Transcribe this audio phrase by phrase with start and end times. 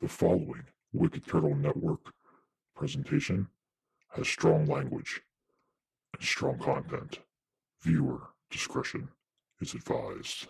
[0.00, 0.64] The following
[0.94, 2.14] Wicked Turtle Network
[2.74, 3.48] presentation
[4.16, 5.20] has strong language
[6.14, 7.18] and strong content.
[7.82, 9.10] Viewer discretion
[9.60, 10.46] is advised.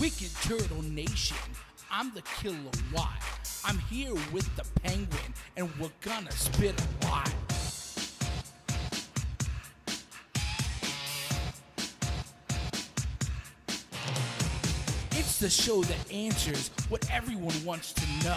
[0.00, 1.36] Wicked Turtle Nation,
[1.88, 2.56] I'm the Killer
[2.92, 3.16] Y.
[3.64, 7.32] I'm here with the Penguin, and we're gonna spit a lot.
[15.42, 18.36] It's the show that answers what everyone wants to know.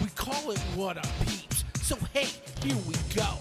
[0.00, 2.24] We call it What Up Peeps, so hey,
[2.62, 3.36] here we go.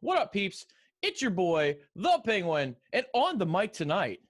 [0.00, 0.64] What up, peeps?
[1.20, 4.20] It's your boy, the Penguin, and on the mic tonight,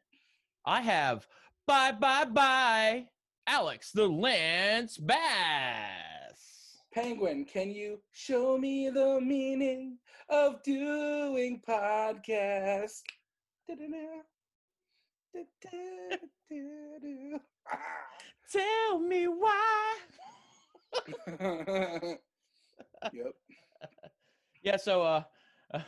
[0.67, 1.25] I have
[1.65, 3.07] bye bye bye,
[3.47, 6.81] Alex the Lance Bass.
[6.93, 13.03] Penguin, can you show me the meaning of doing podcasts?
[18.53, 19.97] Tell me why.
[23.13, 23.35] yep.
[24.63, 25.23] Yeah, so uh,
[25.73, 25.81] uh,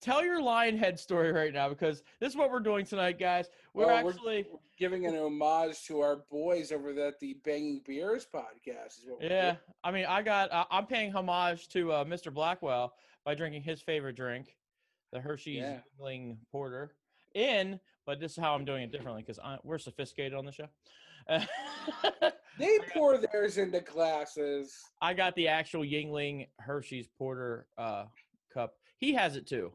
[0.00, 3.46] tell your lion head story right now because this is what we're doing tonight, guys.
[3.74, 4.46] We're Well, we're- actually
[4.78, 9.42] Giving an homage to our boys over at the Banging Beers podcast is what Yeah,
[9.52, 9.56] doing.
[9.82, 10.52] I mean, I got.
[10.52, 12.32] Uh, I'm paying homage to uh, Mr.
[12.32, 14.56] Blackwell by drinking his favorite drink,
[15.12, 15.80] the Hershey's Yeah.
[16.00, 16.94] Yuengling Porter.
[17.34, 20.68] In, but this is how I'm doing it differently because we're sophisticated on the show.
[22.58, 24.76] They pour theirs into glasses.
[25.00, 28.06] I got the actual Yuengling Hershey's Porter uh,
[28.52, 28.74] cup.
[28.96, 29.70] He has it too,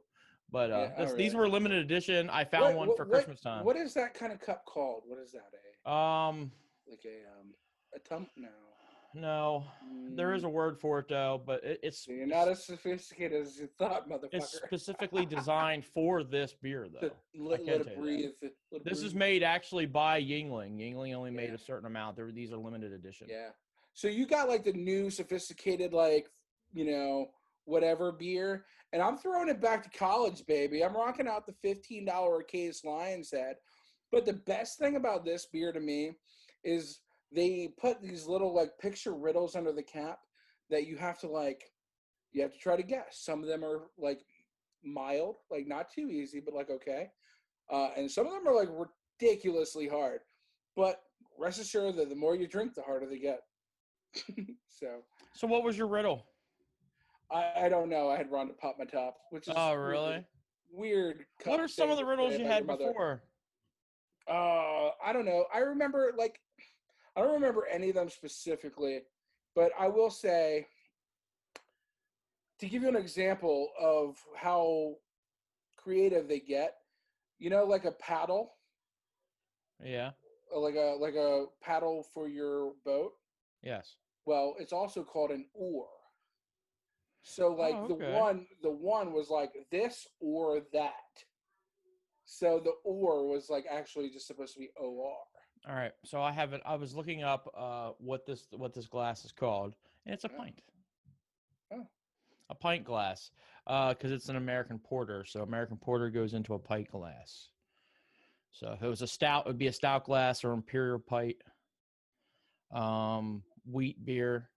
[0.54, 2.30] but uh, Yeah, oh, these were limited edition.
[2.30, 3.66] I found What- one what- for what- Christmas time.
[3.66, 5.04] What is that kind of cup called?
[5.08, 5.50] What is that?
[5.86, 6.52] A Um,
[6.88, 7.54] like a um
[7.96, 8.28] a tum?
[8.38, 8.50] No.
[9.16, 9.66] no,
[10.16, 12.64] there is Mm, a word for it though, but it, it's So you're not as
[12.66, 14.30] sophisticated as you thought, motherfucker.
[14.34, 17.12] it's specifically designed for this beer though.
[17.36, 18.32] let, let it breathe.
[18.42, 20.78] let it This is made actually by Yuengling.
[20.78, 22.16] Yuengling only made a certain amount.
[22.16, 23.28] There, these are limited edition.
[23.30, 23.50] Yeah.
[23.94, 26.28] So you got like the new sophisticated, like,
[26.74, 27.28] you know,
[27.66, 28.66] whatever beer.
[28.94, 30.84] And I'm throwing it back to college, baby.
[30.84, 33.56] I'm rocking out the $15 a case Lion's Head.
[34.12, 36.12] But the best thing about this beer to me
[36.64, 37.00] is
[37.34, 40.20] they put these little like picture riddles under the cap
[40.70, 41.64] that you have to like
[42.32, 43.20] you have to try to guess.
[43.22, 44.22] Some of them are like
[44.84, 47.10] mild, like not too easy, but like okay.
[47.72, 48.70] Uh, and some of them are like
[49.20, 50.20] ridiculously hard.
[50.76, 51.02] But
[51.40, 53.42] rest assured that the more you drink, the harder they get.
[54.68, 55.02] so
[55.34, 56.28] So, what was your riddle?
[57.34, 58.10] I, I don't know.
[58.10, 60.24] I had Ron to pop my top, which is Oh, really
[60.72, 61.26] weird.
[61.46, 63.24] What are some of the riddles you had before?
[64.30, 65.46] Uh, I don't know.
[65.54, 66.40] I remember like
[67.16, 69.02] I don't remember any of them specifically,
[69.56, 70.68] but I will say
[72.60, 74.96] to give you an example of how
[75.76, 76.76] creative they get.
[77.40, 78.54] You know, like a paddle,
[79.84, 80.12] Yeah.
[80.56, 83.14] like a like a paddle for your boat.
[83.62, 83.96] Yes.
[84.26, 85.88] Well, it's also called an oar.
[87.24, 90.94] So like Oh, the one the one was like this or that.
[92.26, 95.16] So the or was like actually just supposed to be OR.
[95.68, 95.94] All right.
[96.04, 96.62] So I have it.
[96.66, 99.76] I was looking up uh, what this what this glass is called,
[100.06, 100.38] and it's a Oh.
[100.38, 100.62] pint.
[101.74, 101.88] Oh.
[102.50, 103.32] A pint glass,
[103.66, 105.24] because it's an American porter.
[105.26, 107.50] So American porter goes into a pint glass.
[108.52, 111.38] So if it was a stout, it would be a stout glass or imperial pint.
[112.72, 114.50] Um, wheat beer,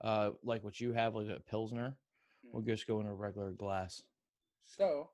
[0.00, 1.96] uh, like what you have, like a pilsner,
[2.52, 4.02] will just go in a regular glass.
[4.64, 5.10] So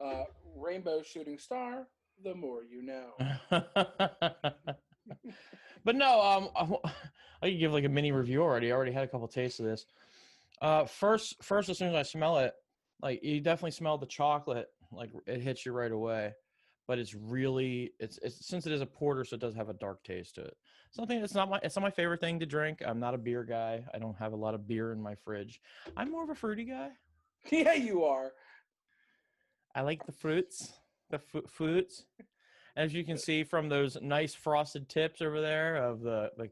[0.00, 1.86] uh rainbow shooting star,
[2.22, 3.14] the more you know.
[5.84, 6.48] but no, um,
[7.42, 8.70] I could give like a mini review already.
[8.70, 9.86] I already had a couple tastes of this.
[10.60, 12.54] Uh, first, first, as soon as I smell it,
[13.02, 14.68] like you definitely smell the chocolate.
[14.90, 16.34] Like it hits you right away.
[16.86, 19.74] But it's really, it's, it's since it is a porter, so it does have a
[19.74, 20.56] dark taste to it.
[20.96, 22.82] Something it's not my, it's not my favorite thing to drink.
[22.84, 23.84] I'm not a beer guy.
[23.92, 25.60] I don't have a lot of beer in my fridge.
[25.94, 26.88] I'm more of a fruity guy.
[27.52, 28.32] yeah, you are.
[29.74, 30.72] I like the fruits,
[31.10, 32.06] the fu- fruits.
[32.76, 36.48] As you can see from those nice frosted tips over there of the the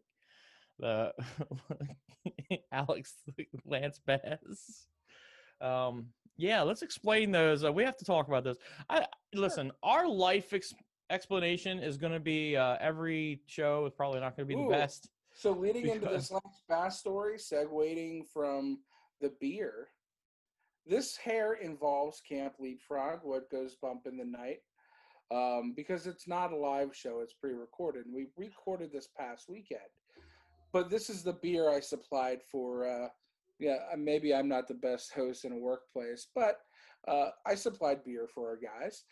[0.78, 3.14] the Alex
[3.64, 4.88] Lance Bass.
[5.62, 7.64] Um, yeah, let's explain those.
[7.64, 8.58] Uh, we have to talk about this.
[8.90, 9.72] I listen.
[9.82, 10.74] Our life ex-
[11.10, 14.68] explanation is going to be uh, every show is probably not going to be the
[14.68, 15.08] best.
[15.34, 18.78] So leading into this last bass story, segueing from
[19.20, 19.88] the beer,
[20.86, 24.58] this hair involves Camp Leapfrog, what goes bump in the night,
[25.32, 28.04] um, because it's not a live show; it's pre-recorded.
[28.12, 29.80] We recorded this past weekend,
[30.72, 32.88] but this is the beer I supplied for.
[32.88, 33.08] Uh,
[33.58, 36.60] yeah, uh, maybe I'm not the best host in a workplace, but
[37.08, 39.04] uh, I supplied beer for our guys.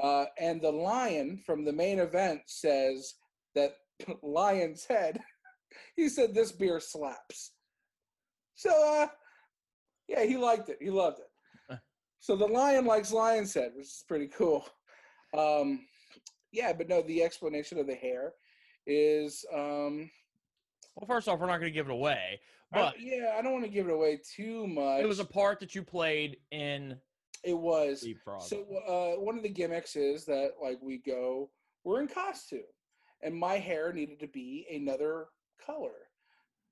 [0.00, 3.14] Uh, and the lion from the main event says
[3.54, 3.72] that
[4.22, 5.20] Lion's Head
[5.96, 7.52] he said this beer slaps.
[8.54, 9.06] So uh
[10.08, 10.78] yeah, he liked it.
[10.80, 11.78] He loved it.
[12.22, 14.66] So the lion likes lion's head, which is pretty cool.
[15.36, 15.86] Um
[16.52, 18.32] yeah, but no, the explanation of the hair
[18.86, 20.10] is um
[20.96, 22.40] Well, first off, we're not going to give it away,
[22.72, 25.00] I- but yeah, I don't want to give it away too much.
[25.02, 26.96] it was a part that you played in
[27.42, 28.42] it was Leapfrog.
[28.42, 31.50] So uh, one of the gimmicks is that like we go,
[31.84, 32.60] we're in costume,
[33.22, 35.26] and my hair needed to be another
[35.64, 36.08] color,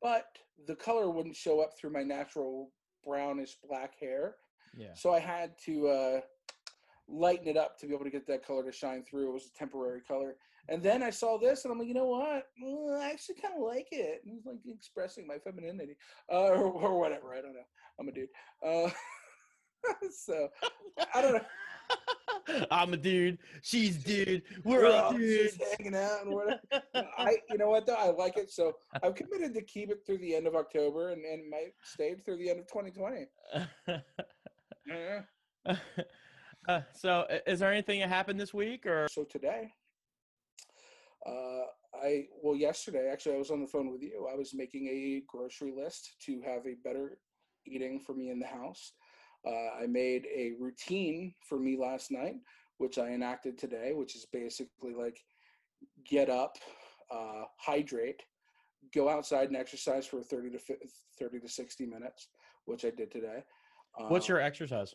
[0.03, 0.27] but
[0.67, 2.71] the color wouldn't show up through my natural
[3.05, 4.37] brownish black hair,
[4.77, 4.95] yeah.
[4.95, 6.21] so I had to uh,
[7.09, 9.31] lighten it up to be able to get that color to shine through.
[9.31, 10.37] It was a temporary color,
[10.69, 12.47] and then I saw this, and I'm like, you know what?
[12.63, 14.23] Mm, I actually kind of like it.
[14.25, 15.97] And it's like expressing my femininity,
[16.31, 17.33] uh, or, or whatever.
[17.33, 17.61] I don't know.
[17.99, 18.29] I'm a dude.
[18.65, 18.91] Uh,
[20.11, 20.49] so
[21.15, 21.45] I don't know.
[22.71, 23.39] I'm a dude.
[23.63, 24.43] She's dude.
[24.65, 25.57] We're We're all dudes.
[25.57, 26.61] just hanging out and whatever.
[27.19, 28.51] I, you know what though, I like it.
[28.51, 32.15] So I'm committed to keep it through the end of October and and might stay
[32.15, 33.27] through the end of 2020.
[34.87, 35.21] Yeah.
[36.67, 39.73] Uh, so, is there anything that happened this week, or So today,
[41.27, 41.65] uh,
[42.03, 44.29] I well yesterday actually I was on the phone with you.
[44.31, 47.19] I was making a grocery list to have a better
[47.67, 48.93] eating for me in the house.
[49.47, 52.35] Uh, I made a routine for me last night,
[52.79, 55.19] which I enacted today, which is basically like
[56.05, 56.57] get up,
[57.11, 58.23] uh, hydrate,
[58.95, 60.87] go outside and exercise for 30 to 50,
[61.19, 62.29] 30 to 60 minutes,
[62.65, 63.43] which I did today.
[64.09, 64.95] what's Uh, your exercise?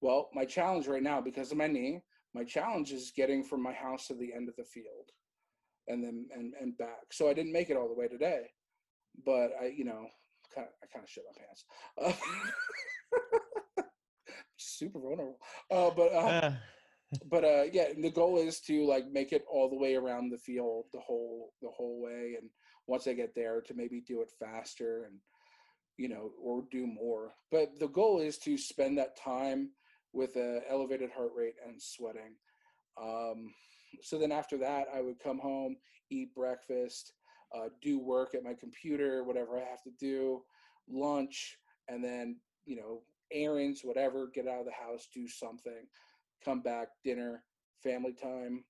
[0.00, 2.00] well, my challenge right now, because of my knee,
[2.34, 5.10] my challenge is getting from my house to the end of the field,
[5.88, 7.12] and then and and back.
[7.12, 8.46] So I didn't make it all the way today,
[9.26, 10.06] but I, you know,
[10.54, 11.64] kind of I kind of shit my pants.
[13.78, 13.82] Uh,
[14.56, 15.38] super vulnerable.
[15.70, 16.52] Uh, but uh, Uh,
[17.28, 20.38] but uh, yeah, the goal is to like make it all the way around the
[20.38, 22.50] field the whole the whole way, and
[22.86, 25.18] once I get there, to maybe do it faster and
[25.96, 27.32] you know or do more.
[27.50, 29.70] But the goal is to spend that time
[30.12, 32.34] with a elevated heart rate and sweating.
[33.00, 33.52] Um,
[34.02, 35.76] so then after that, I would come home,
[36.10, 37.12] eat breakfast,
[37.54, 40.42] uh, do work at my computer, whatever I have to do,
[40.88, 41.58] lunch,
[41.88, 42.36] and then
[42.66, 43.02] you know
[43.32, 44.28] errands, whatever.
[44.32, 45.86] Get out of the house, do something,
[46.44, 47.42] come back, dinner,
[47.82, 48.64] family time,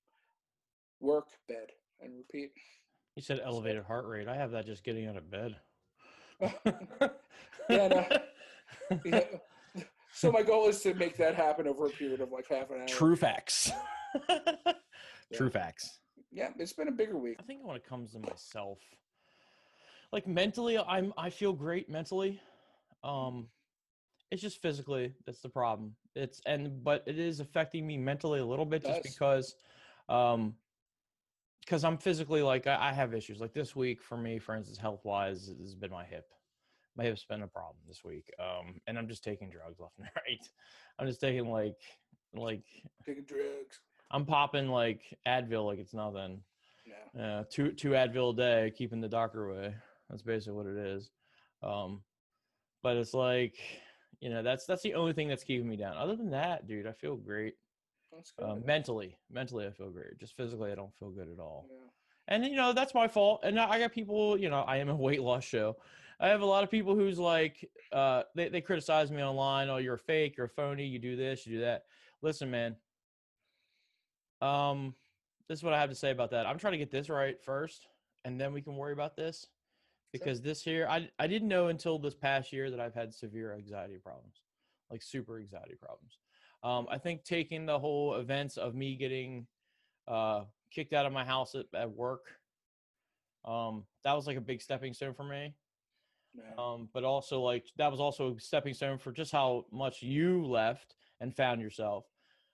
[0.99, 1.67] work, bed,
[2.01, 2.51] and repeat.
[3.15, 4.27] you said elevated heart rate.
[4.27, 5.55] I have that just getting out of bed.
[7.69, 8.17] Yeah.
[9.05, 9.23] Yeah.
[10.13, 12.81] So my goal is to make that happen over a period of like half an
[12.81, 12.87] hour.
[12.87, 13.71] True facts.
[15.33, 15.99] True facts.
[16.31, 17.37] Yeah, it's been a bigger week.
[17.39, 18.79] I think when it comes to myself,
[20.11, 22.41] like mentally, I'm I feel great mentally.
[23.03, 23.47] Um,
[24.31, 25.95] it's just physically that's the problem.
[26.15, 29.55] It's and but it is affecting me mentally a little bit just because,
[30.07, 30.55] um,
[31.59, 33.41] because I'm physically like I, I have issues.
[33.41, 36.25] Like this week for me, for instance, health wise, has been my hip.
[36.95, 38.29] My hip's been a problem this week.
[38.39, 40.47] Um, and I'm just taking drugs left and right.
[40.97, 41.77] I'm just taking like
[42.33, 42.63] like
[43.05, 43.79] Taking drugs.
[44.11, 46.41] I'm popping like Advil like it's nothing.
[46.85, 46.93] Yeah.
[47.21, 49.75] Yeah, two two Advil a day, keeping the doctor away.
[50.09, 51.09] That's basically what it is.
[51.63, 52.01] Um,
[52.83, 53.55] but it's like,
[54.19, 55.95] you know, that's that's the only thing that's keeping me down.
[55.97, 57.55] Other than that, dude, I feel great.
[58.11, 58.49] That's good.
[58.49, 60.17] Um, mentally, mentally, I feel great.
[60.19, 61.67] Just physically, I don't feel good at all.
[61.69, 61.77] yeah.
[62.27, 63.41] And you know, that's my fault.
[63.43, 65.77] And I I got people, you know, I am a weight loss show.
[66.19, 69.69] I have a lot of people who's like, uh, they they criticize me online.
[69.69, 70.35] Oh, you're a fake.
[70.37, 70.85] You're a phony.
[70.85, 71.45] You do this.
[71.47, 71.83] You do that.
[72.21, 72.75] Listen, man.
[74.41, 74.95] Um,
[75.47, 76.45] this is what I have to say about that.
[76.45, 77.87] I'm trying to get this right first,
[78.25, 79.47] and then we can worry about this.
[80.13, 83.53] Because this year, I I didn't know until this past year that I've had severe
[83.55, 84.41] anxiety problems,
[84.89, 86.19] like super anxiety problems.
[86.63, 89.47] Um, I think taking the whole events of me getting
[90.09, 92.25] uh, kicked out of my house at, at work,
[93.45, 95.55] um, that was like a big stepping stone for me.
[96.35, 96.43] yeah.
[96.57, 100.45] Um, but also like that was also a stepping stone for just how much you
[100.45, 102.05] left and found yourself.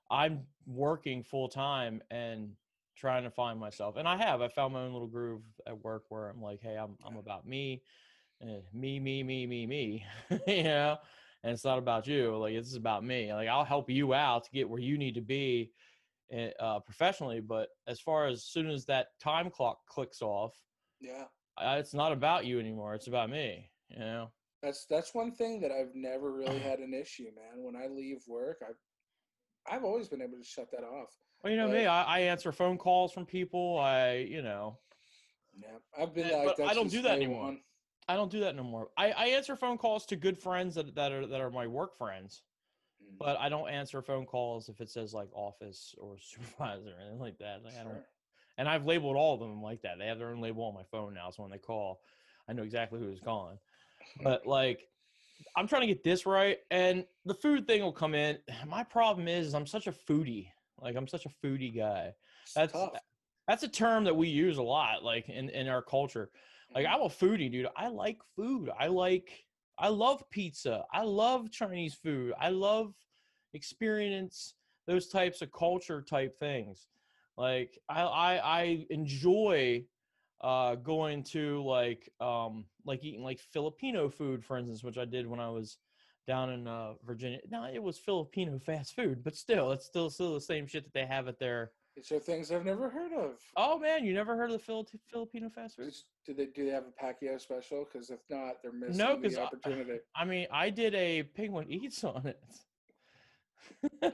[0.10, 2.52] I'm working full time and
[2.96, 4.42] trying to find myself, and I have.
[4.42, 7.48] I found my own little groove at work where I'm like, hey, I'm I'm about
[7.48, 7.84] me,
[8.42, 10.06] eh, me, me, me, me, me,
[10.48, 10.98] you know.
[11.44, 12.36] And it's not about you.
[12.38, 13.34] Like this is about me.
[13.34, 15.72] Like I'll help you out to get where you need to be,
[16.32, 17.40] eh, uh, professionally.
[17.40, 20.54] But as far as soon as that time clock clicks off,
[21.00, 21.26] yeah.
[21.58, 22.96] I, it's not about you anymore.
[22.96, 23.70] It's about me.
[23.90, 24.32] You know.
[24.64, 27.64] That's that's one thing that I've never really had an issue, man.
[27.64, 28.80] When I leave work, I've
[29.70, 31.10] I've always been able to shut that off.
[31.44, 31.86] Well, you know But- me.
[31.86, 33.78] I, I answer phone calls from people.
[33.80, 34.78] I, you know,
[35.56, 36.68] Yeah, I've been Yeah, like but.
[36.68, 37.44] I don't do that anymore.
[37.46, 37.60] one.
[38.10, 38.90] I don't do that no more.
[38.98, 41.98] I, I answer phone calls to good friends that, that are that are my work
[41.98, 42.42] friends,
[43.04, 47.02] Mm, but I don't answer phone calls if it says like office or supervisor or
[47.02, 47.64] anything like that.
[47.64, 48.02] Like, I don't.
[48.58, 50.00] And I've labeled all of them like that.
[50.00, 52.02] They have their own label on my phone now, so when they call,
[52.50, 53.58] I know exactly who is calling.
[54.24, 54.88] But like,
[55.56, 58.38] I'm trying to get this right, and the food thing will come in.
[58.68, 60.50] My problem is, I'm such a foodie.
[60.80, 62.14] Like, I'm such a foodie guy.
[62.56, 62.74] That's
[63.48, 66.30] that's a term that we use a lot, like in in our culture.
[66.74, 66.94] Like, Mhm.
[66.94, 67.68] I'm a foodie, dude.
[67.76, 68.70] I like food.
[68.78, 69.46] I like.
[69.80, 70.86] I love pizza.
[70.92, 72.34] I love Chinese food.
[72.40, 72.96] I love
[73.54, 74.56] experience
[74.88, 76.88] those types of culture type things.
[77.38, 79.86] Like I I, I enjoy
[80.42, 85.28] uh going to like um like eating like Filipino food, for instance, which I did
[85.28, 85.78] when I was
[86.28, 87.40] down in uh Virginia.
[87.50, 90.94] No, it was Filipino fast food, but still, it's still still the same shit that
[90.94, 91.72] they have at their.
[91.96, 93.40] These are things I've never heard of.
[93.56, 95.94] Oh man, you never heard of the Fili- Filipino fast food?
[96.26, 97.86] Do they do they have a Pacquiao special?
[97.92, 100.00] Because if not, they're missing No, the opportunity.
[100.16, 102.40] I mean, I did a penguin eats on it.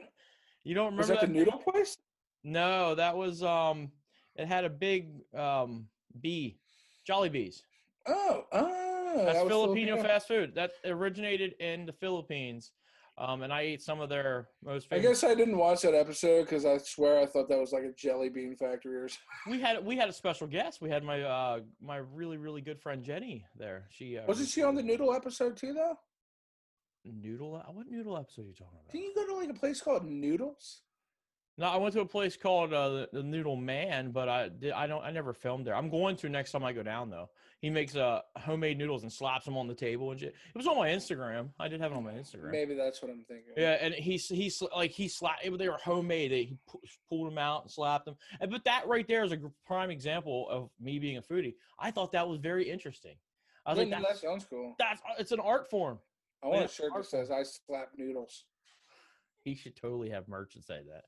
[0.64, 1.98] you don't remember Was that the noodle place?
[2.44, 3.92] No, that was um
[4.36, 5.88] it had a big um
[6.22, 6.60] bee.
[7.10, 7.62] Jollibees.
[8.08, 10.56] Oh, oh, That's that was Filipino fast food.
[10.56, 12.72] That originated in the Philippines.
[13.16, 16.46] Um and I ate some of their most I guess I didn't watch that episode
[16.46, 19.52] because I swear I thought that was like a jelly bean factory or something.
[19.52, 20.82] we had we had a special guest.
[20.82, 23.86] We had my uh my really, really good friend Jenny there.
[23.92, 25.98] She uh, Wasn't she on the noodle episode too, though?
[27.06, 28.92] noodle what noodle episode are you talking about?
[28.92, 30.82] Didn't you go to like a place called Noodles?
[31.58, 34.72] No, I went to a place called uh, the, the Noodle Man, but I did,
[34.72, 35.76] I don't I never filmed there.
[35.76, 37.30] I'm going to next time I go down though.
[37.62, 40.30] He makes uh homemade noodles and slaps them on the table and shit.
[40.54, 41.50] It was on my Instagram.
[41.60, 42.52] I did have it on my Instagram.
[42.52, 43.54] Maybe that's what I'm thinking.
[43.56, 45.44] Yeah, and he's he's like he slapped.
[45.44, 46.32] They were homemade.
[46.32, 48.16] They, he pu- pulled them out and slapped them.
[48.42, 51.54] And, but that right there is a prime example of me being a foodie.
[51.80, 53.16] I thought that was very interesting.
[53.66, 54.76] I was Yeah, like, no, that sounds cool.
[54.80, 56.00] that's it's an art form.
[56.44, 58.44] I want yeah, a shirt that says "I slap noodles."
[59.44, 61.04] He should totally have merch and say that.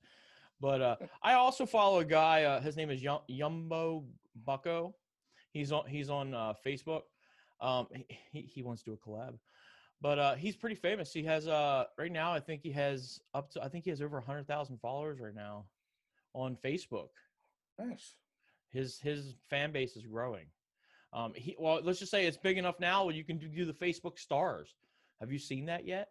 [0.59, 2.43] But uh, I also follow a guy.
[2.43, 4.05] Uh, his name is Yumbo
[4.45, 4.95] Bucko.
[5.51, 7.01] He's on he's on uh, Facebook.
[7.61, 7.87] Um,
[8.31, 9.37] he, he wants to do a collab,
[10.01, 11.13] but uh, he's pretty famous.
[11.13, 12.33] He has uh right now.
[12.33, 15.35] I think he has up to I think he has over hundred thousand followers right
[15.35, 15.65] now
[16.33, 17.09] on Facebook.
[17.79, 18.15] Nice.
[18.71, 20.47] His his fan base is growing.
[21.13, 23.63] Um, he well, let's just say it's big enough now where you can do, do
[23.63, 24.75] the Facebook stars.
[25.21, 26.09] Have you seen that yet?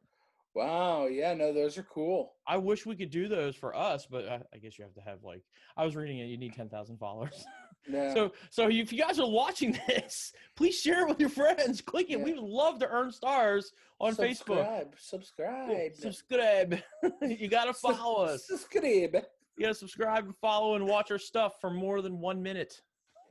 [0.54, 1.06] Wow.
[1.06, 1.34] Yeah.
[1.34, 2.34] No, those are cool.
[2.46, 5.00] I wish we could do those for us, but I, I guess you have to
[5.00, 5.42] have like
[5.76, 6.26] I was reading it.
[6.26, 7.44] You need ten thousand followers.
[7.86, 8.14] Yeah.
[8.14, 11.82] So so if you guys are watching this, please share it with your friends.
[11.82, 12.18] Click it.
[12.18, 12.24] Yeah.
[12.24, 14.88] We would love to earn stars on Facebook.
[14.96, 14.96] Subscribe.
[14.96, 15.94] Subscribe.
[15.94, 16.78] Subscribe.
[17.20, 18.46] you gotta follow us.
[18.46, 19.14] Subscribe.
[19.56, 22.80] You gotta subscribe and follow and watch our stuff for more than one minute.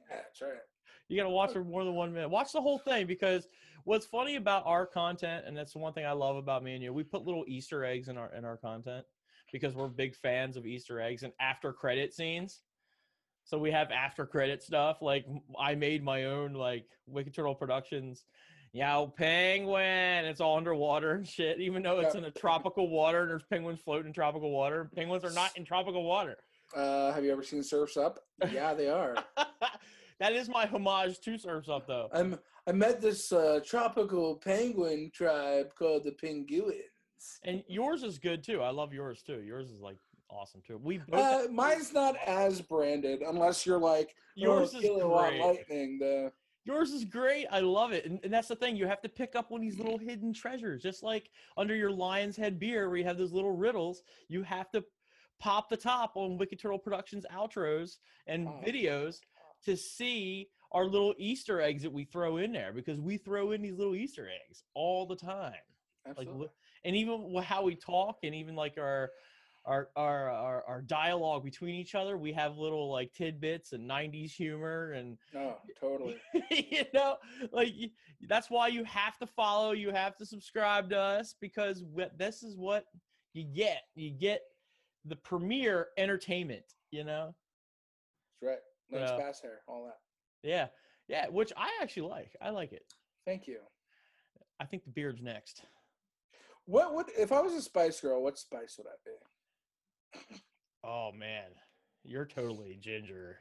[0.08, 0.62] Yeah, That's right.
[1.10, 2.30] You gotta watch for more than one minute.
[2.30, 3.48] Watch the whole thing because
[3.84, 6.84] what's funny about our content, and that's the one thing I love about me and
[6.84, 9.06] you, we put little Easter eggs in our in our content
[9.52, 12.62] because we're big fans of Easter eggs and after credit scenes.
[13.46, 15.02] So we have after credit stuff.
[15.02, 15.26] Like
[15.60, 18.24] I made my own like Wicked Turtle Productions.
[18.72, 20.26] Yow penguin.
[20.26, 23.80] It's all underwater and shit, even though it's in a tropical water and there's penguins
[23.80, 24.90] floating in tropical water.
[24.96, 26.38] Penguins are not in tropical water.
[26.76, 28.20] Uh, have you ever seen Surfs Up?
[28.52, 29.16] Yeah, they are.
[30.24, 32.10] that is my homage to Surfs Up though.
[32.14, 32.40] I'm.
[32.66, 36.80] I met this uh, tropical penguin tribe called the Penguins.
[37.44, 38.62] And yours is good too.
[38.62, 39.42] I love yours too.
[39.42, 39.98] Yours is like
[40.30, 40.80] awesome too.
[40.82, 45.42] We both Uh, mine's not as branded unless you're like yours oh, is great.
[45.42, 46.00] lightning.
[46.00, 46.32] The
[46.66, 47.46] Yours is great.
[47.52, 48.06] I love it.
[48.06, 48.78] And, and that's the thing.
[48.78, 50.82] You have to pick up one of these little hidden treasures.
[50.82, 54.72] Just like under your Lion's Head beer where you have those little riddles, you have
[54.72, 54.82] to
[55.42, 58.62] pop the top on Wicked Turtle Productions outros and Oh.
[58.66, 59.20] videos
[59.66, 63.62] to see our little Easter eggs that we throw in there because we throw in
[63.62, 65.54] these little Easter eggs all the time.
[66.06, 66.42] like absolutely.
[66.42, 66.52] li-
[66.86, 69.12] and even how we talk and even like our
[69.66, 74.32] our our our, our dialogue between each other we have little like tidbits and 90s
[74.32, 76.18] humor and no, totally.
[76.52, 77.16] you know
[77.52, 77.74] like
[78.28, 81.84] that's why you have to follow you have to subscribe to us because
[82.18, 82.86] this is what
[83.34, 84.42] you get you get
[85.06, 87.34] the premier entertainment you know
[88.42, 88.60] That's right.
[88.92, 89.18] Nice Yeah.
[89.18, 89.98] bass hair, all that.
[90.48, 90.68] yeah
[91.08, 92.86] yeah which i actually like i like it
[93.26, 93.60] Thank you.
[94.60, 95.64] i think the beard's next
[96.66, 98.24] What would if I was a Spice Girl?
[98.24, 100.40] What spice would I be?
[100.84, 101.50] oh man
[102.04, 103.38] you're totally ginger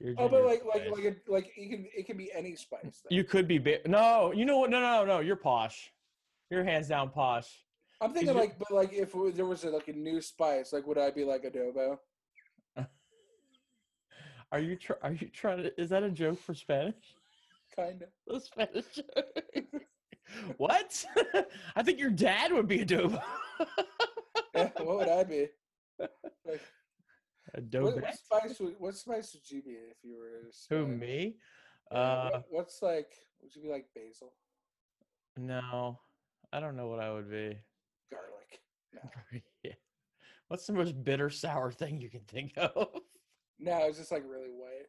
[0.00, 0.92] Your Oh, but ginger like like spice.
[0.96, 2.80] like it, like it can it can be any spice.
[3.02, 3.14] though.
[3.14, 4.32] you could be ba- no.
[4.32, 4.70] You know what?
[4.70, 5.20] No, no, no.
[5.20, 5.92] You're posh.
[6.50, 7.48] You're hands down posh.
[8.00, 10.98] I'm thinking like, but like if there was a, like a new spice, like would
[10.98, 11.98] I be like adobo?
[14.52, 15.80] Are you tr- are you trying to?
[15.80, 16.94] Is that a joke for Spanish?
[17.74, 18.36] Kind of.
[18.36, 19.84] A Spanish joke.
[20.58, 21.04] what?
[21.76, 23.20] I think your dad would be adobo.
[24.54, 25.46] Yeah, what would I be?
[25.98, 26.60] Like,
[27.56, 27.84] adobo.
[27.94, 30.50] what, what spice would what spice would you be if you were?
[30.50, 31.36] a Who me?
[31.90, 33.10] Yeah, Uh, what- what's like?
[33.40, 34.34] Would you be like basil,
[35.38, 35.98] no,
[36.52, 37.58] I don't know what I would be.
[38.10, 38.60] garlic?
[38.92, 39.00] No,
[39.64, 39.72] yeah.
[40.48, 42.88] What's the most bitter sour thing you can think of?
[43.62, 44.88] No, it's just like really white.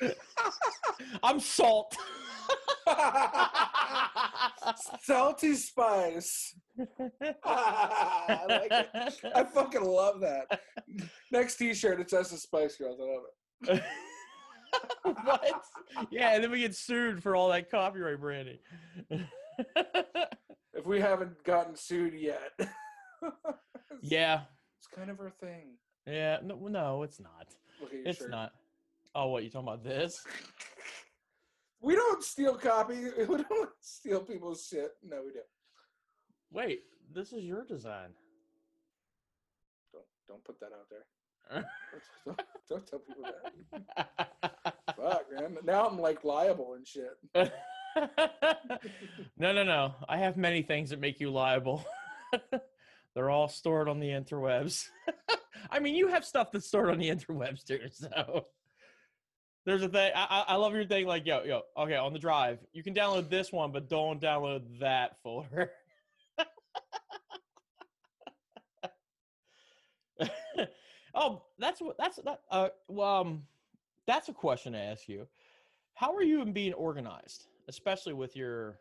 [1.22, 1.96] I'm salt.
[5.02, 6.54] Salty spice.
[7.44, 9.14] I like it.
[9.34, 10.60] I fucking love that.
[11.30, 12.98] Next T-shirt, it says the Spice Girls.
[13.00, 13.22] I love
[13.62, 13.82] it.
[15.24, 15.62] what?
[16.10, 18.58] Yeah, and then we get sued for all that copyright branding.
[19.10, 22.52] If we haven't gotten sued yet,
[24.02, 24.40] yeah,
[24.78, 25.74] it's kind of our thing.
[26.06, 26.38] yeah.
[26.42, 27.48] No, no, it's not.
[27.80, 28.30] Look at your It's shirt.
[28.30, 28.52] not.
[29.14, 29.84] Oh, what you talking about?
[29.84, 30.24] This?
[31.80, 32.96] We don't steal copy.
[33.28, 34.94] We don't steal people's shit.
[35.00, 35.44] No, we don't.
[36.50, 36.80] Wait,
[37.14, 38.08] this is your design.
[39.92, 41.04] Don't don't put that out there.
[42.26, 44.62] Don't, don't tell people that.
[44.96, 45.56] Fuck, man.
[45.64, 47.16] Now I'm like liable and shit.
[49.38, 49.94] no, no, no.
[50.08, 51.86] I have many things that make you liable.
[53.14, 54.88] They're all stored on the interwebs.
[55.70, 57.80] I mean, you have stuff that's stored on the interwebs too.
[57.90, 58.46] So
[59.66, 60.12] there's a thing.
[60.14, 61.06] I, I love your thing.
[61.06, 61.60] Like, yo, yo.
[61.76, 65.72] Okay, on the drive, you can download this one, but don't download that folder.
[71.14, 71.98] oh, that's what.
[71.98, 72.40] That's that.
[72.50, 73.42] Uh, well, um,
[74.06, 75.26] that's a question to ask you.
[75.94, 78.78] How are you in being organized, especially with your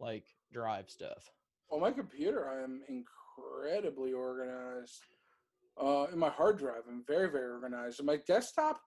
[0.00, 1.30] like drive stuff?
[1.70, 5.04] On my computer, I am incredibly organized.
[5.80, 8.00] Uh, in my hard drive, I'm very, very organized.
[8.00, 8.80] In my desktop,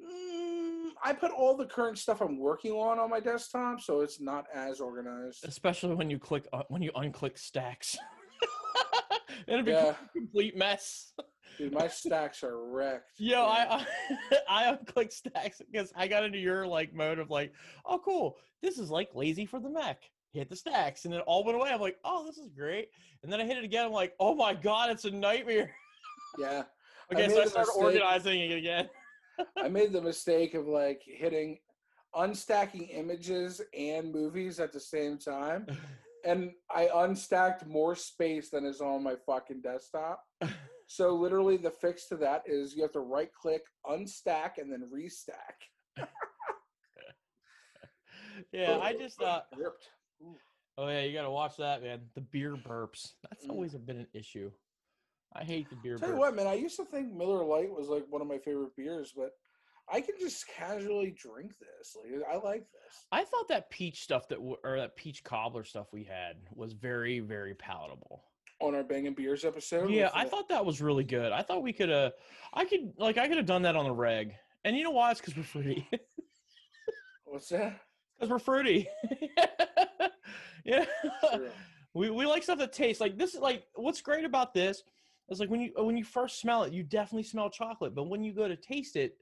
[0.00, 4.20] mm, I put all the current stuff I'm working on on my desktop, so it's
[4.20, 5.44] not as organized.
[5.46, 7.96] Especially when you click uh, when you unclick stacks.
[9.46, 9.90] It'll be Yeah.
[9.94, 11.12] a complete mess.
[11.56, 13.12] Dude, my stacks are wrecked.
[13.18, 13.44] Yo, Yeah.
[13.44, 13.86] I
[14.30, 14.38] I,
[14.72, 17.52] I unclick stacks because I got into your like mode of like,
[17.86, 20.02] oh cool, this is like lazy for the Mac.
[20.32, 21.70] Hit the stacks, and it all went away.
[21.70, 22.88] I'm like, oh, this is great.
[23.22, 23.86] And then I hit it again.
[23.86, 25.70] I'm like, oh my god, it's a nightmare.
[26.38, 26.64] yeah.
[27.10, 28.88] I Okay, so made I started organizing it again.
[29.56, 31.58] I made the mistake of like hitting
[32.14, 35.66] unstacking images and movies at the same time.
[36.24, 40.22] And I unstacked more space than is on my fucking desktop.
[40.90, 44.88] So literally the fix to that is you have to right click, unstack, and then
[44.90, 45.58] restack.
[48.52, 49.90] yeah, I just uh ripped.
[50.78, 52.00] oh yeah, you gotta watch that, man.
[52.14, 53.12] The beer burps.
[53.22, 53.50] That's Mm.
[53.50, 54.50] always been an issue.
[55.34, 57.88] I hate the beer Tell you what, man, I used to think Miller Lite was
[57.88, 59.32] like one of my favorite beers, but
[59.90, 61.96] I can just casually drink this.
[61.96, 63.04] Like I like this.
[63.12, 67.20] I thought that peach stuff that or that peach cobbler stuff we had was very
[67.20, 68.24] very palatable.
[68.60, 69.90] On our Banging Beers episode.
[69.90, 71.30] Yeah, I thought that was really good.
[71.30, 72.10] I thought we could uh
[72.52, 74.34] I could like I could have done that on the reg.
[74.64, 75.12] And you know why?
[75.12, 75.88] It's because we're fruity.
[77.24, 77.80] What's that?
[78.18, 78.88] Because we're fruity.
[80.64, 80.86] yeah.
[81.32, 81.50] True.
[81.94, 84.82] We we like stuff that tastes like this is like what's great about this
[85.30, 88.22] is like when you when you first smell it, you definitely smell chocolate, but when
[88.22, 89.16] you go to taste it,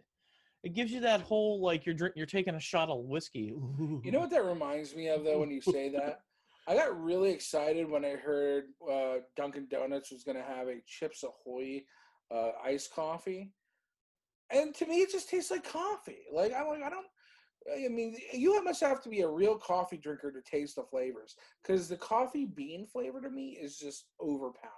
[0.63, 3.55] it gives you that whole like you're drink you're taking a shot of whiskey.
[4.03, 6.21] You know what that reminds me of though when you say that?
[6.69, 10.83] I got really excited when I heard uh, Dunkin' Donuts was going to have a
[10.85, 11.85] Chips Ahoy
[12.35, 13.53] uh, iced coffee,
[14.51, 16.23] and to me it just tastes like coffee.
[16.33, 17.07] Like I'm like I don't.
[17.69, 21.35] I mean, you must have to be a real coffee drinker to taste the flavors
[21.63, 24.71] because the coffee bean flavor to me is just overpowering.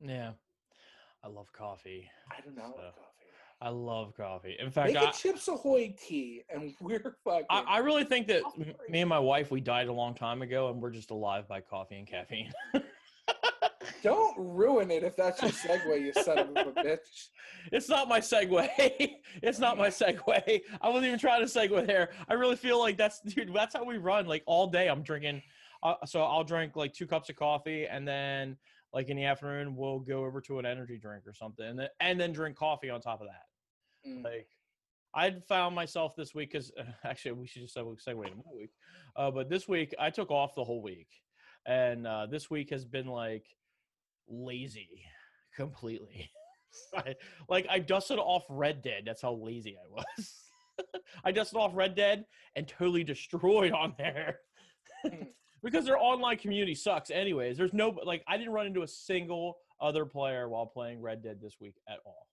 [0.00, 0.32] Yeah.
[1.24, 2.10] I love coffee.
[2.30, 3.08] I do not So, like coffee.
[3.60, 4.56] I love coffee.
[4.60, 7.46] In fact, Make I, a Chips Ahoy tea, and we're fucking.
[7.50, 10.42] I, I really think that Coffee me and my wife we died a long time
[10.42, 12.52] ago and we're just alive by coffee and caffeine.
[14.02, 17.28] don't ruin it if that's your segue, you son of a bitch.
[17.72, 18.68] it's not my segue.
[19.42, 20.60] it's not my segue.
[20.80, 22.10] I wasn't even trying to segue there.
[22.28, 23.52] I really feel like that's dude.
[23.52, 24.26] That's how we run.
[24.26, 25.42] Like all day, I'm drinking.
[25.82, 28.56] Uh, so I'll drink like two cups of coffee, and then
[28.92, 31.88] like in the afternoon, we'll go over to an energy drink or something, and then,
[32.00, 34.08] and then drink coffee on top of that.
[34.08, 34.24] Mm.
[34.24, 34.48] Like
[35.14, 38.42] I'd found myself this week because uh, actually we should just segue, segue to my
[38.54, 38.70] week.
[39.16, 41.08] Uh, but this week I took off the whole week,
[41.66, 43.46] and uh, this week has been like
[44.28, 45.04] lazy
[45.56, 46.30] completely.
[46.96, 47.14] I,
[47.48, 49.02] like I dusted off Red Dead.
[49.06, 50.34] That's how lazy I was.
[51.24, 52.24] I dusted off Red Dead
[52.54, 54.38] and totally destroyed on there.
[55.62, 57.56] Because their online community sucks anyways.
[57.56, 61.38] There's no like I didn't run into a single other player while playing Red Dead
[61.42, 62.26] this week at all.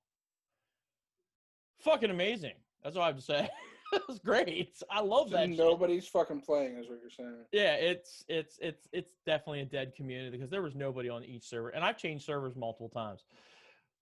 [1.82, 2.54] Fucking amazing.
[2.84, 3.50] That's all I have to say.
[3.94, 4.76] it was great.
[4.90, 5.50] I love So that.
[5.50, 5.58] shit.
[5.58, 7.46] nobody's fucking playing, is what you're saying.
[7.52, 11.44] Yeah, it's it's it's it's definitely a dead community because there was nobody on each
[11.44, 13.26] server, and I've changed servers multiple times,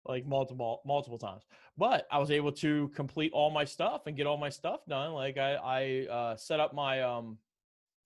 [0.05, 1.43] like multiple multiple times.
[1.77, 5.13] But I was able to complete all my stuff and get all my stuff done.
[5.13, 7.37] Like I I uh, set up my um,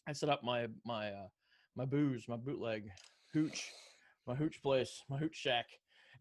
[0.08, 1.28] I set up my my uh,
[1.76, 2.90] my booze, my bootleg
[3.34, 3.72] hooch,
[4.26, 5.66] my hooch place, my hooch shack,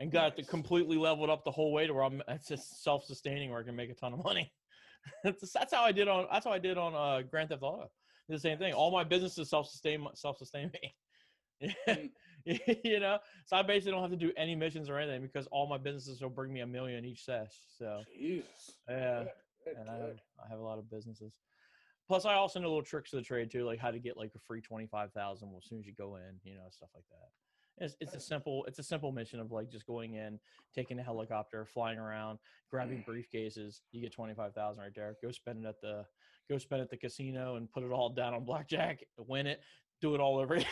[0.01, 3.05] and got it completely leveled up the whole way to where I'm it's just self
[3.05, 4.53] sustaining where I can make a ton of money.
[5.25, 7.91] that's, that's how I did on that's how I did on uh, Grand Theft Auto
[8.29, 8.73] the same thing.
[8.73, 12.11] All my businesses self sustain self sustain me.
[12.85, 15.69] You know, so I basically don't have to do any missions or anything because all
[15.69, 17.51] my businesses will bring me a million each sesh.
[17.77, 18.47] So Jesus.
[18.89, 19.29] yeah, Good,
[19.65, 20.21] good, and I have.
[20.45, 21.33] I have a lot of businesses.
[22.07, 24.33] Plus, I also know little tricks of the trade too, like how to get like
[24.35, 27.05] a free twenty five thousand as soon as you go in, you know, stuff like
[27.11, 27.85] that.
[27.85, 30.39] It's, it's a simple it's a simple mission of like just going in,
[30.75, 32.39] taking a helicopter, flying around,
[32.71, 33.81] grabbing briefcases.
[33.93, 35.17] You get twenty five thousand right there.
[35.23, 36.05] Go spend it at the
[36.49, 39.05] go spend it at the casino and put it all down on blackjack.
[39.19, 39.61] Win it.
[40.01, 40.59] Do it all over.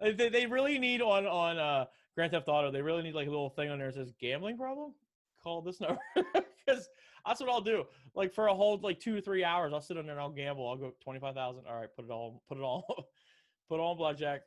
[0.00, 2.70] they, they really need on on uh, Grand Theft Auto.
[2.70, 4.94] They really need like a little thing on there that says gambling problem.
[5.42, 6.88] Call this number because
[7.26, 7.84] that's what I'll do.
[8.14, 10.30] Like for a whole like two or three hours, I'll sit on there and I'll
[10.30, 10.68] gamble.
[10.68, 11.64] I'll go twenty five thousand.
[11.68, 12.84] All right, put it all, put it all,
[13.68, 14.42] put it all on blackjack.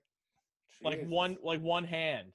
[0.83, 2.27] Like one, like one hand.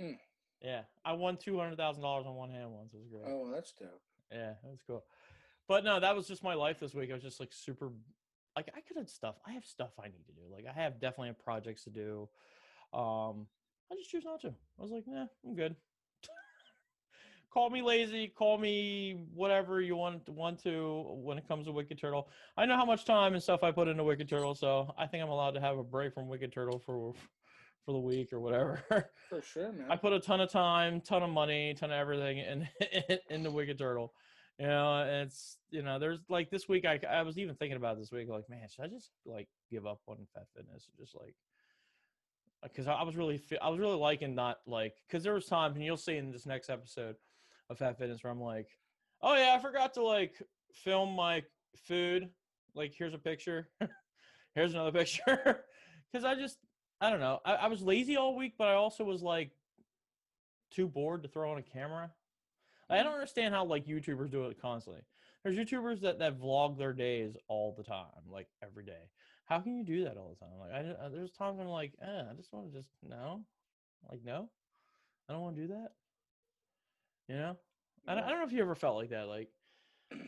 [0.00, 0.16] Mm.
[0.62, 2.94] Yeah, I won two hundred thousand dollars on one hand once.
[2.94, 3.24] It was great.
[3.26, 4.00] Oh, that's dope.
[4.32, 5.04] Yeah, that was cool.
[5.68, 7.10] But no, that was just my life this week.
[7.10, 7.90] I was just like super
[8.56, 9.36] like I could have stuff.
[9.46, 10.42] I have stuff I need to do.
[10.50, 12.28] Like I have definitely have projects to do.
[12.92, 13.46] Um
[13.92, 14.48] I just choose not to.
[14.48, 15.76] I was like, nah, I'm good.
[17.56, 21.98] Call me lazy, call me whatever you want want to when it comes to Wicked
[21.98, 22.28] Turtle.
[22.54, 25.24] I know how much time and stuff I put into Wicked Turtle, so I think
[25.24, 27.14] I'm allowed to have a break from Wicked Turtle for
[27.86, 28.82] for the week or whatever.
[29.30, 29.86] For sure, man.
[29.88, 32.68] I put a ton of time, ton of money, ton of everything in
[33.30, 34.12] in the Wicked Turtle.
[34.58, 37.78] You know, and it's you know, there's like this week I I was even thinking
[37.78, 40.88] about this week, like, man, should I just like give up on Fat Fitness?
[40.98, 41.34] Just like
[42.62, 45.76] because I, I was really I was really liking not like because there was times
[45.76, 47.16] and you'll see in this next episode
[47.70, 48.68] of Fat Fitness where I'm like,
[49.22, 50.34] oh yeah, I forgot to like
[50.72, 51.42] film my
[51.86, 52.28] food.
[52.74, 53.68] Like here's a picture,
[54.54, 55.64] here's another picture,
[56.12, 56.58] because I just
[57.00, 57.40] I don't know.
[57.44, 59.50] I, I was lazy all week, but I also was like
[60.70, 62.10] too bored to throw on a camera.
[62.88, 65.02] I don't understand how like YouTubers do it constantly.
[65.42, 69.10] There's YouTubers that that vlog their days all the time, like every day.
[69.44, 70.58] How can you do that all the time?
[70.58, 73.42] Like I, ju- uh, there's times I'm like, eh, I just want to just no,
[74.10, 74.48] like no,
[75.28, 75.92] I don't want to do that.
[77.28, 77.56] You know,
[78.06, 79.48] I don't, I don't know if you ever felt like that, like,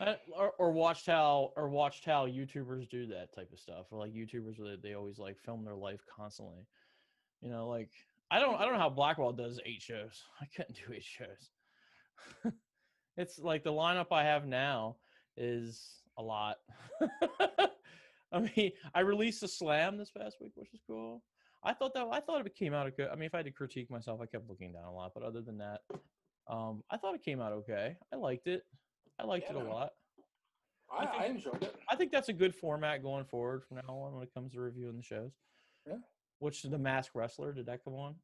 [0.01, 3.99] I, or, or watched how or watched how YouTubers do that type of stuff, or
[3.99, 6.67] like YouTubers where they, they always like film their life constantly.
[7.41, 7.89] You know, like
[8.29, 10.21] I don't I don't know how Blackwell does eight shows.
[10.41, 11.51] I couldn't do eight shows.
[13.17, 14.97] it's like the lineup I have now
[15.37, 16.57] is a lot.
[18.31, 21.23] I mean, I released a slam this past week, which is cool.
[21.63, 23.09] I thought that I thought it came out good.
[23.09, 25.23] I mean, if I had to critique myself, I kept looking down a lot, but
[25.23, 25.81] other than that,
[26.49, 27.95] um, I thought it came out okay.
[28.13, 28.63] I liked it.
[29.19, 29.91] I liked Yeah, it a lot.
[30.91, 31.75] I, think- I enjoyed it.
[31.89, 34.59] I think that's a good format going forward from now on when it comes to
[34.59, 35.31] reviewing the shows.
[35.87, 35.97] Yeah.
[36.39, 38.15] Which the Mask Wrestler did that come on?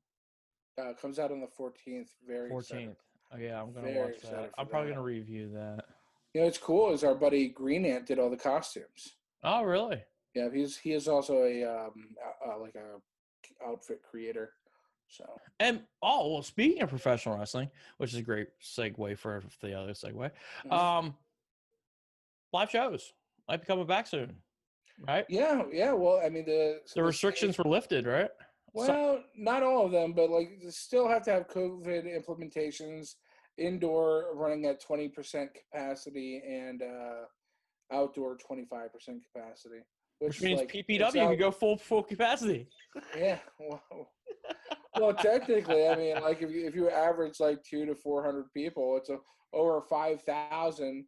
[0.79, 2.07] Uh, it comes out on the 14th.
[2.27, 2.49] Very.
[2.49, 2.97] Fourteenth.
[3.33, 4.51] Oh yeah, I'm gonna Very watch that.
[4.57, 4.95] I'm probably that.
[4.95, 5.85] gonna review that.
[6.33, 9.15] You know, it's cool is our buddy Green Ant did all the costumes.
[9.43, 10.03] Oh really?
[10.35, 14.51] Yeah, he's he is also a um uh, uh, like a outfit creator.
[15.07, 15.25] So
[15.59, 19.93] And oh well, speaking of professional wrestling, which is a great segue for the other
[19.93, 20.31] segue.
[20.65, 20.71] Mhm.
[20.73, 21.15] Um,
[22.53, 23.13] live shows
[23.47, 24.35] might be coming back soon,
[25.07, 25.25] right?
[25.29, 25.91] yeah, yeah.
[25.93, 28.29] Well, I mean the The restrictions were lifted, right?
[28.75, 33.15] So- Well, not all of them, but like still have to have COVID implementations,
[33.57, 37.25] indoor running at twenty percent capacity and uh,
[37.91, 39.79] outdoor twenty five percent capacity.
[40.19, 42.67] which means like, PPW could go full full capacity.
[43.17, 43.39] Yeah.
[44.99, 48.51] well, technically, I mean, like if you if you average like two to four hundred
[48.53, 49.17] people, it's a,
[49.53, 51.05] over five thousand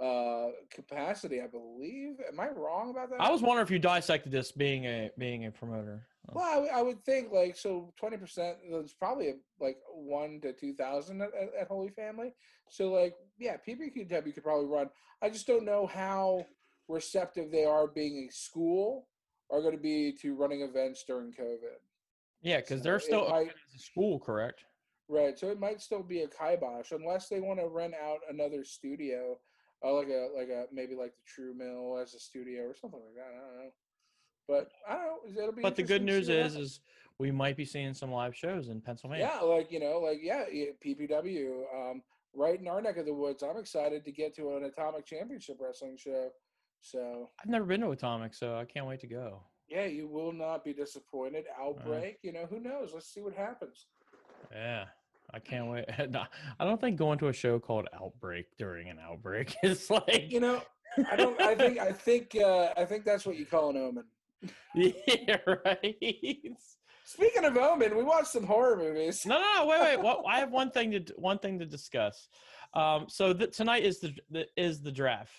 [0.00, 2.14] uh capacity, I believe.
[2.32, 3.20] Am I wrong about that?
[3.20, 6.06] I was wondering if you dissected this being a being a promoter.
[6.32, 8.58] Well, I, would- I would think like so twenty percent.
[8.70, 12.32] There's probably like one to two thousand at, at, at Holy Family.
[12.68, 14.90] So like yeah, PPQW could probably run.
[15.22, 16.46] I just don't know how
[16.88, 19.08] receptive they are being a school
[19.50, 21.78] are going to be to running events during COVID.
[22.42, 24.64] Yeah, because So they're still might- open as a school, correct?
[25.08, 25.38] Right.
[25.38, 29.38] So it might still be a kibosh unless they want to rent out another studio,
[29.84, 33.00] uh, like a like a maybe like the True Mill as a studio or something
[33.00, 33.34] like that.
[33.34, 33.70] I don't know.
[34.46, 35.42] But I don't know.
[35.42, 35.62] It'll be.
[35.62, 36.80] But the good news to see what is, is
[37.18, 39.30] we might be seeing some live shows in Pennsylvania.
[39.34, 43.12] yeah, like you know, like yeah, yeah, PPW, um, right in our neck of the
[43.12, 43.42] woods.
[43.42, 46.30] I'm excited to get to an Atomic Championship Wrestling show.
[46.82, 49.42] So I've never been to Atomic, so I can't wait to go.
[49.70, 51.44] Yeah, you will not be disappointed.
[51.58, 52.90] Outbreak, you know, who knows?
[52.92, 53.86] Let's see what happens.
[54.52, 54.86] Yeah,
[55.32, 55.84] I can't wait.
[56.58, 60.40] I don't think going to a show called Outbreak during an outbreak is like, You
[60.40, 60.62] know,
[61.10, 61.40] I don't.
[61.40, 61.78] I think.
[61.78, 62.36] I think.
[62.36, 64.04] Uh, I think that's what you call an omen.
[64.74, 66.56] yeah, right.
[67.04, 69.24] Speaking of omen, we watched some horror movies.
[69.26, 70.02] No, no, no, wait, wait.
[70.02, 72.28] Well, I have one thing to one thing to discuss.
[72.74, 75.32] Um, so th- tonight is the, the is the draft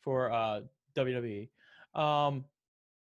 [0.00, 0.60] for uh,
[0.96, 1.48] WWE.
[1.94, 2.44] Um,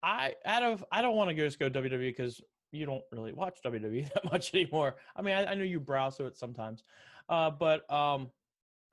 [0.03, 3.59] I out of I don't want to just go WWE because you don't really watch
[3.65, 4.95] WWE that much anymore.
[5.15, 6.83] I mean, I, I know you browse through it sometimes,
[7.29, 8.29] uh, but um,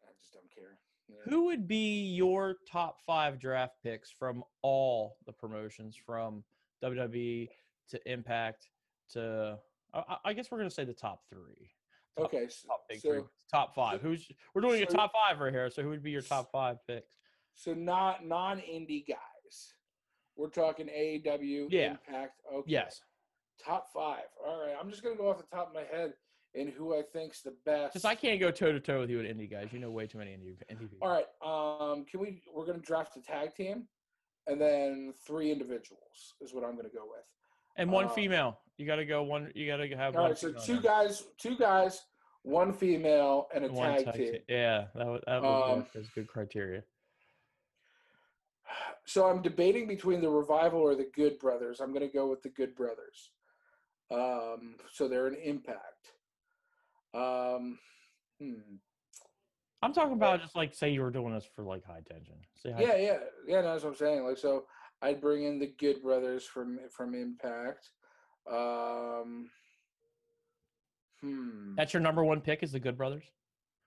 [0.04, 0.78] I just don't care.
[1.08, 1.16] know.
[1.30, 6.42] who would be your top five draft picks from all the promotions from
[6.82, 7.48] WWE
[7.90, 8.68] to Impact
[9.12, 9.58] to
[9.92, 11.70] I, I- guess we're gonna say the top three.
[12.16, 14.00] Top- Okay, s- top big three, top five.
[14.00, 15.68] Who's we're doing a top five right here?
[15.68, 17.10] So who would be your top five picks?
[17.54, 19.74] so not non indie guys.
[20.36, 21.90] We're talking AEW, Yeah.
[21.92, 22.40] Impact.
[22.52, 22.70] Okay.
[22.72, 23.00] Yes,
[23.64, 24.24] Top five.
[24.44, 24.74] All right.
[24.78, 26.14] I'm just gonna go off the top of my head
[26.56, 27.92] and who I think's the best.
[27.94, 29.68] because I can't go toe to toe with you at indie guys.
[29.72, 30.98] You know way too many indie indie people.
[31.02, 31.26] All right.
[31.90, 32.42] Um, can we?
[32.52, 33.86] We're gonna draft a tag team,
[34.48, 37.24] and then three individuals is what I'm gonna go with.
[37.76, 38.58] And one uh, female.
[38.76, 39.52] You got to go one.
[39.54, 40.36] You got to have All one.
[40.36, 42.02] So two guys, two guys,
[42.42, 44.32] one female, and a One tag, tag team.
[44.32, 44.40] team.
[44.48, 45.86] Yeah, that would that would Um.
[45.94, 46.82] That's good criteria.
[49.06, 51.80] So I'm debating between the revival or the Good Brothers.
[51.80, 53.30] I'm going to go with the Good Brothers.
[54.10, 56.12] Um, so they're an impact.
[57.14, 57.78] Um,
[58.40, 58.76] hmm.
[59.82, 62.36] I'm talking about just like say you were doing this for like high tension.
[62.54, 63.60] Say high Yeah, yeah, yeah.
[63.60, 64.24] no, That's what I'm saying.
[64.24, 64.64] Like, so
[65.02, 67.90] I'd bring in the Good Brothers from from Impact.
[68.50, 69.50] Um,
[71.20, 71.74] hmm.
[71.76, 73.24] That's your number one pick is the Good Brothers.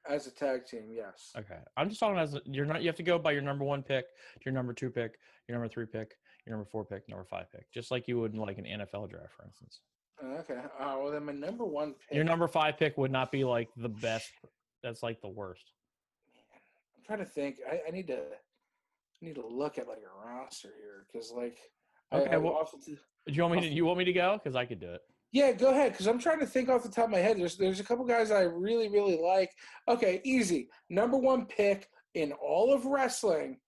[0.09, 1.31] As a tag team, yes.
[1.37, 2.81] Okay, I'm just talking as a- you're not.
[2.81, 4.05] You have to go by your number one pick,
[4.45, 5.17] your number two pick,
[5.47, 6.15] your number three pick,
[6.45, 9.09] your number four pick, number five pick, just like you would in like an NFL
[9.09, 9.81] draft, for instance.
[10.23, 10.61] Okay.
[10.79, 12.15] Uh, well, then my number one pick.
[12.15, 14.31] Your number five pick would not be like the best.
[14.81, 15.71] That's like the worst.
[16.95, 17.57] I'm trying to think.
[17.69, 21.57] I, I need to I need to look at like a roster here because like.
[22.11, 23.67] I- Okay, I, well- off the- Do you want me to?
[23.75, 24.39] You want me to go?
[24.41, 25.01] Because I could do it.
[25.31, 25.91] Yeah, go ahead.
[25.91, 27.37] Because I'm trying to think off the top of my head.
[27.37, 29.51] There's there's a couple guys I really really like.
[29.87, 30.69] Okay, easy.
[30.89, 33.59] Number one pick in all of wrestling,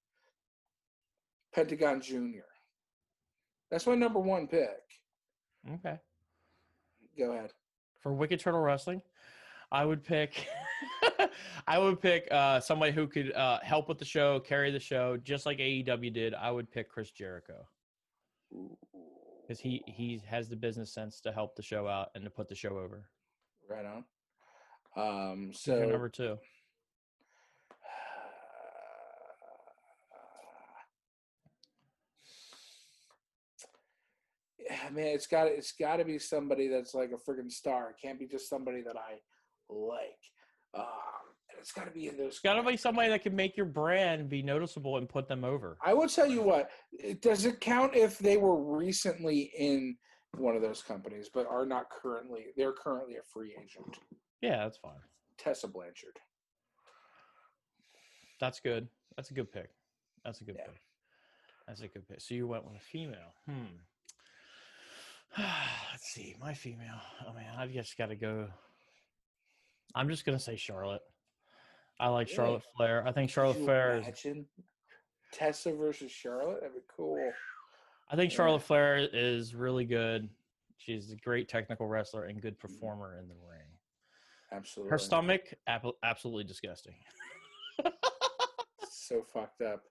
[1.54, 2.45] Pentagon Junior.
[3.69, 4.80] That's my number one pick.
[5.74, 5.98] Okay.
[7.17, 7.52] Go ahead.
[8.02, 9.02] For Wicked Turtle Wrestling,
[9.72, 10.48] I would pick.
[11.67, 15.17] I would pick uh, somebody who could uh, help with the show, carry the show,
[15.17, 16.34] just like AEW did.
[16.34, 17.67] I would pick Chris Jericho
[19.50, 22.48] because he he has the business sense to help the show out and to put
[22.48, 23.10] the show over.
[23.68, 24.04] right on.
[24.96, 26.38] Um, so number two.
[34.60, 37.90] yeah, man, it's got it's got to be somebody that's like a freaking star.
[37.90, 39.18] It can't be just somebody that I
[39.74, 40.20] like.
[40.76, 41.29] Um,
[41.60, 42.39] it's got to be in those.
[42.39, 45.78] Got to be somebody that can make your brand be noticeable and put them over.
[45.84, 46.69] I will tell you what.
[47.22, 49.98] Does it count if they were recently in
[50.38, 52.45] one of those companies, but are not currently?
[52.56, 53.98] They're currently a free agent.
[54.41, 54.93] Yeah, that's fine.
[55.38, 56.17] Tessa Blanchard.
[58.39, 58.88] That's good.
[59.17, 59.69] That's a good pick.
[60.24, 60.67] That's a good Yeah.
[60.67, 60.82] pick.
[61.67, 62.22] That's a good pick.
[62.22, 63.34] So you went with a female.
[63.48, 63.65] Hmm.
[65.91, 66.36] Let's see.
[66.39, 67.00] My female.
[67.28, 68.48] Oh man, I have just got to go.
[69.95, 71.02] I'm just gonna say Charlotte.
[72.00, 72.28] I like?
[72.30, 73.04] Charlotte Flair.
[73.06, 74.04] I think Charlotte Flair is.
[74.08, 74.46] imagine
[75.34, 76.62] Tessa versus Charlotte.
[76.62, 77.32] That'd be cool.
[78.10, 78.38] I think Yeah.
[78.38, 80.30] Charlotte Flair is really good.
[80.78, 82.68] She's a great technical wrestler and good Mm-hmm.
[82.76, 83.68] performer in the ring.
[84.52, 84.90] Absolutely.
[84.92, 85.54] Her stomach,
[86.04, 86.96] absolutely disgusting.
[88.90, 89.84] so fucked up.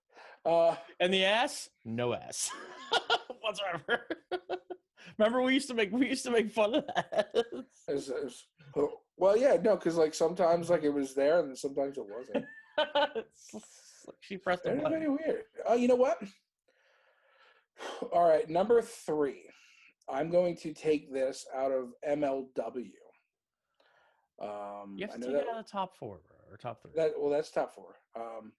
[0.44, 2.50] Uh, And the ass, no ass
[3.40, 4.06] whatsoever.
[5.18, 7.28] Remember, we used to make we used to make fun of that.
[7.34, 11.96] it's- it's- oh, well, yeah, no, because like sometimes like it was there and sometimes
[11.98, 12.44] it wasn't.
[12.76, 13.26] Like
[14.20, 14.98] she pressed the Very, button.
[15.00, 15.42] very weird.
[15.68, 16.22] Uh, you know what?
[18.12, 19.44] All right, number three.
[20.10, 22.90] I'm going to take this out of MLW.
[24.40, 26.92] Um, You have to take that, it out of the top four or top three.
[26.96, 27.12] that.
[27.18, 27.96] Well, that's top four.
[28.16, 28.52] Um,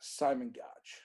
[0.00, 1.00] Simon Gotch,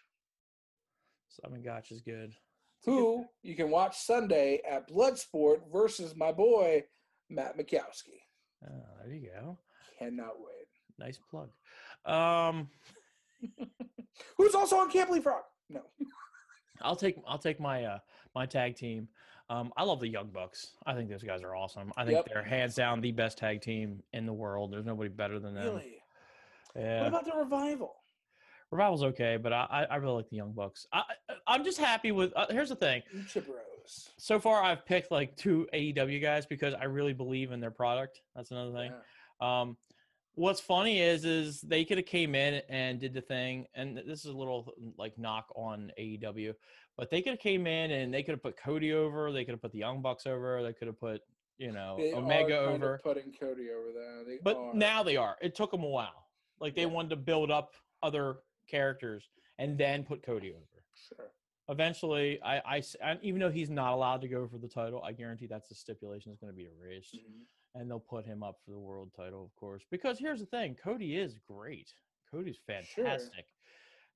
[1.30, 2.34] Simon Gotch is good.
[2.80, 6.84] It's a good who you can watch Sunday at Bloodsport versus my boy
[7.30, 8.18] Matt Makowski.
[8.66, 8.72] Oh,
[9.06, 9.58] there you go.
[10.00, 10.68] Cannot wait.
[11.00, 11.50] Nice plug.
[12.06, 12.70] Um,
[14.38, 15.44] Who's also on Camp Lee Frog?
[15.70, 15.82] No.
[16.82, 18.00] I'll take I'll take my uh
[18.36, 19.08] my tag team.
[19.50, 20.72] Um, I love the Young Bucks.
[20.86, 21.92] I think those guys are awesome.
[21.98, 22.26] I think Yep.
[22.34, 24.72] they're hands down the best tag team in the world.
[24.74, 25.64] There's nobody better than them.
[25.66, 26.02] Really?
[26.74, 27.96] What about the revival?
[28.72, 30.86] Revival's okay, but I I, I really like the Young Bucks.
[30.92, 32.34] I I- I'm just happy with.
[32.36, 33.02] Uh, here's the thing.
[34.18, 38.22] So far, I've picked like two AEW guys because I really believe in their product.
[38.36, 38.92] That's another thing.
[39.42, 39.62] Yeah.
[39.62, 39.78] Um,
[40.36, 44.20] what's funny is is they could have came in and did the thing, and this
[44.20, 46.54] is a little like knock on AEW,
[46.98, 49.54] but they could have came in and they could have put Cody over, they could
[49.54, 51.22] have put the Young Bucks over, they could have put
[51.58, 54.24] you know They Omega over, putting Cody over there.
[54.26, 54.74] They but are.
[54.76, 55.38] now they are.
[55.42, 56.28] It took them a while.
[56.60, 56.88] Like they Yeah.
[56.88, 57.74] wanted to build up
[58.04, 58.38] other
[58.70, 60.66] characters and then put Cody over.
[60.94, 61.32] Sure.
[61.70, 65.48] Eventually, I and even though he's not allowed to go for the title, I guarantee
[65.48, 67.46] that's the stipulation is going to be erased Mhm.
[67.76, 69.84] and they'll put him up for the world title, of course.
[69.92, 71.94] Because here's the thing: Cody is great.
[72.32, 72.94] Cody's fantastic.
[72.96, 73.04] Sure.
[73.06, 73.46] fantastic.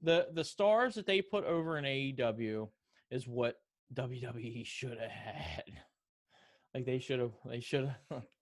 [0.02, 2.70] The the stars that they put over in AEW
[3.10, 3.62] is what
[3.94, 5.64] WWE should have had.
[6.74, 7.34] Like they should have.
[7.46, 8.24] They should have.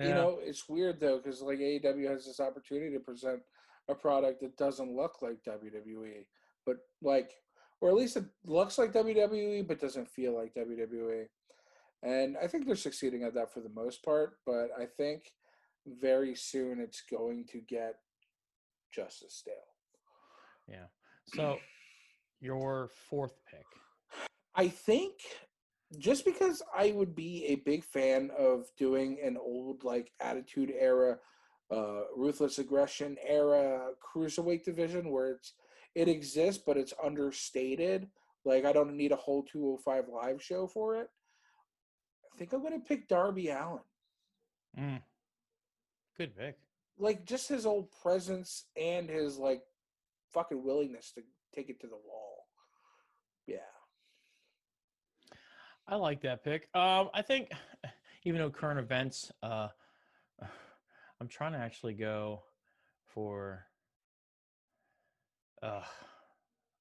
[0.00, 3.40] You know, it's weird though because like AEW has this opportunity to present
[3.88, 6.26] a product that doesn't look like WWE,
[6.66, 7.32] but like,
[7.80, 11.26] or at least it looks like WWE, but doesn't feel like WWE.
[12.02, 14.34] And I think they're succeeding at that for the most part.
[14.46, 15.22] But I think
[15.86, 17.94] very soon it's going to get
[18.92, 19.54] just as stale.
[20.68, 20.86] yeah.
[21.34, 21.58] So
[22.40, 23.64] your fourth pick.
[24.54, 25.14] I think
[25.98, 31.18] just because I would be a big fan of doing an old like Attitude Era,
[31.70, 35.54] uh, Ruthless Aggression era cruiserweight division where it's
[35.98, 38.06] it exists but it's understated.
[38.44, 41.08] Like I don't need a whole 205 live show for it.
[42.32, 43.80] I think I'm gonna pick Darby Allin.
[44.78, 45.02] Mm.
[46.16, 46.56] Good pick.
[46.98, 49.62] Like just his old presence and his like
[50.32, 52.46] fucking willingness to take it to the wall.
[53.48, 53.58] Yeah.
[55.88, 56.68] I like that pick.
[56.74, 57.50] Um, I think
[58.24, 59.68] even though current events, uh,
[61.20, 62.44] I'm trying to actually go
[63.04, 63.67] for.
[65.62, 65.82] Uh,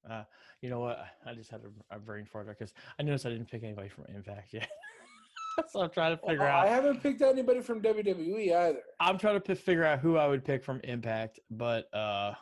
[0.09, 0.23] uh,
[0.61, 0.99] you know what?
[1.25, 1.61] I just had
[1.91, 4.69] a, a brain fart because I noticed I didn't pick anybody from Impact yet.
[5.69, 6.65] so I'm trying to figure Well, out.
[6.67, 8.79] I haven't picked anybody from WWE either.
[8.99, 12.33] I'm trying to p- figure out who I would pick from Impact, but uh,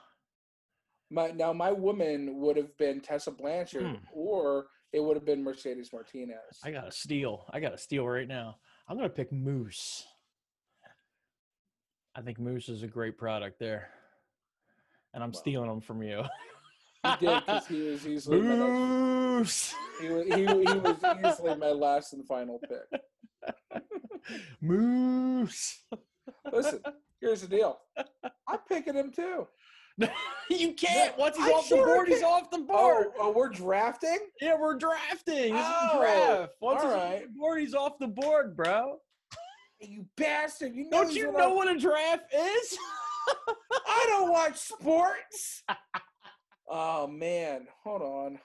[1.12, 3.96] My now my woman would have been Tessa Blanchard, Hmm.
[4.14, 6.38] or it would have been Mercedes Martinez.
[6.64, 7.46] I got a steal.
[7.52, 8.58] I got a steal right now.
[8.88, 10.06] I'm gonna pick Moose.
[12.16, 13.90] I think Moose is a great product there,
[15.16, 15.40] and I'm Wow.
[15.40, 16.22] stealing them from you.
[17.04, 19.74] He did because he was easily Moose.
[20.02, 23.02] he, was, he, he was easily my last and final pick.
[24.62, 25.84] Moose.
[26.52, 26.80] Listen,
[27.22, 27.80] here's the deal.
[28.48, 29.48] I'm picking him too.
[30.50, 31.18] you can't.
[31.18, 33.08] Once he's I off the board, he's off the board.
[33.18, 34.18] Oh, oh, we're drafting.
[34.42, 35.54] Yeah, we're drafting.
[35.54, 36.54] This is Oh, a draft.
[36.60, 37.22] Once he's off alright.
[37.24, 38.98] the board, he's off the board, bro.
[39.80, 40.74] You bastard!
[40.74, 42.78] You know Don't you know what a draft is?
[43.88, 45.64] I don't watch sports.
[46.68, 48.40] oh man, hold on.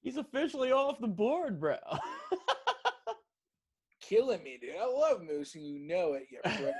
[0.00, 1.76] he's officially off the board, bro.
[4.00, 4.76] Killing me, dude.
[4.80, 6.26] I love Moose, and you know it.
[6.30, 6.74] You prick.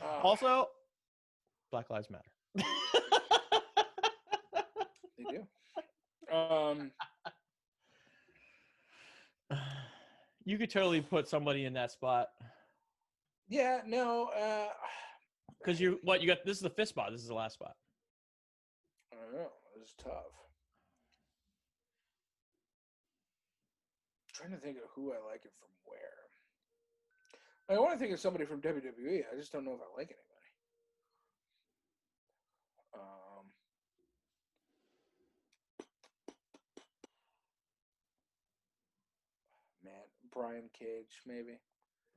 [0.00, 0.68] Oh, also,
[1.72, 2.30] Black Lives Matter.
[5.18, 5.44] they do.
[6.32, 6.92] Um,
[10.44, 12.28] you could totally put somebody in that spot
[13.48, 14.28] yeah, no.
[14.38, 14.68] Uh,
[15.60, 16.38] because you what you got.
[16.44, 17.10] This is the fifth spot.
[17.12, 17.74] This is the last spot.
[19.12, 19.48] I don't know.
[19.80, 20.38] It's tough.
[24.38, 25.98] trying to think of who I like it from where.
[27.68, 29.22] I want to think of somebody from WWE.
[29.32, 30.52] I just don't know if I like anybody.
[32.94, 33.44] Um,
[39.84, 41.58] man, Brian Cage, maybe.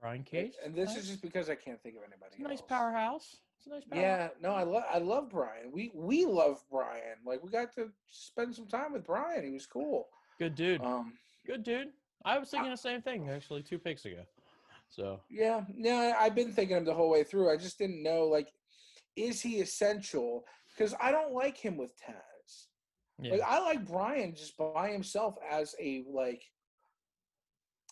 [0.01, 0.53] Brian Cage.
[0.65, 1.03] And this Nice.
[1.03, 2.31] is just because I can't think of anybody.
[2.31, 2.67] It's a nice else.
[2.67, 3.37] powerhouse.
[3.57, 4.03] It's a nice powerhouse.
[4.03, 5.71] Yeah, no, I love I love Brian.
[5.71, 7.17] We we love Brian.
[7.25, 9.45] Like we got to spend some time with Brian.
[9.45, 10.07] He was cool.
[10.39, 10.81] Good dude.
[10.83, 11.13] Um,
[11.45, 11.89] Good dude.
[12.25, 14.23] I was thinking the same thing actually two picks ago.
[14.89, 17.51] So yeah, yeah, I've been thinking him the whole way through.
[17.51, 18.47] I just didn't know like,
[19.15, 20.43] is he essential?
[20.75, 22.65] Because I don't like him with Taz.
[23.19, 23.33] yeah.
[23.33, 26.43] Like I like Brian just by himself as a like.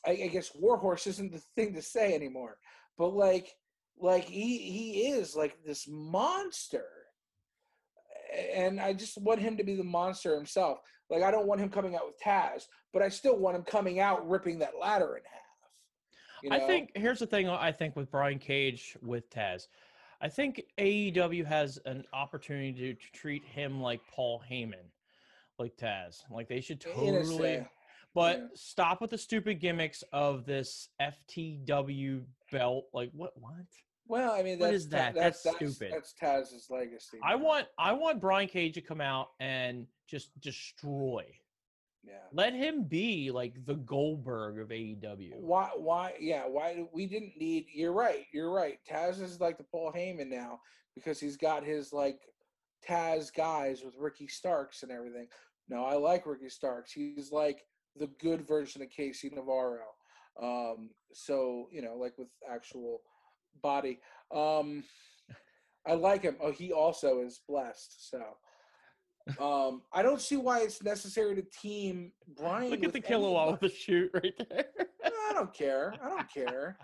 [0.06, 2.58] I, I guess warhorse isn't the thing to say anymore,
[2.98, 3.56] but like,
[4.00, 6.86] like he he is like this monster,
[8.54, 10.80] and I just want him to be the monster himself.
[11.10, 14.00] Like I don't want him coming out with Taz, but I still want him coming
[14.00, 15.40] out ripping that ladder in half.
[16.44, 16.56] You know?
[16.56, 17.50] I think here's the thing.
[17.50, 19.68] I think with Brian Cage with Taz,
[20.22, 24.88] I think AEW has an opportunity to, to treat him like Paul Heyman,
[25.58, 26.24] like Taz.
[26.32, 27.66] Like they should totally.
[28.16, 28.46] But yeah.
[28.56, 32.86] stop with the stupid gimmicks of this FTW belt.
[32.94, 33.32] Like what?
[33.36, 33.54] What?
[34.08, 35.16] Well, I mean, What that's is Ta- that?
[35.16, 35.94] That's, That's that's stupid.
[35.94, 37.20] That's Taz's legacy.
[37.24, 41.26] I want I want Brian Cage to come out and just destroy.
[42.04, 42.14] Yeah.
[42.34, 45.36] Let him be like the Goldberg of AEW.
[45.36, 45.70] Why?
[45.76, 46.14] Why?
[46.20, 46.44] Yeah.
[46.48, 46.86] Why?
[46.92, 47.68] We didn't need.
[47.74, 48.26] You're right.
[48.34, 48.80] You're right.
[48.90, 50.60] Taz is like the Paul Heyman now
[50.96, 52.20] because he's got his like
[52.88, 55.28] Taz guys with Ricky Starks and everything.
[55.68, 56.92] No, I like Ricky Starks.
[56.92, 57.64] He's like
[58.00, 59.86] the good version of Casey Navarro.
[60.42, 63.02] Um, so you know, like with actual
[63.62, 64.00] body.
[64.34, 64.84] Um,
[65.88, 66.38] I like him.
[66.42, 68.10] Oh, he also is blessed.
[68.10, 68.24] So.
[69.40, 72.72] Um, I don't see why it's necessary to team Brian.
[72.72, 74.66] Look at the kilowatt with the shoot right there.
[75.06, 75.94] I don't care.
[76.02, 76.78] I don't care.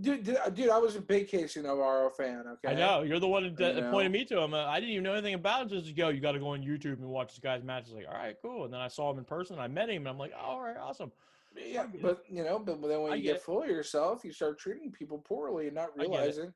[0.00, 2.44] Dude, dude, dude, I was a big Casey Navarro fan.
[2.46, 3.90] Okay, I know you're the one that, that You know?
[3.90, 4.52] pointed me to him.
[4.52, 5.68] Uh, I didn't even know anything about him.
[5.70, 7.94] Just go, you got to go on YouTube and watch this guy's matches.
[7.94, 8.64] Like, all right, cool.
[8.66, 9.58] And then I saw him in person.
[9.58, 11.10] I met him, and I'm like, oh, all right, awesome.
[11.56, 14.32] Yeah, but you know, but then when I you get get full of yourself, you
[14.32, 16.10] start treating people poorly and not I get it.
[16.10, 16.54] realizing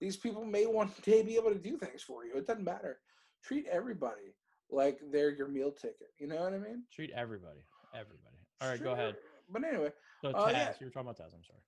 [0.00, 2.34] these people may one day be able to do things for you.
[2.36, 2.98] It doesn't matter.
[3.44, 4.34] Treat everybody
[4.70, 6.08] like they're your meal ticket.
[6.18, 6.82] You know what I mean?
[6.92, 7.60] Treat everybody,
[7.94, 8.36] everybody.
[8.60, 9.14] All right, go ahead.
[9.50, 10.72] But anyway, So Uh, Taz, yeah.
[10.80, 11.32] you were talking about Taz.
[11.34, 11.60] I'm sorry.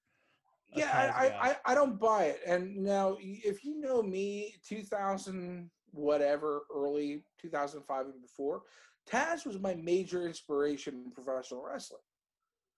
[0.74, 1.26] Yeah, I.
[1.26, 2.40] I, I, I don't buy it.
[2.46, 8.62] And now, if you know me, 2000 whatever, early 2005 and before,
[9.08, 12.00] Taz was my major inspiration in professional wrestling.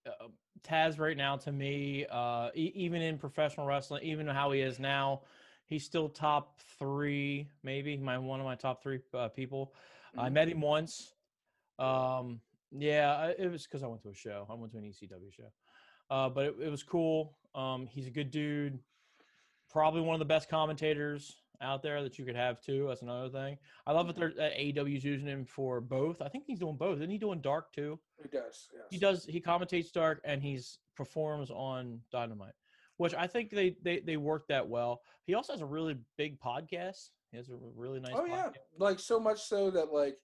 [0.07, 0.29] uh,
[0.63, 4.79] Taz right now to me, uh, e- even in professional wrestling, even how he is
[4.79, 5.23] now,
[5.67, 9.73] he's still top three, maybe my one of my top three uh, people.
[10.19, 10.33] I Mhm.
[10.33, 11.15] met him once.
[11.79, 12.41] Um,
[12.71, 14.47] yeah, it was because I went to a show.
[14.51, 15.53] I went to an ECW show,
[16.11, 17.37] uh, but it, it was cool.
[17.55, 18.79] Um, he's a good dude.
[19.71, 22.87] Probably one of the best commentators out there that you could have too.
[22.89, 23.59] That's another thing.
[23.87, 26.21] I love that they're that AEW's using him for both.
[26.21, 26.99] I think he's doing both.
[26.99, 27.99] Isn't he doing Dark too?
[28.23, 28.69] He does.
[28.75, 28.85] Yes.
[28.91, 32.55] he does he commentates dark and he's performs on dynamite
[32.97, 36.41] which i think they they, they work that well he also has a really big
[36.41, 38.49] podcast he has a really nice Oh yeah,
[38.79, 40.17] like so much so that like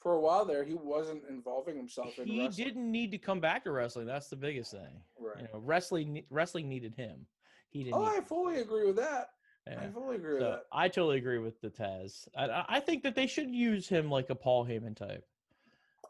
[0.00, 2.66] for a while there he wasn't involving himself in he wrestling.
[2.66, 5.36] didn't need to come back to wrestling that's the biggest thing Right.
[5.42, 7.26] you know wrestling wrestling needed him
[7.70, 9.30] he didn't Oh, I fully agree with that.
[9.66, 9.80] yeah.
[9.82, 10.62] I fully agree with that.
[10.72, 12.26] I totally agree with the Taz.
[12.36, 15.24] I- I, think that they should use him like a Paul Heyman type.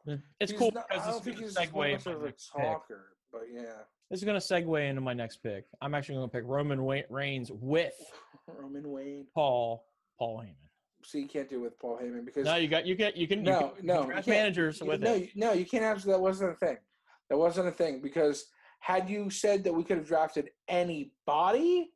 [0.09, 2.27] Uh, It's He's cool not- because I don't it's think he's segue much of a
[2.27, 2.65] next pick.
[2.65, 3.83] talker, but yeah.
[4.11, 5.67] This is going to segue into my next pick.
[5.83, 6.81] I'm actually going to pick Roman
[7.11, 7.93] Reigns with
[8.47, 9.27] Roman Wayne.
[9.35, 9.85] Paul
[10.19, 10.70] Paul Heyman.
[11.11, 13.27] See, you can't do it with Paul Heyman because No, you got you get you
[13.27, 15.23] can you no, can no, you managers You- with no, it.
[15.23, 16.21] you- no, you can't have that.
[16.21, 16.77] Wasn't a thing.
[17.29, 18.47] That wasn't a thing because
[18.79, 21.93] had you said that we could have drafted anybody,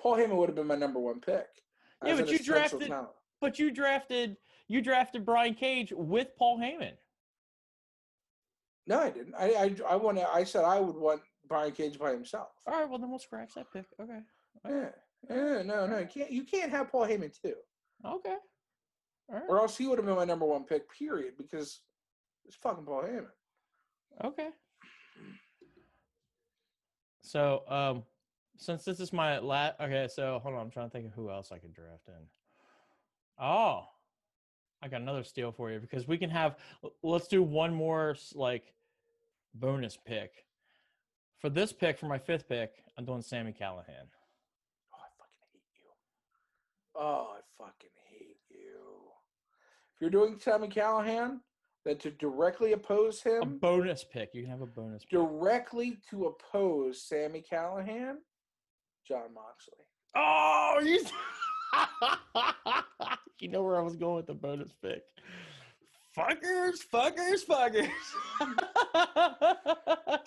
[0.00, 1.46] Paul Heyman would have been my number one pick.
[2.04, 3.08] Yeah, but you drafted- talent.
[3.40, 4.36] But you drafted
[4.68, 6.96] you drafted Brian Cage with Paul Heyman.
[8.86, 9.34] No, I didn't.
[9.34, 10.18] I I I want.
[10.20, 12.50] I said I would want Brian Cage by himself.
[12.68, 13.86] All right, well then we'll scratch that pick.
[14.00, 14.20] Okay.
[14.68, 14.90] Yeah.
[15.28, 16.30] Yeah, no, no, you can't.
[16.30, 17.54] You can't have Paul Heyman too,
[18.04, 18.36] Okay.
[19.28, 19.42] Right.
[19.48, 20.90] or else he would have been my number one pick.
[20.92, 21.80] Period, because
[22.46, 23.26] it's fucking Paul Heyman.
[24.24, 24.48] Okay.
[27.22, 28.02] So, um,
[28.56, 31.30] since this is my last, okay, so hold on, I'm trying to think of who
[31.30, 32.26] else I could draft in.
[33.38, 33.84] Oh,
[34.82, 36.56] I got another steal for you because we can have.
[37.02, 38.74] Let's do one more like
[39.54, 40.32] bonus pick.
[41.38, 44.08] For this pick, for my fifth pick, I'm doing Sami Callihan.
[44.92, 45.86] Oh, I fucking hate you.
[46.96, 48.80] Oh, I fucking hate you.
[49.94, 51.40] If you're doing Sami Callihan,
[51.84, 53.42] then to directly oppose him.
[53.42, 54.30] A bonus pick.
[54.34, 55.10] You can have a bonus pick.
[55.10, 58.16] directly to oppose Sami Callihan,
[59.06, 59.84] Jon Moxley.
[60.16, 61.04] Oh, you.
[63.40, 65.02] you know where I was going with the bonus pick.
[66.16, 67.88] Fuckers, fuckers, fuckers.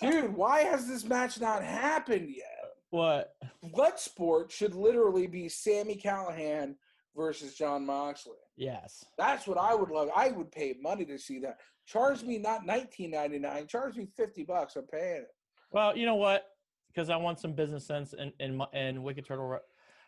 [0.00, 2.63] Dude, why has this match not happened yet?
[2.90, 3.34] What?
[3.64, 6.74] Bloodsport should literally be Sami Callihan
[7.16, 8.36] versus Jon Moxley.
[8.56, 9.04] Yes.
[9.18, 10.10] That's what I would love.
[10.14, 11.58] I would pay money to see that.
[11.86, 13.66] Charge me not nineteen ninety nine.
[13.66, 14.76] Charge me fifty bucks.
[14.76, 15.28] I'm paying it.
[15.70, 16.46] Well, you know what?
[16.88, 19.58] Because I want some business sense in in, in Wicked Turtle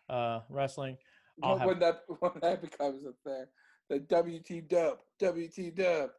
[0.09, 0.97] uh, Wrestling.
[1.43, 3.45] I'll When, have- that when that becomes a thing,
[3.91, 6.11] the WT Dub, WT Dub,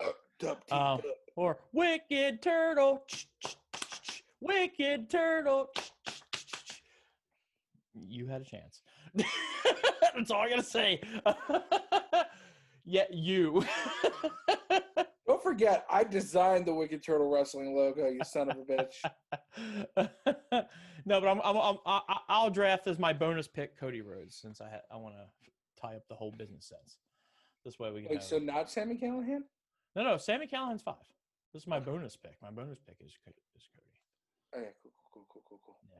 [0.04, 0.08] uh,
[0.42, 1.00] WT Um, Dub.
[1.36, 3.04] Or Wicked Turtle.
[4.42, 5.70] Wicked Turtle.
[7.94, 8.82] You had a chance.
[9.14, 11.00] That's all I gotta say.
[12.84, 13.64] yeah, you.
[15.26, 18.08] Don't forget, I designed the Wicked Turtle Wrestling logo.
[18.08, 18.94] You son of a bitch.
[21.04, 24.68] no, but I'm, I'm, I'm I'll draft as my bonus pick Cody Rhodes since I
[24.68, 26.98] ha- I want to tie up the whole business sense.
[27.64, 28.10] This way we can.
[28.10, 29.42] Wait, have- so not Sami Callihan?
[29.94, 30.94] no, no, Sami Callihan's five.
[31.52, 32.34] This is my bonus pick.
[32.42, 33.12] My bonus pick is
[33.56, 33.68] is.
[34.56, 35.76] Okay, cool, cool, cool, cool, cool.
[35.90, 35.96] Yeah.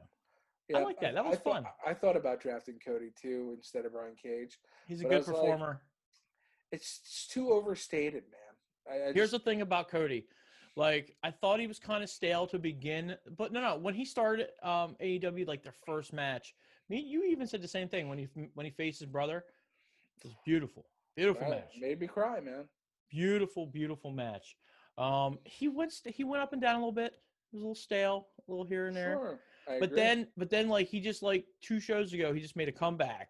[0.69, 1.15] Yeah, I like that.
[1.15, 1.67] That was thought- fun.
[1.87, 4.59] I thought about drafting Cody too instead of Brian Cage.
[4.87, 5.83] He's a good was like, performer.
[6.71, 8.41] It's, it's too overstated, man.
[8.91, 10.27] I, I Here's just, the thing about Cody.
[10.75, 13.77] Like I thought he was kind of stale to begin, but no, no.
[13.77, 16.55] When he started um, AEW, like their first match,
[16.89, 19.45] me, you even said the same thing when he when he faced his brother.
[20.19, 22.65] It was beautiful, beautiful wow, match, made me cry, man.
[23.11, 24.57] beautiful, beautiful match.
[24.97, 27.15] Um, he went st- he went up and down a little bit.
[27.53, 29.13] It was a little stale, a little here and there.
[29.13, 29.97] Sure, but agree.
[29.97, 33.29] then, but then, like he just like two shows ago, he just made a comeback,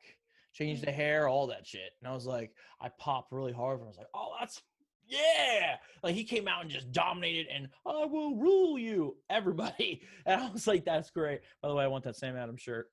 [0.52, 3.78] changed the hair, all that shit, and I was like, I popped really hard.
[3.80, 4.62] And I was like, oh, that's
[5.08, 5.76] yeah!
[6.04, 10.02] Like he came out and just dominated, and I will rule you, everybody.
[10.26, 11.40] And I was like, that's great.
[11.60, 12.88] By the way, I want that Sam Adams shirt.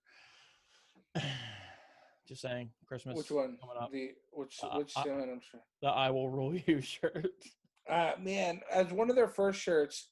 [2.27, 3.17] just saying, Christmas.
[3.17, 3.57] which one?
[3.91, 5.61] The which Uh, which I- Sam Adams shirt?
[5.83, 7.27] The I will rule you shirt.
[7.87, 10.09] Uh, man, as one of their first shirts,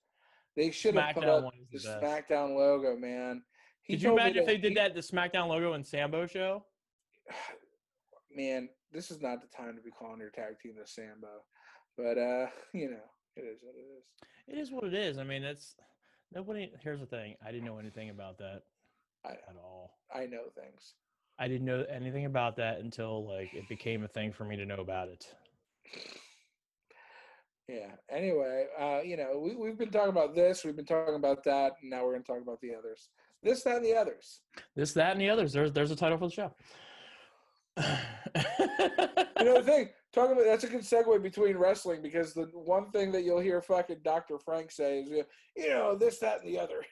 [0.58, 2.00] they should have put up the the.
[2.02, 3.44] SmackDown logo, man.
[3.84, 6.66] He Could you imagine if they did he- that the SmackDown logo in Sambo show?
[8.36, 11.28] Man, this is not the time to be calling your tag team the Sambo,
[11.96, 13.06] but uh, you know,
[13.36, 14.04] it is what it is.
[14.48, 15.18] It is what it is.
[15.18, 15.76] I mean, it's
[16.34, 16.70] nobody.
[16.82, 18.64] Here's the thing: I didn't know anything about that
[19.26, 19.92] I at all.
[20.14, 20.96] I know things.
[21.40, 24.66] I didn't know anything about that until like it became a thing for me to
[24.66, 25.26] know about it.
[27.68, 27.92] Yeah.
[28.10, 31.74] Anyway, uh, you know, we we've been talking about this, we've been talking about that,
[31.82, 33.10] and now we're going to talk about the others.
[33.44, 34.40] This, that, and the others.
[34.76, 35.54] This, that, and the others.
[35.54, 36.54] There's there's a title for the show.
[37.78, 42.90] You know the thing, talking about that's a good segue between wrestling because the one
[42.92, 44.40] thing that you'll hear fucking Dr.
[44.40, 45.10] Frank say is,
[45.56, 46.84] you know, this, that, and the other.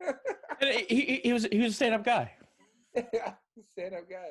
[0.60, 2.32] And he, he, was he was a stand up guy.
[2.96, 4.30] Stand up guy.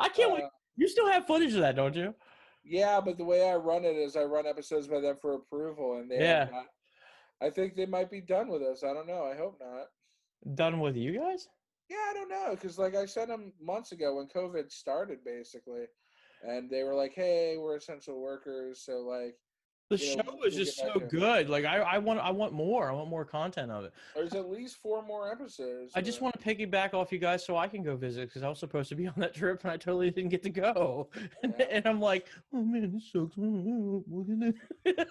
[0.00, 0.42] I can't wait.
[0.42, 2.12] Uh, You still have footage of that, don't you?
[2.62, 5.98] Yeah, but the way I run it is I run episodes by them for approval,
[5.98, 6.48] and they Yeah.
[6.50, 6.74] not-
[7.40, 8.84] I think they might be done with us.
[8.84, 9.24] I don't know.
[9.24, 9.90] I hope not.
[10.54, 11.48] Done with you guys?
[11.88, 15.88] Yeah, I don't know because like I sent them months ago when COVID started, basically,
[16.42, 19.38] and they were like, "Hey, we're essential workers," so like,
[19.90, 21.48] The You show we'll is just so good.
[21.50, 22.88] Like I, I want I want more.
[22.88, 23.92] I want more content of it.
[24.14, 25.92] there's at least four more episodes.
[25.96, 28.48] I just want to piggyback off you guys so I can go visit because I
[28.48, 31.08] was supposed to be on that trip and I totally didn't get to go.
[31.42, 31.66] And, Yeah.
[31.70, 33.36] and I'm like, oh man, this sucks.
[33.38, 34.04] I was
[34.86, 35.08] like,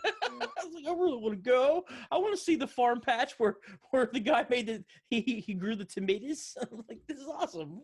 [0.88, 1.84] I really want to go.
[2.10, 3.58] I want to see the farm patch where
[3.92, 6.56] where the guy made the he he- grew the tomatoes.
[6.62, 7.82] I'm like, this is awesome.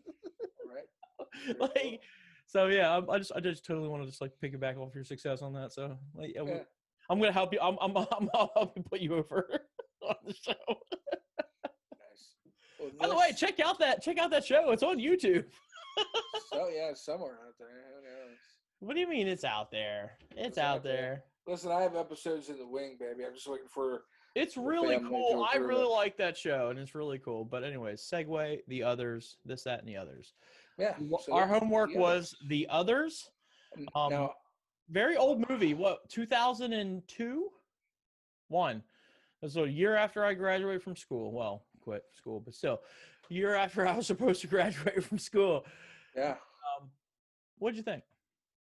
[0.66, 1.58] right.
[1.60, 1.98] Like, cool.
[2.48, 5.04] so yeah, I, I just I just totally want to just like piggyback off your
[5.04, 5.74] success on that.
[5.74, 6.60] So like, yeah, Yeah.
[7.10, 7.60] I'm gonna help you.
[7.62, 9.48] I'm I'm, I'm I'll help you put you over
[10.02, 10.54] on the show.
[10.68, 12.34] Nice.
[12.80, 14.72] Well, By the way, check out that check out that show.
[14.72, 15.46] It's on YouTube.
[16.52, 17.68] So yeah, somewhere out there.
[17.98, 18.38] Who knows?
[18.80, 20.18] What do you mean it's out there?
[20.32, 20.94] It's It's out out there.
[20.94, 21.24] there.
[21.54, 23.26] Listen, I have episodes in the wing, baby.
[23.26, 24.04] I'm just waiting for.
[24.36, 25.48] It's really cool.
[25.52, 27.46] I really like that show, and it's really cool.
[27.46, 30.34] But anyways, segue the others, this, that, and the others.
[30.78, 30.96] Yeah.
[31.26, 33.30] So Our homework the was the others.
[33.74, 33.88] others.
[33.96, 34.34] um, now,
[34.90, 35.74] Very old movie.
[35.74, 37.50] What 2002?
[38.48, 38.84] One.
[39.48, 41.32] So a year after I graduated from school.
[41.32, 42.82] Well, quit school, but still,
[43.30, 45.66] year after I was supposed to graduate from school.
[46.16, 46.36] yeah.
[46.80, 46.90] Um,
[47.60, 48.04] what'd you think?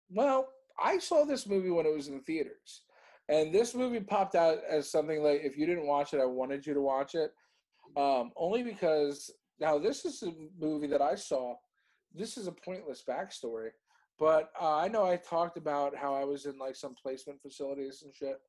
[0.10, 0.50] Well,
[0.82, 2.82] I saw this movie when it was in the theaters.
[3.30, 6.66] And this movie popped out as something like if you didn't watch it, I wanted
[6.66, 7.32] you to watch it.
[7.96, 11.56] Um, only because now this is a movie that I saw.
[12.14, 13.70] This is a pointless backstory.
[14.22, 18.04] But uh, I know I talked about how I was in like some placement facilities
[18.06, 18.40] and shit.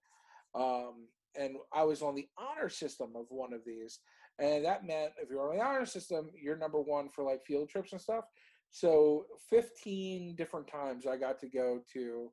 [0.54, 4.00] Um, and I was on the honor system of one of these.
[4.38, 7.70] And that meant if you're on the honor system, you're number one for like field
[7.70, 8.24] trips and stuff.
[8.70, 12.30] So 15 different times I got to go to,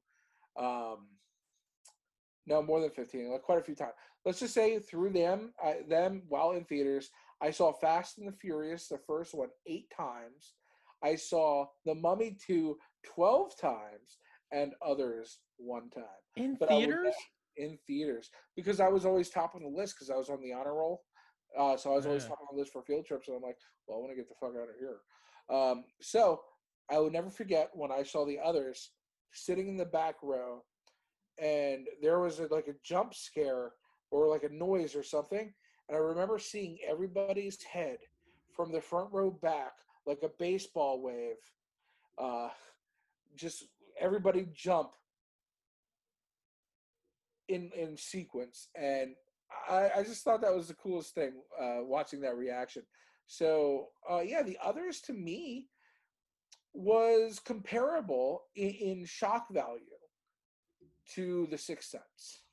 [0.60, 1.08] um,
[2.46, 3.94] no more than 15, like quite a few times.
[4.26, 7.10] Let's just say through them, I, them while in theaters,
[7.42, 10.56] I saw Fast and the Furious, the first one, eight times.
[11.02, 14.18] I saw The Mummy 2 12 times
[14.52, 16.04] and others one time
[16.36, 17.16] In But theaters?
[17.58, 20.54] in theaters because I was always top on the list because I was on the
[20.54, 21.04] honor roll.
[21.58, 22.30] Uh, so I was always Yeah.
[22.30, 24.30] top on the list for field trips, and I'm like, well, I want to get
[24.30, 25.02] the fuck out of here.
[25.50, 26.42] Um, so
[26.92, 28.92] I would never forget when I saw the others
[29.34, 30.64] sitting in the back row,
[31.42, 33.72] and there was a, like a jump scare
[34.12, 35.54] or like a noise or something,
[35.88, 37.98] and I remember seeing everybody's head
[38.56, 39.74] from the front row back
[40.06, 41.36] like a baseball wave.
[42.18, 42.50] Uh,
[43.36, 43.66] just
[44.00, 44.92] everybody jump
[47.48, 49.16] in in sequence, and
[49.70, 52.84] I, I just thought that was the coolest thing uh, watching that reaction.
[53.28, 55.68] So uh, yeah, the others to me
[56.74, 59.82] was comparable in, in shock value
[61.16, 62.44] to the Sixth Sense.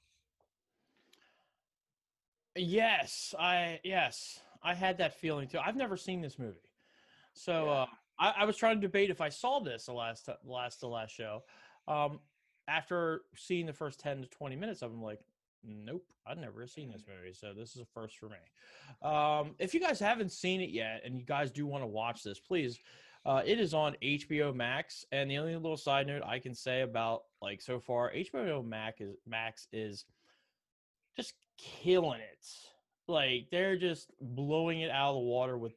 [2.55, 5.59] Yes, I yes, I had that feeling too.
[5.59, 6.57] I've never seen this movie,
[7.35, 7.71] so Yeah.
[7.73, 7.87] uh,
[8.19, 11.15] I, I was trying to debate if I saw this the last last the last
[11.15, 11.43] show.
[11.89, 12.21] Um,
[12.69, 15.21] after seeing the first ten to twenty minutes, of them, like,
[15.65, 18.37] nope, I've never seen this movie, so this is a first for me.
[19.03, 22.23] Um, if you guys haven't seen it yet, and you guys do want to watch
[22.23, 22.79] this, please.
[23.25, 26.83] Uh, it is on HBO Max, and the only little side note I can say
[26.83, 30.05] about like so far, HBO Max is Max is
[31.17, 32.47] just killing it.
[33.09, 35.75] Like they're just blowing it out of the water with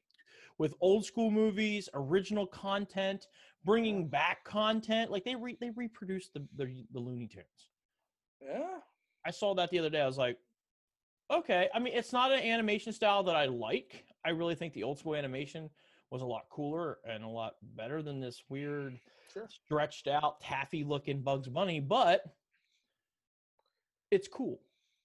[0.59, 3.25] with old school movies, original content,
[3.65, 5.09] bringing back content.
[5.09, 7.69] Like they re, they reproduced the, the the Looney Tunes.
[8.39, 8.77] Yeah,
[9.25, 10.01] I saw that the other day.
[10.01, 10.37] I was like,
[11.31, 11.69] okay.
[11.73, 14.05] I mean, it's not an animation style that I like.
[14.23, 15.69] I really think the old school animation
[16.11, 18.99] was a lot cooler and a lot better than this weird,
[19.33, 19.47] sure.
[19.47, 22.23] stretched out, taffy looking Bugs Bunny, but
[24.11, 24.59] it's cool.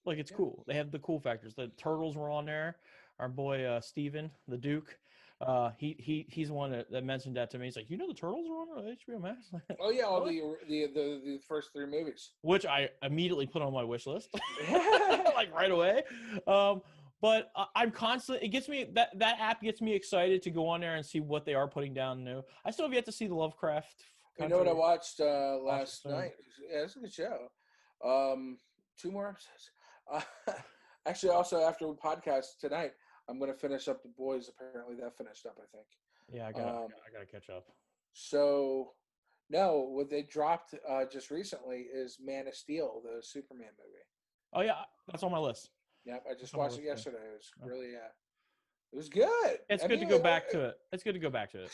[0.06, 0.36] Like it's Yeah.
[0.38, 0.64] cool.
[0.66, 1.54] They have the cool factors.
[1.54, 2.78] The turtles were on there.
[3.18, 4.98] Our boy uh, Steven, the Duke,
[5.40, 7.66] uh, he he he's the one that, that mentioned that to me.
[7.66, 10.86] He's like, you know, the turtles are on HBO Max, Oh yeah, all the, the
[10.86, 12.30] the the first three movies.
[12.42, 14.28] which I immediately put on my wish list,
[14.70, 16.02] like right away.
[16.46, 16.82] Um,
[17.20, 18.46] but I'm constantly.
[18.46, 21.20] It gets me that that app gets me excited to go on there and see
[21.20, 22.42] what they are putting down new.
[22.64, 24.04] I still have yet to see the Lovecraft.
[24.38, 26.32] You know what I watched uh, last night?
[26.70, 27.48] Yeah, it's a good show.
[28.04, 28.58] Um,
[29.00, 29.70] two more episodes.
[30.12, 30.52] Uh,
[31.06, 32.92] actually, also after podcast tonight,
[33.28, 34.48] I'm going to finish up the boys.
[34.48, 35.56] Apparently, that finished up.
[35.58, 35.86] I think.
[36.32, 37.66] Yeah, I gotta, I um, gotta, I gotta catch up.
[38.12, 38.92] So,
[39.50, 44.04] no, what they dropped uh, just recently is Man of Steel, the Superman movie.
[44.52, 45.70] Oh yeah, that's on my list.
[46.06, 47.10] Yep, I just my watched it list, too.
[47.10, 47.26] yesterday.
[47.26, 48.08] It was really, yeah,
[48.92, 49.58] it was good.
[49.68, 50.74] It's I good to go uh, back uh, to it.
[50.92, 51.70] It's good to go back to it.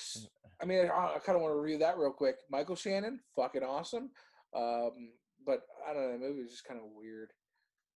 [0.62, 2.36] I mean, I, I kind of want to review that real quick.
[2.50, 4.10] Michael Shannon, fucking awesome.
[4.56, 5.12] Um,
[5.46, 7.32] but I don't know, the movie was just kind of weird,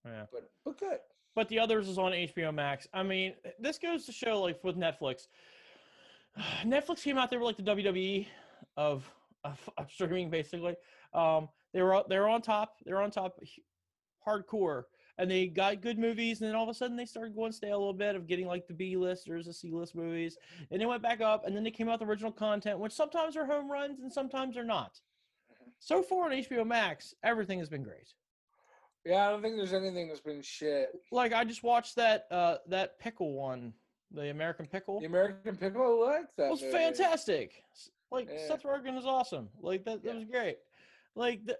[0.05, 0.25] Yeah.
[0.31, 0.99] but but good.
[1.35, 2.87] But the others is on HBO Max.
[2.93, 5.27] I mean, this goes to show, like with Netflix,
[6.63, 8.27] Netflix came out there with like the WWE
[8.77, 9.09] of
[9.43, 10.75] of, of streaming, basically.
[11.13, 12.77] Um, they were they were on top.
[12.85, 13.37] They were on top,
[14.25, 14.83] hardcore,
[15.17, 16.41] and they got good movies.
[16.41, 18.47] And then all of a sudden, they started going stale a little bit of getting
[18.47, 20.37] like the B listers, the C list movies,
[20.71, 21.45] and they went back up.
[21.45, 24.57] And then they came out with original content, which sometimes are home runs and sometimes
[24.57, 24.99] are not.
[25.79, 28.13] So far on HBO Max, everything has been great.
[29.05, 30.89] Yeah, I don't think there's anything that's been shit.
[31.11, 33.73] like I just watched that uh that pickle one,
[34.11, 34.99] the American pickle.
[34.99, 36.45] The American Pickle, I like that.
[36.47, 36.73] It was movie.
[36.73, 37.63] fantastic.
[38.11, 38.47] Like Yeah.
[38.47, 39.49] Seth Rogen is awesome.
[39.61, 40.19] Like that, that Yeah.
[40.19, 40.57] was great.
[41.15, 41.57] Like the,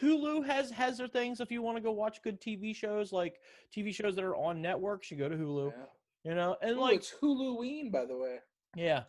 [0.00, 1.40] Hulu has has their things.
[1.40, 3.40] If you want to go watch good TV shows, like
[3.74, 5.72] TV shows that are on networks, you go to Hulu.
[5.76, 5.84] Yeah.
[6.30, 8.38] You know, and Ooh, like it's Huluween, by the way.
[8.74, 9.04] yeah.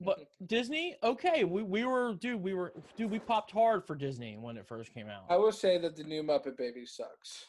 [0.00, 4.36] But Disney, okay, we, we were dude, we were dude, we popped hard for Disney
[4.38, 5.24] when it first came out.
[5.30, 7.46] I will say that the new Muppet Baby sucks.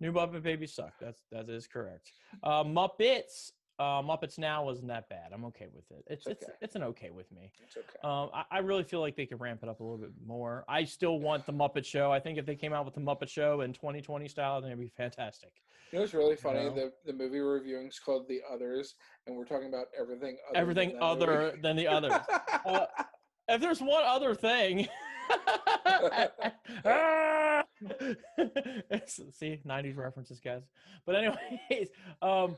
[0.00, 0.92] New Muppet Baby suck.
[1.00, 2.12] That's that is correct.
[2.42, 5.30] Uh, Muppets, uh, Muppets Now wasn't that bad.
[5.32, 6.04] I'm okay with it.
[6.06, 6.52] It's It's it's okay.
[6.60, 7.50] it's an okay with me.
[7.64, 7.98] It's okay.
[8.04, 10.64] Um, I, I really feel like they could ramp it up a little bit more.
[10.68, 12.12] I still want the Muppet Show.
[12.12, 14.80] I think if they came out with the Muppet Show in 2020 style, then it'd
[14.80, 15.50] be fantastic.
[15.90, 16.60] You know what's really funny?
[16.64, 16.74] know?
[16.74, 18.94] The the movie we're reviewing is called The Others,
[19.26, 20.36] and we're talking about everything.
[20.50, 21.60] Other Everything than other movie.
[21.62, 22.12] than the others.
[22.64, 22.86] Uh,
[23.48, 24.86] if there's one other thing,
[26.84, 27.64] Ah!
[29.06, 30.62] See 90s references, guys.
[31.06, 31.88] But anyways,
[32.20, 32.56] um,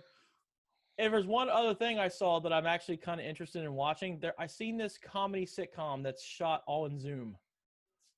[0.99, 4.18] if there's one other thing I saw that I'm actually kind of interested in watching,
[4.20, 7.36] there I seen this comedy sitcom that's shot all in Zoom,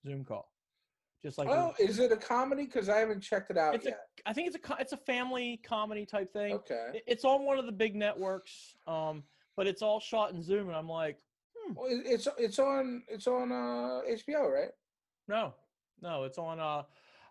[0.06, 0.50] Zoom call,
[1.22, 2.64] just like oh, is it a comedy?
[2.64, 4.00] Because I haven't checked it out it's yet.
[4.26, 6.54] I think it's a it's a family comedy type thing.
[6.54, 6.90] Okay.
[6.94, 9.22] It- It's on one of the big networks, um,
[9.56, 11.18] but it's all shot in Zoom, and I'm like,
[11.74, 14.70] Well, it's it's on it's on uh, HBO, right?
[15.28, 15.54] No,
[16.02, 16.60] no, it's on.
[16.60, 16.82] Uh,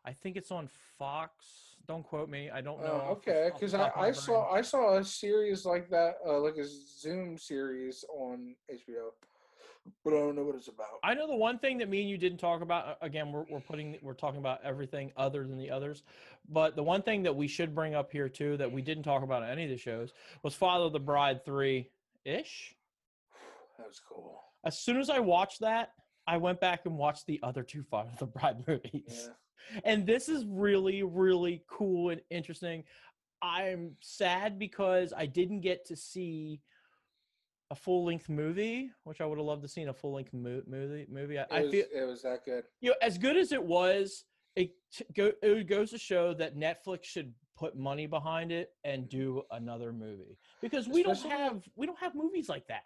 [0.04, 1.75] I think it's on Fox.
[1.88, 2.50] Don't quote me.
[2.50, 2.98] I don't know.
[2.98, 3.52] The- okay.
[3.54, 4.52] Because I, I saw.
[4.52, 9.10] I saw a series like that, uh, like a Zoom series on HBO,
[10.04, 10.88] but I don't know what it's about.
[11.04, 12.88] I know the one thing that me and you didn't talk about.
[12.88, 16.04] uh, Again, we're we're putting we're talking about everything other than the others,
[16.50, 19.22] but the one thing that we should bring up here too that we didn't talk
[19.24, 20.12] about on any of the shows
[20.44, 21.90] was Father of the Bride three
[22.24, 22.76] ish.
[23.78, 24.42] That was cool.
[24.64, 25.92] As soon as I watched that,
[26.26, 29.26] I went back and watched the other two Father of the Bride movies.
[29.28, 29.34] Yeah.
[29.84, 32.84] And this is really really cool and interesting
[33.42, 36.62] i'm sad because i didn't get to see
[37.72, 40.34] a full length movie which i would have loved to see in a full length
[40.34, 42.64] mo- movie movie I, It I feel it was that good.
[42.82, 44.26] you know as good as it was
[44.56, 49.04] it t- go it goes to show that Netflix should put money behind it and
[49.04, 49.18] mm-hmm.
[49.18, 52.84] do another movie because we Especially- don't have we don't have movies like that.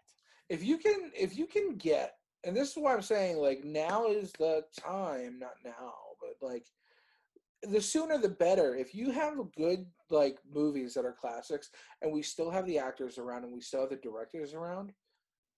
[0.49, 2.15] if you can if you can get
[2.45, 5.93] and this is why i'm saying like now is the time not now
[6.41, 6.65] like
[7.63, 11.69] the sooner the better if you have a good like movies that are classics
[12.01, 14.91] and we still have the actors around and we still have the directors around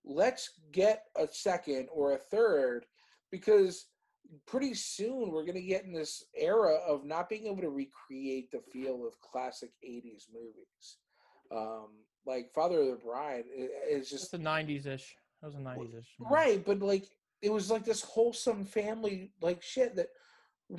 [0.04, 2.86] let's get a second or a third
[3.32, 3.86] because
[4.48, 8.50] pretty soon we're going to get in this era of not being able to recreate
[8.52, 10.98] the feel of classic 80s movies
[11.52, 11.90] um
[12.26, 13.44] like father of the bride
[13.90, 15.16] is Just just the '90s ish.
[15.42, 16.08] That was a '90s ish.
[16.20, 17.06] right but like
[17.42, 20.08] it was like this wholesome family like shit that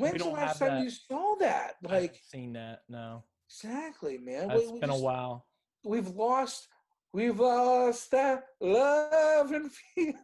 [0.00, 0.84] when's the last time that.
[0.84, 1.74] you saw that?
[1.88, 2.82] I like seen that.
[2.88, 4.50] No, exactly man.
[4.50, 5.46] It's we, we been a just- while.
[5.84, 6.68] we've lost
[7.12, 10.14] we've lost that love and feel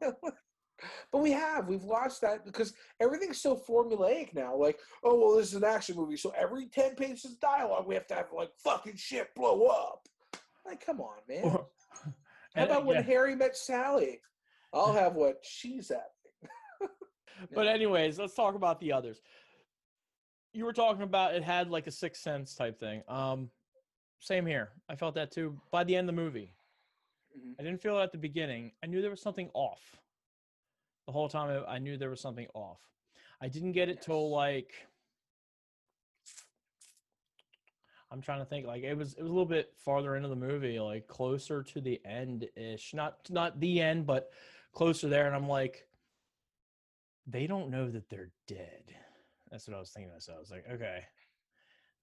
[1.12, 5.48] but we have we've lost that because everything's so formulaic now like oh well this
[5.48, 6.16] is an action movie.
[6.16, 10.06] So every 10 pages of dialogue we have to have like fucking shit blow up.
[10.64, 11.42] Like come on man.
[12.54, 14.20] How And, about when yeah, harry met sally?
[14.72, 16.10] I'll have what she's at
[17.54, 19.20] But anyways, let's talk about the others.
[20.52, 23.02] You were talking about it had like a sixth sense type thing.
[23.08, 23.50] Um,
[24.20, 24.70] same here.
[24.88, 25.60] I felt that too.
[25.70, 26.52] By the end of the movie,
[27.36, 27.54] Mhm.
[27.58, 28.72] I didn't feel it at the beginning.
[28.82, 30.00] I knew there was something off.
[31.06, 32.80] The whole time I I knew there was something off.
[33.40, 34.74] I didn't get it till like
[38.10, 40.36] I'm trying to think like it was it was a little bit farther into the
[40.36, 42.94] movie, like closer to the end ish.
[42.94, 44.32] Not not the end, but
[44.72, 45.26] closer there.
[45.26, 45.86] And I'm like,
[47.26, 48.96] they don't know that they're dead.
[49.50, 50.38] That's what I was thinking myself.
[50.38, 51.04] I was like, okay,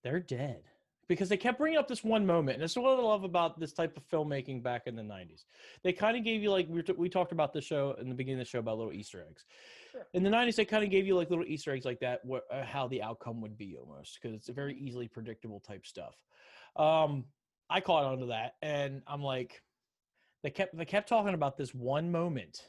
[0.04, 0.64] they're dead.
[1.08, 2.56] Because they kept bringing up this one moment.
[2.56, 5.44] And that's what I love about this type of filmmaking back in the 90s.
[5.84, 8.16] They kind of gave you, like, we, t- we talked about the show in the
[8.16, 9.46] beginning of the show about little Easter eggs.
[9.92, 10.08] Sure.
[10.16, 12.52] In the 90s, they kind of gave you, like, little Easter eggs like that, wh-
[12.52, 16.16] uh, how the outcome would be almost, because it's a very easily predictable type stuff.
[16.76, 17.26] Um,
[17.70, 18.56] I caught on to that.
[18.64, 19.62] And I'm like,
[20.46, 22.68] they kept they kept talking about this one moment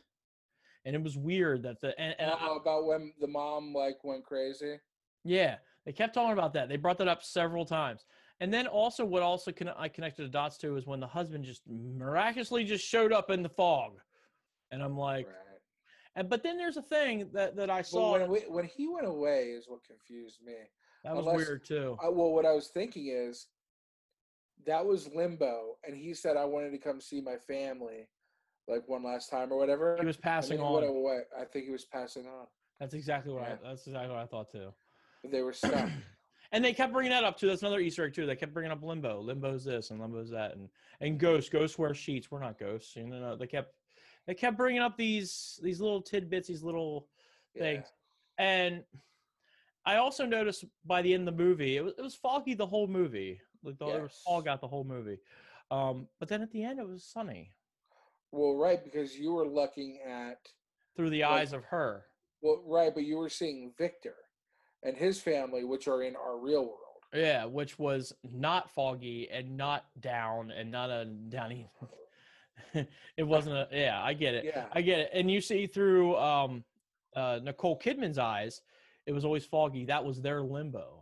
[0.86, 4.24] and it was weird that the and, and I- about when the mom like went
[4.24, 4.76] crazy?
[5.24, 5.56] Yeah
[5.86, 6.68] they kept talking about that.
[6.68, 8.04] They brought that up several times.
[8.40, 11.44] And then also what also con- i connected the dots to is when the husband
[11.44, 13.92] just miraculously just showed up in the fog.
[14.72, 15.60] And i'm like right.
[16.16, 19.06] and but then there's a thing that that i saw when, we, when he went
[19.06, 20.54] away is what confused me.
[21.04, 21.96] That was unless- weird too.
[22.02, 23.46] I, well, what I was thinking is
[24.66, 28.08] that was limbo, and he said I wanted to come see my family,
[28.68, 29.96] like one last time or whatever.
[30.00, 31.20] he was passing then he went on away.
[31.38, 32.46] I think he was passing on.
[32.80, 33.56] that's exactly what Yeah.
[33.64, 34.72] i that's exactly what i thought too
[35.22, 35.88] But they were stuck.
[36.52, 37.46] and they kept bringing that up too.
[37.48, 38.26] That's another Easter egg too.
[38.26, 39.20] They kept bringing up limbo.
[39.20, 40.68] Limbo's this and limbo's that, and
[41.00, 41.50] and ghosts.
[41.50, 42.30] Ghosts wear sheets.
[42.30, 42.94] We're not ghosts.
[42.96, 43.74] You know, they kept
[44.26, 47.08] they kept bringing up these these little tidbits, these little
[47.54, 47.62] yeah.
[47.62, 47.86] things.
[48.38, 48.84] And
[49.84, 52.66] I also noticed by the end of the movie, it was it was foggy the
[52.66, 53.40] whole movie.
[53.64, 54.22] Like the, there was Yes.
[54.24, 55.18] fog out the whole movie.
[55.70, 57.52] Um, but then at the end, it was sunny
[58.36, 60.38] Well, right, because you were looking at
[60.94, 62.06] through the Like- eyes of her.
[62.42, 64.16] well, right, but you were seeing Victor
[64.82, 66.82] and his family, which are in our real world.
[67.14, 71.70] Yeah, which was not foggy and not down and not a downy.
[73.16, 74.02] it wasn't a yeah.
[74.02, 74.44] I get it.
[74.44, 74.66] Yeah.
[74.72, 75.10] I get it.
[75.14, 76.62] And you see through um,
[77.14, 78.60] uh, Nicole Kidman's eyes,
[79.06, 79.86] it was always foggy.
[79.86, 80.95] That was their limbo.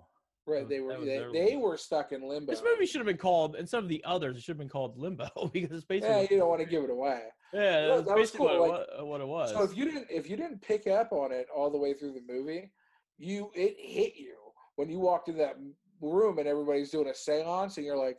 [0.46, 2.52] Right, they were they, they were stuck in limbo.
[2.52, 4.36] This movie should have been called and some of the others.
[4.36, 6.84] It should have been called Limbo because it's basically Yeah, you don't want to give
[6.84, 7.22] it away.
[7.54, 9.52] yeah, that was basically cool, what, like- it what it was.
[9.52, 12.12] So if you didn't if you didn't pick up on it all the way through
[12.12, 12.70] the movie,
[13.16, 14.34] you it hit you
[14.76, 15.56] when you walked in that
[16.02, 18.18] room and everybody's doing a séance and you're like,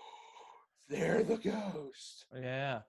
[0.88, 2.24] they're the ghost.
[2.34, 2.80] Yeah.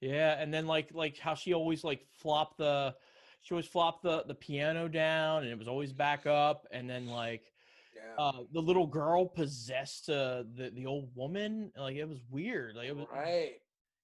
[0.00, 0.36] Yeah.
[0.38, 2.94] And then like like how she always like flopped the
[3.42, 7.06] she always flopped the the piano down and it was always back up and then
[7.06, 7.52] like
[8.18, 8.24] Yeah.
[8.24, 12.88] uh the little girl possessed uh the the old woman like it was weird like
[12.88, 13.52] it was right.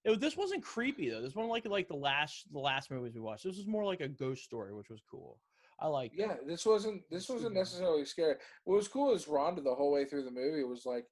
[0.03, 3.13] it, was- this wasn't creepy though this wasn't like like the last the last movies
[3.15, 5.39] we watched this was more like a ghost story which was cool
[5.79, 8.35] i like Yeah, this wasn't this wasn't necessarily scary.
[8.65, 11.05] What was cool is Rhonda the whole way through the movie was like,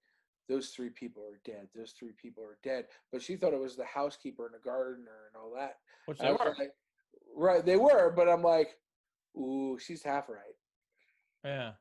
[0.47, 1.67] those three people are dead.
[1.75, 2.85] Those three people are dead.
[3.11, 5.77] But she thought it was the housekeeper and the gardener and all that.
[6.05, 6.71] which they were like,
[7.35, 8.77] right, they were, but I'm like,
[9.35, 10.55] ooh, she's half right.
[11.43, 11.71] yeah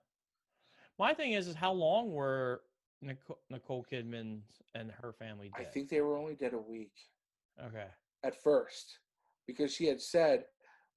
[0.98, 2.62] my thing is is how long were
[3.02, 4.40] nicole, nicole kidman
[4.74, 6.92] and her family I think they were only dead a week.
[7.64, 7.86] okay
[8.24, 8.98] at first
[9.46, 10.44] because she had said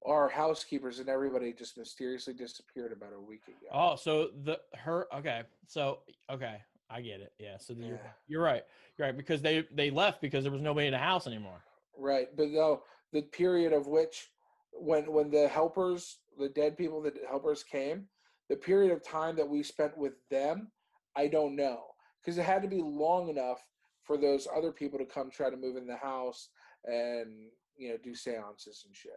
[0.06, 3.68] our housekeepers and everybody just mysteriously disappeared about a week ago.
[3.72, 5.44] Oh, so the her okay.
[5.68, 6.00] So
[6.30, 6.58] okay,
[6.90, 7.34] I get it.
[7.40, 7.58] Yeah.
[7.60, 8.64] So the, you're you're right.
[8.98, 11.64] You're right because they they left because there was nobody in the house anymore.
[11.98, 12.82] Right, but no,
[13.14, 14.30] the period of which
[14.72, 18.08] when when the helpers, the dead people, the helpers came,
[18.52, 20.70] the period of time that we spent with them,
[21.16, 21.84] I don't know
[22.22, 23.66] because it had to be long enough
[24.04, 26.50] for those other people to come try to move in the house
[26.84, 27.32] and
[27.78, 29.14] you know do seances and shit.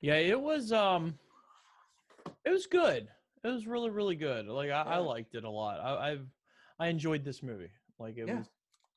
[0.00, 1.14] Yeah, it was um
[2.44, 3.06] it was good.
[3.44, 4.46] It was really, really good.
[4.46, 5.78] Like I, I liked it a lot.
[5.78, 6.26] I, I've
[6.80, 7.70] I enjoyed this movie.
[8.00, 8.38] Like it Yeah.
[8.38, 8.50] was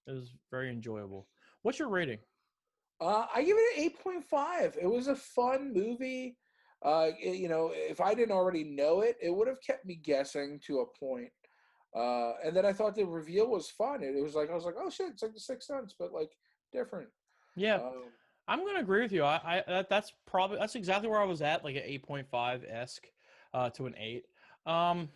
[0.07, 1.27] it was very enjoyable.
[1.61, 2.17] What's your rating?
[2.99, 4.75] Uh, I give it an eight point five.
[4.81, 6.35] It was a fun movie.
[6.83, 10.59] Uh, you know, if I didn't already know it, it would have kept me guessing
[10.67, 11.31] to a point.
[11.95, 14.03] Uh, and then I thought the reveal was fun.
[14.03, 16.13] It, it was like I was like, oh shit, it's like the Sixth Sense, but
[16.13, 16.29] like
[16.71, 17.09] different.
[17.55, 18.03] Yeah, Um,
[18.47, 19.23] I'm gonna agree with you.
[19.23, 22.27] I, I that, that's probably that's exactly where I was at, like an eight point
[22.29, 23.07] five esque
[23.53, 24.25] uh, to an eight.
[24.65, 25.09] Um,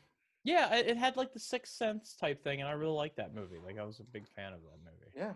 [0.43, 3.35] yeah, it, it had like the Sixth Sense type thing, and I really liked that
[3.35, 3.59] movie.
[3.63, 5.11] Like I was a big fan of that movie.
[5.15, 5.33] yeah,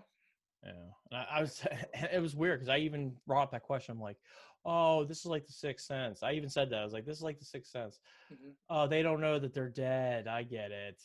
[0.66, 0.72] Yeah,
[1.12, 1.64] and I, I was.
[2.12, 3.94] It was weird because I even brought up that question.
[3.94, 4.18] I'm like,
[4.66, 6.24] oh, this is like the Sixth Sense.
[6.24, 6.80] I even said that.
[6.80, 8.00] I was like, this is like the Sixth Sense.
[8.34, 8.54] Mhm.
[8.70, 10.28] Oh, they don't know that they're dead.
[10.28, 11.00] I get it.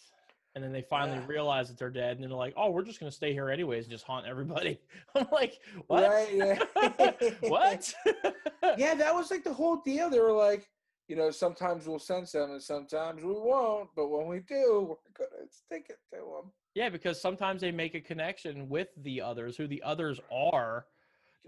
[0.57, 1.27] And then they finally Yeah.
[1.29, 3.93] realize that they're dead, and they're like, "Oh, we're just gonna stay here anyways and
[3.93, 4.81] just haunt everybody."
[5.15, 6.09] I'm like, "What?
[6.09, 6.59] Right, yeah.
[7.49, 7.95] what?"
[8.77, 10.11] yeah, that was like the whole deal.
[10.11, 10.69] They were like,
[11.11, 15.27] you know, sometimes we'll sense them and sometimes we won't, but when we do, we're
[15.27, 16.53] gonna stick it to them.
[16.77, 20.87] Yeah, because sometimes they make a connection with the others, who the others are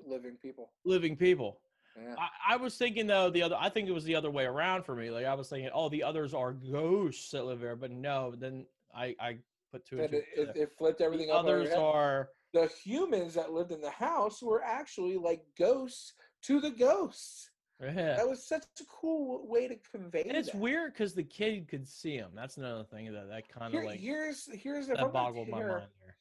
[0.05, 0.71] Living people.
[0.85, 1.61] living people.
[1.97, 2.17] Yeah.
[2.19, 3.57] I, I was thinking though the other.
[3.57, 5.11] I think it was the other way around for me.
[5.11, 8.35] Like I was thinking, oh, the others are ghosts that live there, but no.
[8.37, 9.37] Then I I
[9.71, 10.41] put two and And two.
[10.43, 11.45] it, it, it flipped everything the up.
[11.45, 16.15] others are the humans that lived in the house were actually like ghosts
[16.47, 17.51] to the ghosts.
[17.83, 18.17] Yeah.
[18.17, 20.61] That was such a cool way to convey And it's that.
[20.61, 22.31] weird because the kid could see him.
[22.35, 25.59] That's another thing that that kind of like here's here's if that I'm, gonna my
[25.59, 26.17] tear, mind there.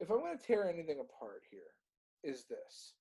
[0.00, 1.60] if I'm going to tear anything apart here,
[2.22, 2.94] is this.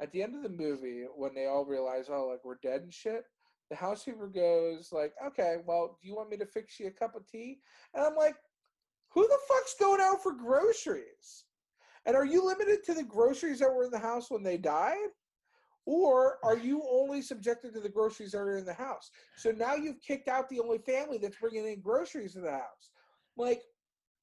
[0.00, 2.92] At the end of the movie, when they all realize, oh, like we're dead and
[2.92, 3.24] shit,
[3.70, 7.14] the housekeeper goes like, "Okay, well, do you want me to fix you a cup
[7.14, 7.60] of tea?"
[7.94, 8.34] And I'm like,
[9.10, 11.44] "Who the fuck's going out for groceries?
[12.04, 15.08] And are you limited to the groceries that were in the house when they died?"
[15.86, 19.10] Or are you only subjected to the groceries that are in the house?
[19.36, 22.90] So now you've kicked out the only family that's bringing in groceries to the house.
[23.36, 23.62] Like,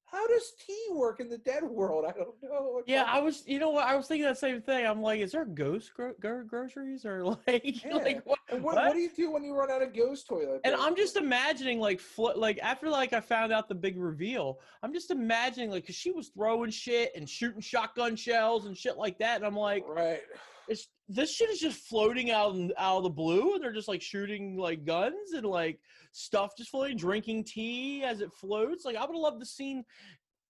[0.05, 2.03] how does tea work in the dead world?
[2.09, 2.81] I don't know.
[2.85, 3.47] Yeah, I was.
[3.47, 3.87] You know what?
[3.87, 4.85] I was thinking that same thing.
[4.85, 7.95] I'm like, is there ghost gro- gro- groceries or like, Yeah.
[7.95, 8.37] like what?
[8.49, 8.75] What, what?
[8.75, 10.59] what do you do when you run out of ghost toilet?
[10.65, 10.75] And?
[10.75, 14.93] I'm just imagining like fl- like after like I found out the big reveal, I'm
[14.93, 19.17] just imagining like because she was throwing shit and shooting shotgun shells and shit like
[19.19, 20.19] that, and I'm like, right.
[20.67, 23.87] It's, this shit is just floating out in, out of the blue, and they're just
[23.87, 25.79] like shooting like guns and like
[26.11, 28.85] stuff just floating, drinking tea as it floats.
[28.85, 29.81] Like I would love to see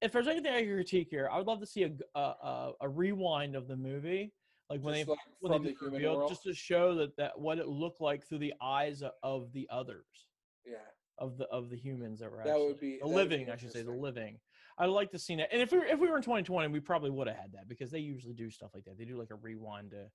[0.01, 1.83] if there's anything I could critique here, I would love to see
[2.15, 4.33] a a rewind of the movie,
[4.69, 7.15] like when Just they like when they the do human reveal, just to show that
[7.17, 10.05] that what it looked like through the eyes of the others
[10.65, 10.75] yeah.
[11.19, 13.15] of the of the humans that were That actually would be- the that would be
[13.15, 14.39] living, I should say, the living.
[14.77, 15.49] I'd like to see that.
[15.51, 17.67] And if we were, if we were in 2020, we probably would have had that
[17.67, 18.97] because they usually do stuff like that.
[18.97, 20.05] They do like a rewind to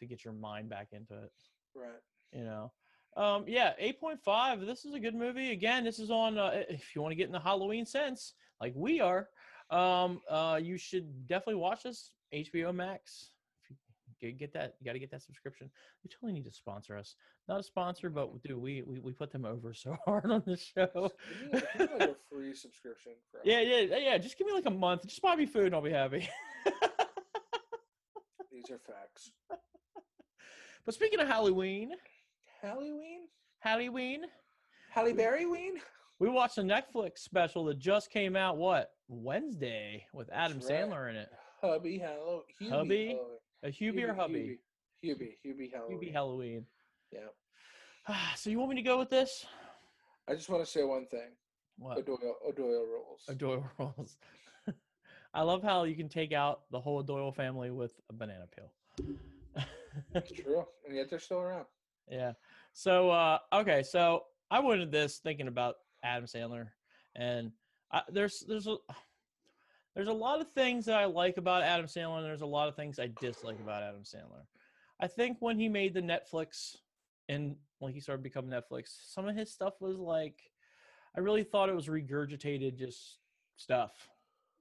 [0.00, 1.32] to get your mind back into it.
[1.74, 1.90] Right.
[2.32, 2.72] You know.
[3.14, 4.64] Um, yeah, 8.5.
[4.64, 5.50] This is a good movie.
[5.50, 6.38] Again, this is on.
[6.38, 9.28] Uh, if you want to get in the Halloween sense, like we are,
[9.70, 12.12] um, uh, you should definitely watch this.
[12.32, 13.31] HBO Max.
[14.22, 15.68] You get, get that, you got to get that subscription.
[16.02, 17.16] They totally need to sponsor us.
[17.48, 18.48] Not a sponsor, but mm-hmm.
[18.48, 21.10] dude, we we, we put them over so hard on the show.
[21.52, 23.12] Give me, like a free subscription.
[23.30, 24.18] For Yeah, yeah, yeah.
[24.18, 25.06] Just give me like a month.
[25.06, 26.28] Just buy me food and I'll be happy.
[28.52, 29.32] These are facts.
[30.84, 31.90] but speaking of Halloween,
[32.60, 33.22] Halloween?
[33.58, 34.22] Halloween,
[34.90, 35.74] Halle Berry Ween?
[36.18, 38.56] we watched a Netflix special that just came out.
[38.56, 40.68] What Wednesday with Adam right.
[40.68, 41.28] Sandler in it?
[41.60, 42.42] Hubby Halloween.
[42.60, 43.18] Hubie Hubby?
[43.64, 44.58] A Hubie or hubby?
[45.04, 45.36] Hubie.
[45.44, 45.98] Hubie Halloween.
[45.98, 46.66] Hubie Halloween.
[47.12, 48.14] Yeah.
[48.36, 49.46] so you want me to go with this?
[50.28, 51.30] I just want to say one thing.
[51.78, 51.98] What?
[51.98, 53.22] O'Doyle, O'Doyle rules.
[53.28, 54.16] O'Doyle rolls.
[55.34, 59.64] I love how you can take out the whole Doyle family with a banana peel.
[60.44, 60.64] True.
[60.86, 61.66] And yet they're still around.
[62.10, 62.32] Yeah.
[62.72, 66.68] So uh okay, so I went into this thinking about Adam Sandler
[67.16, 67.52] and
[67.92, 68.76] I, there's there's a
[69.94, 72.68] there's a lot of things that I like about Adam Sandler and there's a lot
[72.68, 74.44] of things I dislike about Adam Sandler.
[75.00, 76.76] I think when he made the Netflix
[77.28, 80.40] and when he started becoming Netflix, some of his stuff was like
[81.16, 83.18] I really thought it was regurgitated just
[83.56, 83.92] stuff.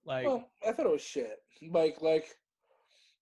[0.06, 1.38] Like Well, I thought it was shit.
[1.70, 2.36] Like, like,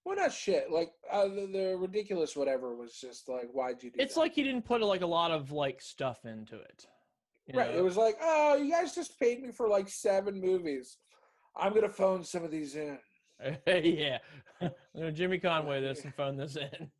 [0.05, 0.72] well, not shit.
[0.72, 4.22] Like, uh, the, the ridiculous whatever was just like, why'd you do it's that?
[4.22, 6.86] like he didn't put like a lot of like stuff into it.
[7.47, 7.72] you right.
[7.72, 7.78] know?
[7.78, 10.97] It was like, oh, you guys just paid me for like seven movies.
[11.56, 12.97] I'm gonna phone some of these in.
[13.68, 14.18] yeah.
[15.14, 16.91] Jimmy Conway this and phone this in.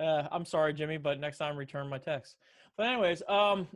[0.00, 2.36] Uh, I'm sorry, Jimmy, but next time return my text.
[2.76, 3.68] But anyways, um,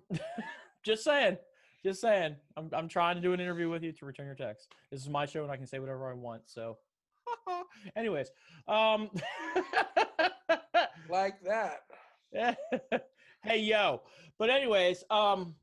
[0.85, 1.37] just saying,
[1.85, 2.37] just saying.
[2.57, 4.69] I'm I'm trying to do an interview with you to return your text.
[4.91, 6.43] This is my show, and I can say whatever I want.
[6.47, 6.79] So,
[7.95, 8.31] anyways,
[8.67, 9.11] um,
[11.09, 11.83] Like that.
[13.45, 14.03] hey yo.
[14.39, 15.55] But anyways, um,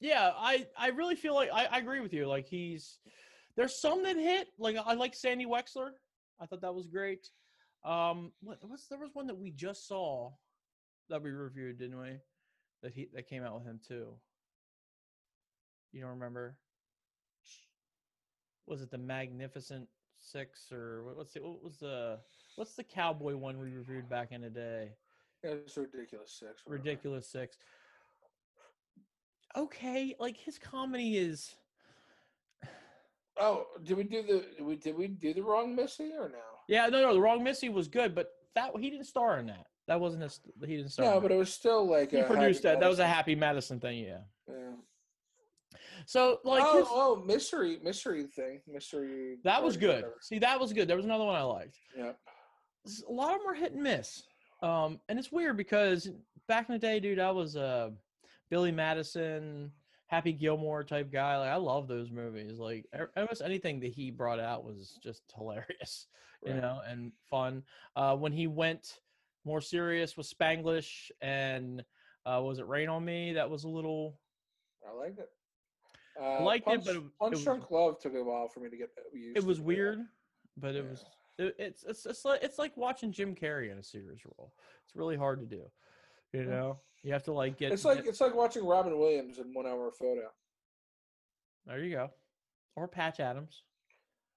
[0.00, 2.26] yeah, I I really feel like I, I agree with you.
[2.26, 2.98] Like he's
[3.56, 4.48] there's some that hit.
[4.58, 5.90] Like I like Sandy Wexler.
[6.40, 7.30] I thought that was great.
[7.84, 10.32] Um, what what's there was one that we just saw
[11.08, 12.18] that we reviewed, didn't we?
[12.82, 14.08] That he that came out with him too.
[15.92, 16.56] You don't remember?
[18.66, 19.88] Was it the Magnificent
[20.18, 21.42] Six or what, what's it?
[21.42, 22.18] What was the
[22.56, 24.90] what's the cowboy one we reviewed back in the day?
[25.42, 26.32] It's ridiculous.
[26.38, 26.66] Six.
[26.66, 26.82] whatever.
[26.82, 27.56] Ridiculous Six.
[29.56, 31.54] Okay, like his comedy is.
[33.38, 36.38] Oh, did we do the did we did we do the wrong Missy or no?
[36.68, 39.66] Yeah, no, no, the wrong Missy was good, but that he didn't star in that.
[39.88, 40.40] That wasn't his.
[40.60, 41.04] He didn't star.
[41.06, 42.80] No, but it was still like he a produced that.
[42.80, 44.18] That was a Happy Madison thing, yeah.
[44.48, 44.72] Yeah.
[46.06, 49.38] So like oh, his, oh, mystery, mystery thing, mystery.
[49.44, 49.96] that was good.
[49.96, 50.14] whatever.
[50.20, 50.88] See, that was good.
[50.88, 51.78] There was another one I liked.
[51.96, 52.12] Yeah.
[53.08, 54.22] A lot of them were hit and miss.
[54.62, 56.08] Um, and it's weird because
[56.46, 57.92] back in the day, dude, I was a
[58.50, 59.70] Billy Madison,
[60.06, 61.36] Happy Gilmore type guy.
[61.38, 62.58] Like I love those movies.
[62.58, 62.86] Like
[63.16, 66.06] almost anything that he brought out was just hilarious,
[66.44, 67.62] you know, and fun.
[67.96, 69.00] Uh, when he went
[69.44, 71.84] more serious with Spanglish and
[72.24, 73.32] uh, was it Rain on Me?
[73.32, 74.18] That was a little.
[74.88, 75.28] I liked it.
[76.20, 78.90] Uh, liked it, but it- Punch Drunk Love took a while for me to get
[79.12, 79.36] used.
[79.36, 80.00] It was weird,
[80.56, 80.90] but it Yeah.
[80.90, 81.04] was.
[81.38, 84.54] It, it's it's it's like it's like watching Jim Carrey in a serious role.
[84.86, 85.62] It's really hard to do.
[86.32, 87.72] You know, you have to like get.
[87.72, 90.28] It's like it's like watching Robin Williams in one hour photo.
[91.66, 92.10] there you go,
[92.74, 93.62] or Patch Adams.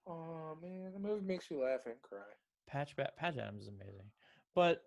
[0.07, 2.19] Oh man, the movie makes me laugh and cry.
[2.67, 4.09] Patch Patch Adams is amazing,
[4.55, 4.83] but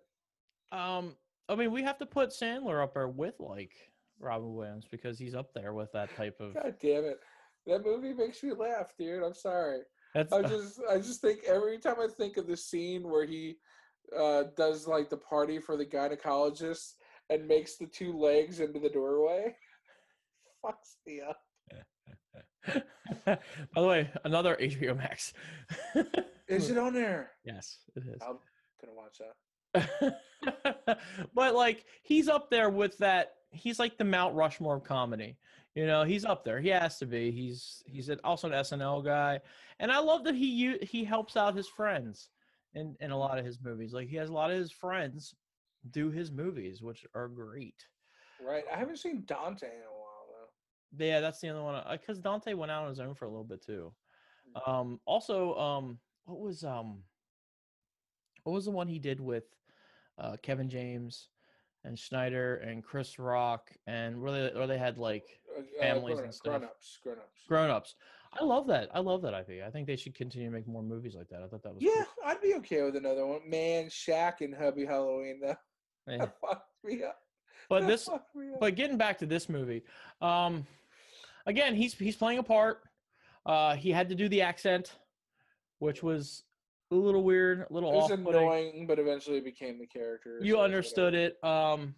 [0.71, 1.15] um,
[1.49, 3.73] I mean, we have to put Sandler up there with like
[4.19, 6.53] Robin Williams because he's up there with that type of.
[6.55, 7.19] God damn it,
[7.67, 9.23] that movie makes me laugh, dude.
[9.23, 9.79] I'm sorry.
[10.13, 13.57] That's I just I just think every time I think of the scene where he
[14.17, 16.93] uh, does like the party for the gynecologist
[17.29, 19.55] and makes the two legs into the doorway,
[20.65, 21.39] fucks me up.
[23.25, 23.37] By
[23.81, 25.33] the way, another HBO Max.
[26.47, 27.31] Is it on there?
[27.45, 28.21] Yes, it is.
[28.21, 28.37] I'm
[28.81, 30.99] gonna watch that.
[31.33, 35.37] but like he's up there with that he's like the mount rushmore of comedy
[35.75, 39.03] you know he's up there he has to be he's he's an, also an snl
[39.03, 39.39] guy
[39.79, 42.29] and i love that he he helps out his friends
[42.75, 45.35] in in a lot of his movies like he has a lot of his friends
[45.91, 47.87] do his movies which are great
[48.45, 48.63] Right.
[48.73, 50.25] I haven't seen Dante in a while
[50.97, 51.05] though.
[51.05, 53.43] yeah that's the other one because dante went out on his own for a little
[53.43, 53.93] bit too
[54.67, 57.03] um also um what was um
[58.43, 59.45] what was the one he did with
[60.17, 61.29] uh kevin james
[61.83, 66.25] and schneider and chris rock and really or they had like Uh, uh, Families grown,
[66.25, 66.51] and stuff.
[66.61, 67.41] grown-ups, grown-ups.
[67.47, 67.95] grown-ups
[68.39, 70.83] i love that i love that ip i think they should continue to make more
[70.83, 71.93] movies like that i thought that was cool.
[71.95, 73.41] Yeah, I'd be okay with another one.
[73.47, 75.55] Man, Shaq and Hubie Halloween though.
[76.07, 76.17] Yeah.
[76.17, 77.17] That fucked me up.
[77.69, 78.59] but this me up.
[78.59, 79.83] but getting back to this movie
[80.21, 80.65] um
[81.45, 82.81] again he's he's playing a part
[83.45, 84.93] uh he had to do the accent
[85.79, 86.43] which was
[86.91, 88.41] a little weird a little it was off-putting.
[88.41, 90.39] annoying, but eventually became the character.
[90.41, 91.95] you understood it um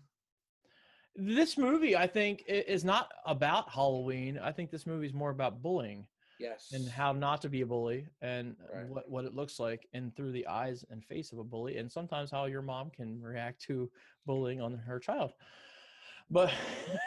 [1.15, 5.61] this movie i think is not about halloween i think this movie is more about
[5.61, 6.05] bullying
[6.39, 6.69] Yes.
[6.73, 8.87] and how not to be a bully and Right.
[8.87, 11.91] what, what it looks like and through the eyes and face of a bully and
[11.91, 13.89] sometimes how your mom can react to
[14.25, 15.33] bullying on her child
[16.29, 16.51] but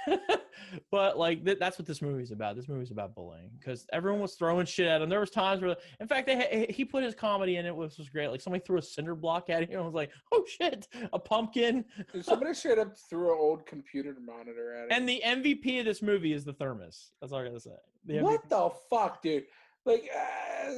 [0.91, 2.57] but like th- that's what this movie's about.
[2.57, 5.09] This movie's about bullying because everyone was throwing shit at him.
[5.09, 8.09] There was times where in fact they he put his comedy in it which was
[8.09, 8.29] great.
[8.29, 9.77] Like somebody threw a cinder block at him.
[9.79, 11.85] And was like oh shit a pumpkin.
[12.23, 14.89] Somebody straight up threw an old computer monitor at him.
[14.91, 17.12] and the mvp of this movie is the thermos.
[17.21, 17.71] That's all i gotta say.
[18.07, 19.45] The what MVP the fuck, dude?
[19.85, 20.71] Like, uh,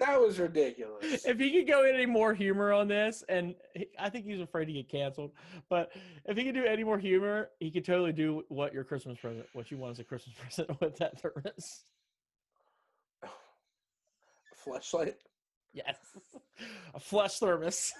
[0.00, 1.24] that was ridiculous.
[1.24, 4.64] if he could go any more humor on this, and he, I think he's afraid
[4.66, 5.32] to get canceled,
[5.68, 5.92] but
[6.24, 9.46] if he could do any more humor, he could totally do what your Christmas present,
[9.52, 11.84] what you want as a Christmas present with that thermos.
[14.56, 15.16] Flashlight.
[15.72, 15.96] Yes,
[16.94, 17.92] a flesh thermos.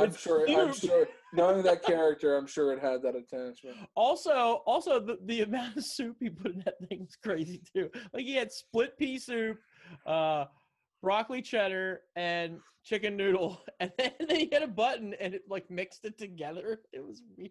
[0.00, 0.48] I'm sure.
[0.48, 1.06] I'm sure.
[1.32, 3.76] Knowing that character, I'm sure it had that attachment.
[3.94, 7.90] Also, also the, the amount of soup he put in that thing was crazy too.
[8.12, 9.58] Like he had split pea soup,
[10.06, 10.44] uh,
[11.02, 16.04] broccoli cheddar, and chicken noodle, and then, he hit a button and it like mixed
[16.04, 16.80] it together.
[16.92, 17.50] It was weird.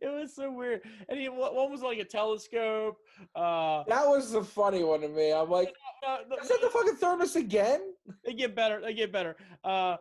[0.00, 0.80] It was so weird.
[1.08, 2.96] And he one was like a telescope.
[3.36, 5.32] Uh, That was the funny one to me.
[5.32, 5.72] I'm like,
[6.06, 7.92] uh, the- is that the fucking thermos again?
[8.24, 8.80] they get better.
[8.80, 9.36] They get better.
[9.62, 9.96] Uh,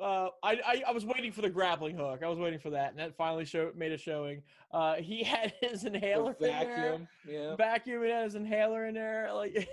[0.00, 2.22] Uh, I, I I was waiting for the grappling hook.
[2.22, 4.42] I was waiting for that, and that finally showed made a showing.
[4.72, 7.08] Uh, he had his The inhaler in there, vacuum.
[7.26, 7.56] Yeah.
[7.56, 9.30] vacuum, and had his inhaler in there.
[9.34, 9.68] Like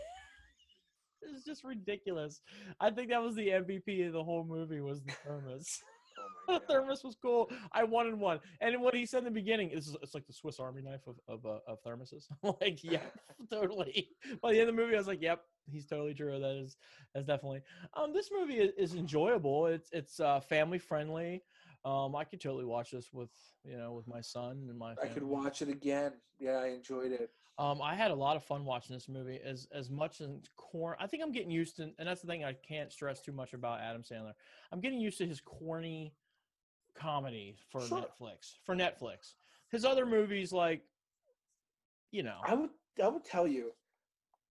[1.33, 2.41] it's just ridiculous.
[2.79, 4.81] I think that was the MVP of the whole movie.
[4.81, 5.81] Was the thermos.
[6.47, 7.49] Oh the thermos was cool.
[7.73, 8.39] I wanted one.
[8.61, 11.15] And what he said in the beginning is it's like the Swiss Army knife of
[11.27, 12.25] of, uh, of thermoses.
[12.43, 12.99] I'm like, yeah,
[13.51, 14.09] totally.
[14.41, 16.39] By the end of the movie, I was like, yep, he's totally true.
[16.39, 16.77] That is
[17.13, 17.61] that's definitely.
[17.95, 19.67] Um, this movie is, is enjoyable.
[19.67, 21.43] It's it's uh, family friendly.
[21.83, 23.29] Um, I could totally watch this with
[23.63, 24.95] you know with my son and my.
[25.01, 26.13] I could watch it again.
[26.39, 27.29] Yeah, I enjoyed it.
[27.57, 29.39] Um, I had a lot of fun watching this movie.
[29.43, 32.43] As as much as corn, I think I'm getting used to, and that's the thing
[32.43, 34.33] I can't stress too much about Adam Sandler.
[34.71, 36.13] I'm getting used to his corny
[36.95, 37.99] comedy for Sure.
[38.01, 38.57] Netflix.
[38.65, 39.35] For Netflix,
[39.69, 40.81] his other movies, like,
[42.11, 43.71] you know, I would I would tell you,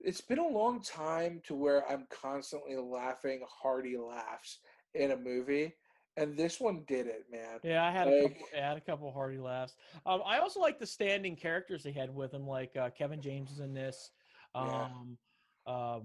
[0.00, 4.61] it's been a long time to where I'm constantly laughing hearty laughs
[4.94, 5.74] in a movie,
[6.16, 7.58] and this one did it, man.
[7.62, 9.74] yeah, I had a couple, I had a couple hearty laughs.
[10.06, 13.50] Um, I also like the standing characters they had with them, like uh, Kevin James
[13.50, 14.10] is in this.
[14.54, 14.60] Yeah.
[14.84, 15.18] Um,
[15.66, 15.98] uh,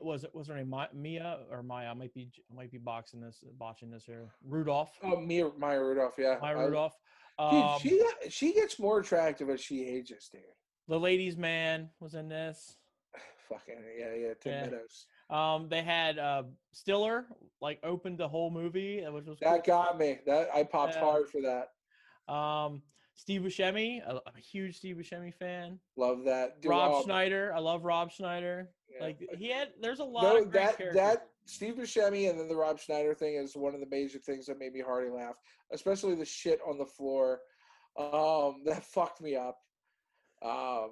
[0.00, 0.86] was it was her name Mi-
[1.18, 1.90] Mia or Maya?
[1.90, 4.30] I might be I might be boxing this, botching this here.
[4.48, 4.92] Rudolph.
[5.02, 6.36] Oh, Mia Maya Rudolph, yeah.
[6.40, 6.96] Maya I- Rudolph.
[7.50, 10.42] Dude, Um, she got, she gets more attractive as she ages, dude.
[10.86, 12.76] the ladies' man was in this.
[13.48, 14.34] Fucking yeah, yeah.
[14.40, 14.60] Tim Yeah.
[14.66, 15.06] Meadows.
[15.32, 17.26] Um, they had uh, Stiller
[17.60, 20.18] like opened the whole movie, uh, which was That got me.
[20.26, 21.00] That I popped Yeah.
[21.00, 22.32] hard for that.
[22.32, 22.82] Um,
[23.14, 25.78] Steve Buscemi, I'm a huge Steve Buscemi fan.
[25.96, 26.60] Love that.
[26.60, 28.70] Dude, Rob oh, Schneider, I love Rob Schneider.
[28.88, 29.04] yeah.
[29.04, 30.96] Like he had, there's a lot no, of great that characters.
[30.96, 34.46] that Steve Buscemi and then the Rob Schneider thing is one of the major things
[34.46, 35.34] that made me hearty laugh,
[35.72, 37.40] especially the shit on the floor.
[37.98, 39.58] Um, that fucked me up.
[40.42, 40.90] Um,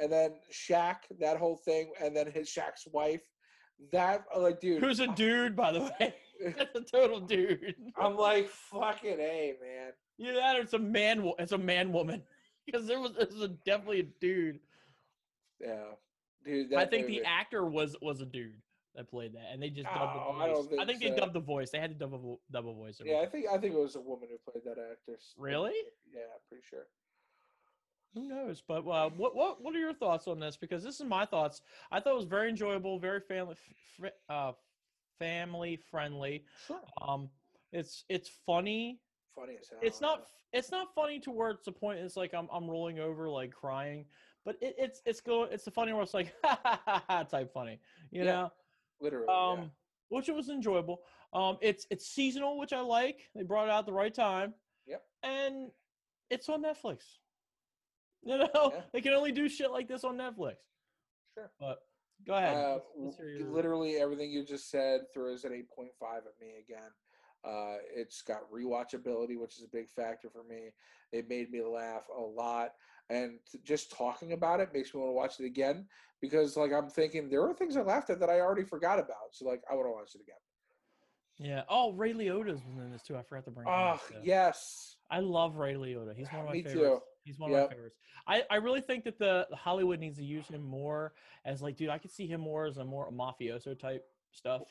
[0.00, 3.22] and then Shaq, that whole thing, and then his Shaq's wife.
[3.92, 6.14] That like, dude, Who's a dude, by the way?
[6.56, 7.74] That's a total dude.
[8.00, 9.92] I'm like fucking a man.
[10.16, 11.30] Yeah, that or it's a man.
[11.38, 12.22] It's a man woman
[12.66, 14.58] because there was, there was a, definitely a dude.
[15.60, 15.82] Yeah,
[16.44, 16.72] dude.
[16.74, 18.54] I think movie- the actor was was a dude
[18.94, 20.56] that played that, and they just dubbed Oh, the I voice.
[20.56, 21.08] don't think I think so.
[21.10, 21.70] they dubbed the voice.
[21.70, 23.00] They had to dub a vo- dub a voice.
[23.04, 25.34] Yeah, I think I think it was a woman who played that actress.
[25.36, 25.74] Really?
[26.12, 26.86] Yeah, pretty sure.
[28.14, 28.62] Who knows?
[28.66, 30.56] But uh, what what what are your thoughts on this?
[30.56, 31.62] Because this is my thoughts.
[31.92, 33.54] I thought it was very enjoyable, very family
[33.96, 34.52] fr- uh,
[35.18, 36.44] family friendly.
[36.66, 36.80] Sure.
[37.00, 37.28] Um,
[37.72, 38.98] it's it's funny.
[39.34, 39.78] Funny as hell.
[39.82, 42.00] It's not it's not funny to where it's the point.
[42.00, 44.06] It's like I'm I'm rolling over like crying.
[44.44, 47.22] But it, it's it's go it's the funny where it's like ha ha ha ha
[47.22, 47.78] type funny.
[48.10, 48.52] You Yeah, know.
[49.00, 49.28] literally.
[49.28, 49.64] um yeah.
[50.08, 51.02] which it was enjoyable
[51.32, 54.52] um it's it's seasonal which i like they brought it out at the right time
[54.86, 55.02] Yep.
[55.22, 55.70] and
[56.30, 57.18] it's on netflix
[58.24, 58.80] you know Yeah.
[58.92, 60.56] they can only do shit like this on netflix
[61.34, 61.50] Sure.
[61.58, 61.78] but
[62.26, 66.38] go ahead Uh, let's- let's your- literally everything you just said throws an 8.5 at
[66.40, 66.90] me again.
[67.42, 70.74] Uh, it's got rewatchability, which is a big factor for me.
[71.12, 72.74] It made me laugh a lot,
[73.08, 75.88] and just talking about it makes me want to watch it again
[76.20, 79.32] because, like, I'm thinking there are things I laughed at that I already forgot about.
[79.32, 80.36] So, like, I want to watch it again.
[81.38, 84.16] yeah oh ray liotta's was in this too i forgot to bring Oh up, too.
[84.22, 87.00] yes, i love ray liotta he's one of my Me too.
[87.30, 87.68] He's one of Yep.
[87.68, 91.12] my favorites I, I really think that the, hollywood needs to use him more
[91.44, 94.62] as like dude i could see him more as a more mafioso type stuff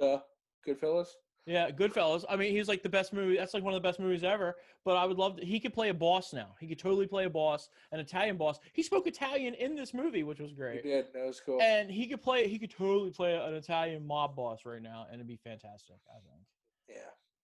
[0.00, 0.18] uh,
[0.66, 1.06] Goodfellas.
[1.46, 2.24] Yeah, Goodfellas.
[2.28, 3.36] I mean, he's like the best movie.
[3.36, 4.54] That's like one of the best movies ever.
[4.84, 5.44] But I would love to.
[5.44, 6.54] He could play a boss now.
[6.60, 8.58] He could totally play a boss, an Italian boss.
[8.74, 10.84] He spoke Italian in this movie, which was great.
[10.84, 11.06] did.
[11.12, 11.60] That was cool.
[11.60, 12.46] And he could play.
[12.46, 15.96] He could totally play an Italian mob boss right now, and it'd be fantastic.
[16.08, 16.46] I think.
[16.88, 16.96] Yeah.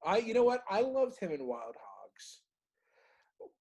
[0.05, 0.63] I you know what?
[0.71, 1.88] I loved him in Wild Hogs.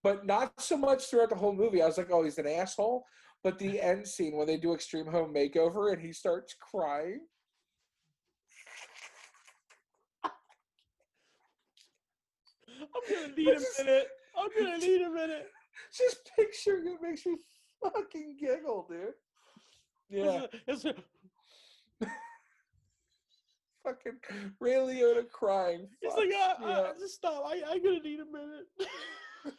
[0.07, 1.81] But not so much throughout the whole movie.
[1.81, 3.03] I was like, oh, he's an asshole.
[3.43, 7.19] But the end scene when they do Extreme Home Makeover and he starts crying.
[12.79, 12.79] I'm
[13.09, 14.07] gonna need a minute.
[14.38, 15.47] I'm gonna need a minute.
[15.95, 17.35] Just picturing it makes me
[17.84, 19.13] fucking giggle, dude.
[20.09, 20.45] Yeah.
[20.67, 22.07] It's a- it's a-
[23.84, 24.19] Fucking
[24.59, 25.88] Ray Liotta crying.
[26.01, 26.29] It's fucks like,
[26.61, 27.43] uh, me uh, just stop.
[27.45, 28.67] I, I'm gonna need a minute.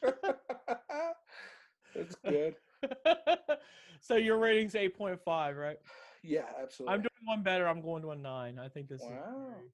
[1.95, 2.57] That's good.
[4.01, 5.79] so your rating's 8.5, right?
[6.23, 6.95] Yeah, absolutely.
[6.95, 7.67] I'm doing one better.
[7.67, 8.59] I'm going to a nine.
[8.59, 9.71] I think this is a very,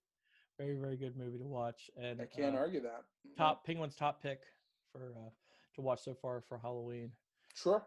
[0.59, 1.91] very, very good movie to watch.
[1.97, 3.05] And I can't uh, argue that.
[3.27, 3.37] Mhm.
[3.37, 4.41] top Penguin's top pick
[4.93, 5.31] for uh,
[5.75, 7.13] to watch so far for Halloween.
[7.55, 7.87] Sure.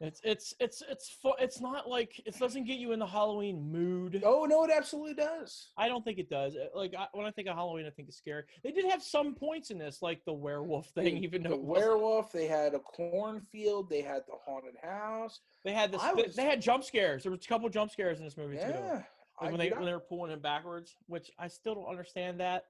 [0.00, 3.70] It's it's it's it's fu- It's not like it doesn't get you in the Halloween
[3.70, 4.20] mood.
[4.26, 5.70] Oh no, it absolutely does.
[5.78, 6.56] I don't think it does.
[6.56, 8.42] Uh, Like I, when I think of Halloween, I think it's scary.
[8.64, 11.18] They did have some points in this, like the werewolf thing.
[11.22, 15.40] Even though the werewolf, they had a cornfield, they had the haunted house.
[15.64, 17.22] they had this, they, was- they had jump scares.
[17.22, 18.62] There was a couple jump scares in this movie too.
[18.62, 19.04] Yeah, Like
[19.40, 21.88] I, when they dude, I- when they were pulling him backwards, which I still don't
[21.88, 22.64] understand that.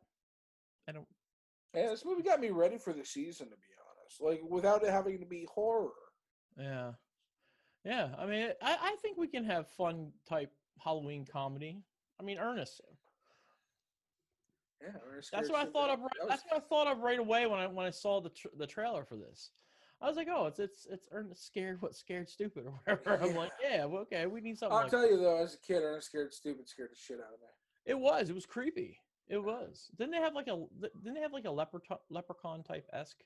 [0.89, 1.07] I don't.
[1.75, 4.21] Yeah, this movie got me ready for the season, to be honest.
[4.21, 5.89] Like without it having to be horror.
[6.59, 6.93] Yeah,
[7.85, 8.09] yeah.
[8.19, 10.53] I mean, I I think we can have fun type
[10.83, 11.83] Halloween comedy.
[12.21, 12.81] I mean, Ernest.
[14.83, 16.01] Yeah, or That's what I thought of.
[16.01, 18.31] Right, That that's what I thought of right away when I when I saw the
[18.31, 19.51] tr- the trailer for this.
[20.03, 23.23] I was like, oh, it's it's it's Ernest scared what scared stupid or whatever.
[23.23, 24.77] I'm like, yeah, well, okay, we need something.
[24.77, 27.33] I'll like tell you though, as a kid, Ernest Scared Stupid scared the shit out
[27.33, 27.47] of me.
[27.87, 28.29] It was.
[28.29, 28.99] It was creepy.
[29.29, 29.91] It was.
[29.97, 30.63] Didn't they have like a?
[31.03, 33.21] Didn't they have like a leprechaun leprechaun type esque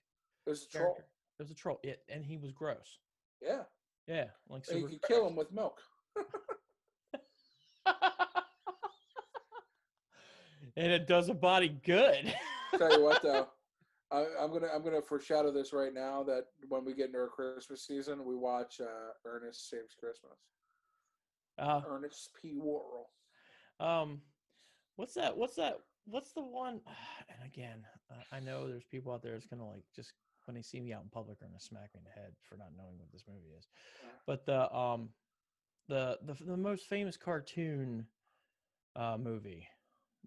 [0.47, 0.85] It was a troll.
[0.85, 1.05] character?
[1.39, 1.81] It was a troll.
[1.83, 2.99] It and he was gross.
[3.43, 3.63] Yeah,
[4.09, 5.83] Yeah, like and you could kill them with milk.
[10.77, 12.35] and it does a body good.
[12.79, 13.49] tell you what though,
[14.11, 17.29] I, I'm gonna I'm gonna foreshadow this right now that when we get into our
[17.29, 20.39] Christmas season, we watch uh, Ernest Saves Christmas.
[21.59, 22.59] uh, Ernest P.
[22.59, 23.11] Worrell.
[23.79, 24.23] um,
[24.97, 25.37] what's that?
[25.37, 25.81] What's that?
[26.07, 26.81] What's the one?
[27.29, 27.85] And again,
[28.33, 30.13] I know there's people out there that's gonna like just
[30.49, 32.57] when they see me out in public are gonna smack me in the head for
[32.57, 33.69] not knowing what this movie is.
[34.03, 34.09] Yeah.
[34.27, 35.11] But the um,
[35.89, 38.07] the the the most famous cartoon
[38.97, 39.69] uh movie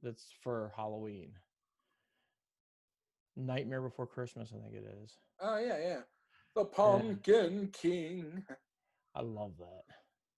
[0.01, 1.31] that's for Halloween.
[3.35, 5.17] Nightmare Before Christmas, I think it is.
[5.41, 5.99] Oh yeah, yeah.
[6.55, 8.43] The Pumpkin King.
[9.15, 9.83] I love that.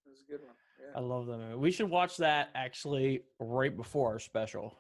[0.06, 0.56] That's a good one.
[0.96, 1.56] I love that movie.
[1.56, 4.78] We should watch that actually right before our special.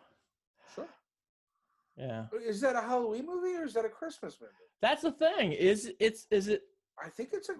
[1.98, 2.26] Yeah.
[2.46, 4.52] Is that a Halloween movie or is that a Christmas movie?
[4.82, 5.52] That's the thing.
[5.52, 6.64] Is it's is it
[7.04, 7.54] I think it's a.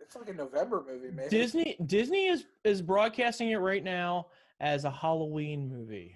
[0.00, 1.28] It's like a November movie, maybe.
[1.30, 4.26] Disney Disney is is broadcasting it right now
[4.60, 6.14] as a Halloween movie.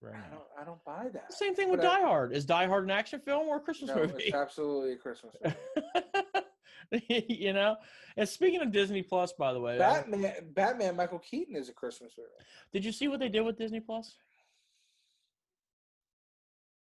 [0.00, 0.42] Right I don't.
[0.60, 1.32] I don't buy that.
[1.32, 2.34] Same thing with I- Die Hard.
[2.34, 4.24] Is Die Hard an action film or a Christmas No, movie?
[4.24, 7.24] it's absolutely a Christmas movie.
[7.28, 7.76] you know.
[8.16, 10.32] And speaking of Disney Plus, by the way, uh, Batman.
[10.54, 10.96] Batman.
[10.96, 12.30] Michael Keaton is a Christmas movie.
[12.72, 14.16] did you see what they did with Disney Plus?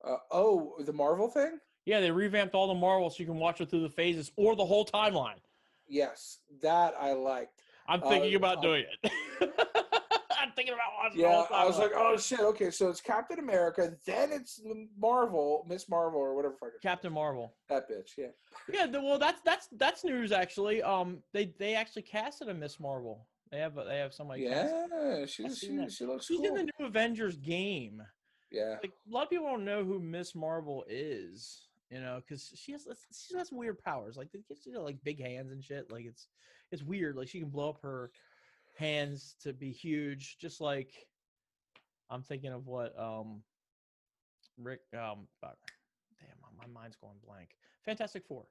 [0.03, 1.59] Uh, oh, the Marvel thing.
[1.85, 4.55] Yeah, they revamped all the Marvel so you can watch it through the phases or
[4.55, 5.39] the whole timeline.
[5.87, 7.61] Yes, that I liked.
[7.87, 9.11] I'm thinking Uh, about uh, doing it.
[10.39, 12.39] I'm thinking about watching Yeah, I was like, oh shit.
[12.39, 14.61] Okay, so it's Captain America, then it's
[14.97, 16.55] Marvel, Miss Marvel, or whatever.
[16.59, 17.53] Fucking Captain Marvel.
[17.69, 18.11] that bitch.
[18.17, 18.27] Yeah.
[18.73, 20.81] Yeah, the, well, that's that's that's news actually.
[20.81, 23.27] Um, they they actually casted a Miss Marvel.
[23.51, 24.43] They have they have somebody.
[24.43, 26.47] Yeah, she's, she, she looks She's cool.
[26.47, 28.01] in the new Avengers game.
[28.53, 28.75] Yeah.
[28.81, 31.67] Like a lot of people don't know who Miss Marvel is.
[31.89, 34.15] You know, because she has she has weird powers.
[34.17, 35.91] Like they get you know, like big hands and shit.
[35.91, 36.27] Like it's
[36.71, 37.15] it's weird.
[37.15, 38.09] Like she can blow up her
[38.77, 40.91] hands to be huge, just like
[42.09, 43.43] I'm thinking of what um
[44.57, 47.49] Rick um damn my, my mind's going blank.
[47.85, 48.45] Fantastic Four.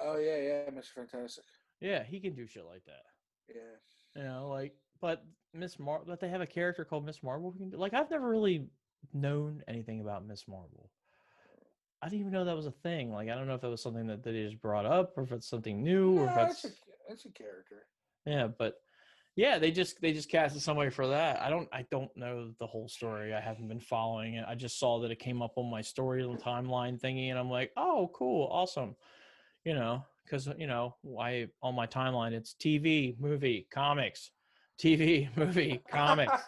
[0.00, 0.94] Oh yeah, yeah, Mr.
[0.94, 1.44] Fantastic.
[1.80, 3.04] Yeah, he can do shit like that.
[3.48, 4.20] Yeah.
[4.20, 7.70] You know, like but Miss Mar but they have a character called Miss Marvel can
[7.70, 8.66] do like I've never really
[9.12, 10.90] known anything about Miss Marvel.
[12.00, 13.12] I didn't even know that was a thing.
[13.12, 15.24] Like I don't know if that was something that, that they just brought up or
[15.24, 17.86] if it's something new or if No, that's it's a, it's a character.
[18.26, 18.74] yeah, but
[19.36, 21.40] yeah, they just they just casted somebody for that.
[21.40, 23.32] I don't I don't know the whole story.
[23.32, 24.44] I haven't been following it.
[24.48, 27.70] I just saw that it came up on my story timeline thingy, and I'm like,
[27.76, 28.96] oh, cool, awesome.
[29.64, 34.32] You know, because you know why on my timeline it's TV, movie, comics,
[34.78, 36.32] TV, movie, comics,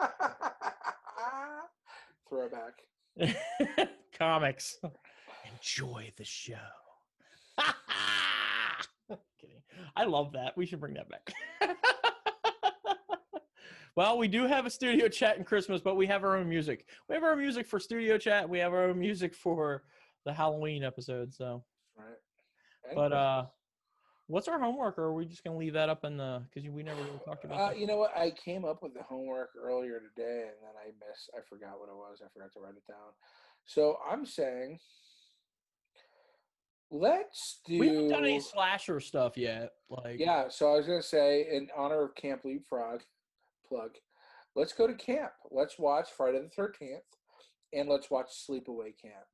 [2.29, 2.83] Throwback.
[4.17, 4.79] comics.
[5.53, 6.55] Enjoy the show.
[9.41, 9.63] Kidding.
[9.97, 10.57] I love that.
[10.57, 11.33] We should bring that back.
[13.97, 16.87] well, we do have a studio chat in Christmas, but we have our own music.
[17.09, 18.49] We have our own music for studio chat.
[18.49, 19.83] We have our own music for
[20.25, 21.35] the Halloween episode.
[21.35, 21.65] So,
[21.97, 22.95] Right.
[22.95, 23.47] But uh,
[24.31, 24.97] what's our homework?
[24.99, 26.43] Or are we just gonna leave that up in the?
[26.53, 28.17] Because we never really talked about Uh, you know what?
[28.17, 31.31] I came up with the homework earlier today, and then I missed.
[31.37, 32.23] I forgot what it was.
[32.25, 33.13] I forgot to write it down.
[33.67, 34.79] So I'm saying,
[36.91, 37.79] let's do.
[37.79, 39.73] We haven't done any slasher stuff yet.
[39.89, 40.49] Like, Yeah.
[40.49, 43.03] So I was gonna say, in honor of Camp Leapfrog,
[43.67, 43.97] plug.
[44.55, 45.33] Let's go to camp.
[45.51, 47.03] Let's watch Friday the Thirteenth,
[47.73, 49.27] and let's watch Sleepaway Camp.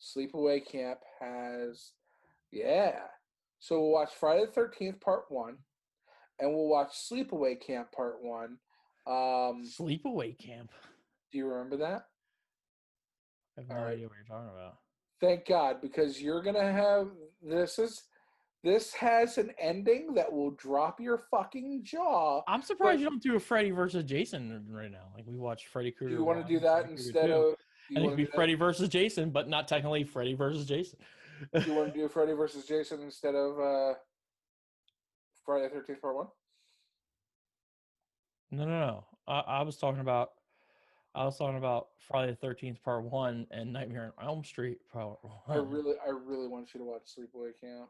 [0.00, 1.92] Sleepaway Camp has,
[2.50, 3.02] yeah.
[3.66, 5.56] So we'll watch Friday the Thirteenth Part One,
[6.38, 8.58] and we'll watch Sleepaway Camp Part One.
[9.08, 10.70] Um, sleepaway camp.
[11.32, 12.06] do you remember that?
[13.56, 13.92] I have no All right.
[13.94, 14.76] idea what you're talking about.
[15.20, 17.08] Thank God, because you're gonna have
[17.42, 18.04] this is
[18.62, 22.42] this has an ending that will drop your fucking jaw.
[22.46, 25.08] I'm surprised you don't do a Freddy versus Jason right now.
[25.12, 26.14] Like we watch Freddy Do Krueger.
[26.14, 27.32] you want to do that Freddy instead 2.
[27.32, 27.54] of?
[27.88, 30.98] And it'd want be Freddy versus Jason, but not technically Freddy versus Jason.
[31.66, 33.94] you want to do Freddy versus Jason instead of uh,
[35.44, 36.26] Friday the Thirteenth Part One?
[38.50, 39.04] No, no, no.
[39.26, 40.30] I, I was talking about.
[41.14, 45.18] I was talking about Friday the Thirteenth Part One and Nightmare on Elm Street Part
[45.48, 47.88] I really, I really want you to watch Sleepaway Camp.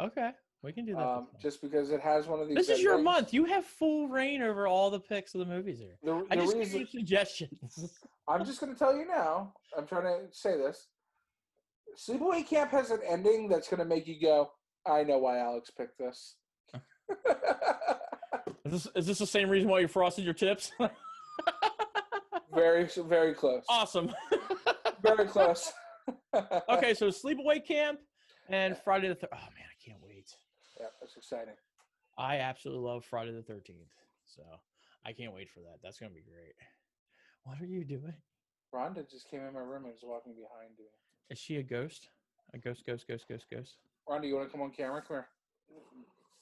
[0.00, 0.30] Okay,
[0.62, 1.06] we can do that.
[1.06, 2.56] Um, just because it has one of these.
[2.56, 3.34] This is your month.
[3.34, 5.98] You have full reign over all the picks of the movies here.
[6.02, 8.00] The, I just give reason you suggestions.
[8.26, 9.52] I'm just gonna tell you now.
[9.76, 10.88] I'm trying to say this.
[11.96, 14.50] Sleepaway Camp has an ending that's gonna make you go,
[14.86, 16.36] "I know why Alex picked this."
[18.64, 20.72] Is this, is this the same reason why you frosted your tips?
[22.54, 23.62] very, very close.
[23.68, 24.10] awesome.
[25.02, 25.70] Very close.
[26.70, 28.00] okay, so Sleepaway Camp
[28.48, 29.16] and Friday the.
[29.16, 30.30] Thir- oh man, I can't wait.
[30.80, 31.54] Yeah, that's exciting.
[32.16, 33.92] I absolutely love Friday the Thirteenth,
[34.24, 34.42] so
[35.04, 35.80] I can't wait for that.
[35.82, 36.54] That's gonna be great.
[37.44, 38.14] What are you doing?
[38.74, 40.86] Rhonda just came in my room and was walking behind me.
[41.30, 42.10] Is she a ghost?
[42.52, 43.76] A ghost, ghost, ghost, ghost, ghost.
[44.08, 45.02] Rhonda, you want to come on camera?
[45.06, 45.28] Come here.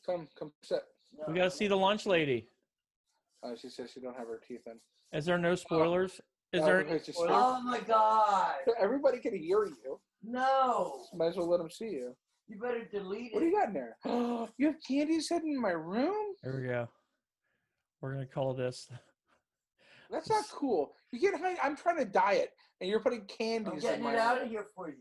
[0.04, 0.82] Come, come sit.
[1.28, 2.48] We gotta see the lunch lady.
[3.42, 4.78] Uh, she says she don't have her teeth in.
[5.16, 6.20] Is there no spoilers?
[6.52, 6.78] Is no, there?
[6.80, 7.30] okay, any spoilers?
[7.32, 8.54] Oh my god!
[8.80, 10.00] Everybody can hear you.
[10.22, 11.04] No!
[11.14, 12.16] Might as well let them see you.
[12.48, 13.34] You better delete it.
[13.34, 13.50] What do it.
[13.50, 13.96] you got in there?
[14.58, 16.34] you have candies hidden in my room?
[16.42, 16.88] There we go.
[18.00, 18.88] We're gonna call this.
[20.12, 20.92] That's not cool.
[21.10, 21.56] You get high.
[21.62, 23.66] I'm trying to diet, and you're putting candies.
[23.66, 24.12] I'm candies in getting my.
[24.12, 24.96] it out of here for you.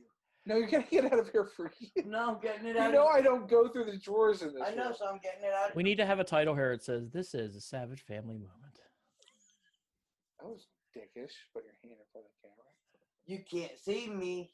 [0.46, 2.04] No, you're gonna get out of here for you.
[2.06, 2.80] No, I'm getting it out.
[2.84, 4.64] You out know of I don't go through the drawers in this.
[4.66, 4.94] I know, room.
[4.98, 5.76] so I'm getting it out.
[5.76, 6.72] We need to have a title here.
[6.72, 8.80] It says, "This is a Savage Family Moment."
[10.40, 10.66] That was
[10.96, 11.34] dickish.
[11.54, 12.66] Put your hand in front of the camera.
[13.28, 14.52] You can't see me.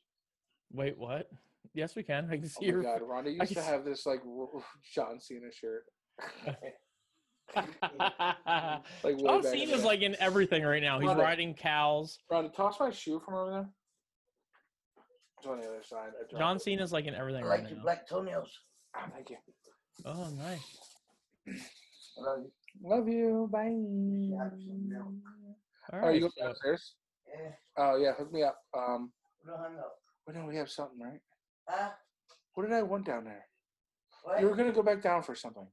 [0.74, 1.30] Wait, what?
[1.74, 2.26] Yes, we can.
[2.30, 2.78] I can oh see Oh your.
[2.84, 4.22] my god, Rhonda I used to have this like
[4.94, 5.84] John Cena shirt.
[9.04, 11.00] Like way John back in Cena's like in everything right now.
[11.00, 11.18] He's Rhonda.
[11.24, 12.20] riding cows.
[12.32, 13.70] Rhonda, toss my shoe from over there.
[15.38, 16.10] It's on the other side.
[16.10, 16.62] I dropped John it.
[16.62, 17.84] Cena's like in everything I right like your now.
[17.84, 18.52] black toenails.
[18.96, 19.38] Ah, thank you.
[20.06, 20.60] Oh, nice.
[21.48, 22.52] I love you.
[22.84, 23.50] Love you.
[23.52, 23.70] Bye.
[23.70, 24.50] Yeah,
[24.92, 25.00] yeah.
[25.94, 26.14] Are right.
[26.16, 26.96] you going so- downstairs?
[27.28, 28.58] Yeah, Oh yeah, hook me up.
[28.78, 29.12] Um,
[29.44, 29.94] we don't hang up.
[30.34, 31.20] no, we have something, right?
[31.68, 31.90] Huh?
[32.54, 33.46] What did I want down there?
[34.24, 34.40] What?
[34.42, 35.68] You were gonna go back down for something.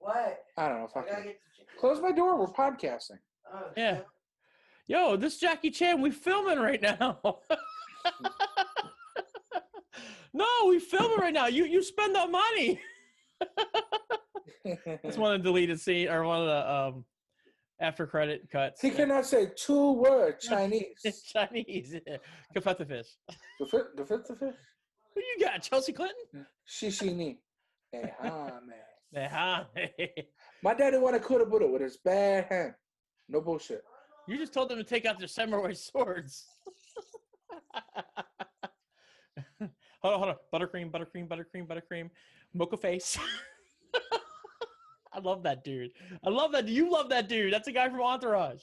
[0.00, 0.38] What?
[0.56, 0.84] I don't know.
[0.84, 1.24] I Fuck gotta it.
[1.24, 1.74] get the chicken.
[1.78, 2.38] Close my door.
[2.38, 3.18] We're podcasting.
[3.52, 3.96] Oh, Yeah.
[3.98, 4.06] shit.
[4.86, 7.20] Yo, this Jackie Chan, we filming right now.
[10.32, 11.46] no, we filming right now.
[11.46, 12.80] You you spend the money.
[14.62, 17.04] It's one of the deleted scene or one of the um
[17.80, 18.82] after credit cuts.
[18.82, 20.98] he cannot say two words Chinese.
[21.02, 21.94] It's Chinese.
[22.54, 23.06] Gefilte fish.
[23.58, 24.54] The fit, the fit, the fit.
[25.14, 25.62] Who you got?
[25.62, 26.46] Chelsea Clinton?
[26.68, 27.38] Shishi ni.
[27.90, 28.76] Hey, ah, man.
[30.62, 32.74] My daddy want to cut a Buddha with his bad hand.
[33.28, 33.82] No bullshit.
[34.28, 36.44] You just told them to take out their samurai swords.
[39.58, 39.70] hold
[40.04, 40.36] on, hold on.
[40.52, 42.10] Buttercream, buttercream, buttercream, buttercream.
[42.54, 43.18] Mocha face.
[45.12, 45.90] I love that dude.
[46.24, 46.68] I love that.
[46.68, 47.52] You love that dude.
[47.52, 48.62] That's a guy from Entourage.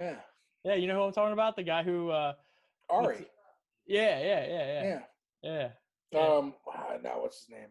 [0.00, 0.16] Yeah.
[0.64, 1.56] Yeah, you know who I'm talking about?
[1.56, 2.32] The guy who uh
[2.88, 3.26] Ari.
[3.86, 4.98] yeah, yeah, yeah, yeah.
[5.42, 5.68] Yeah.
[6.12, 6.26] Yeah.
[6.26, 6.54] Um.
[6.72, 7.68] ah, now what's his name?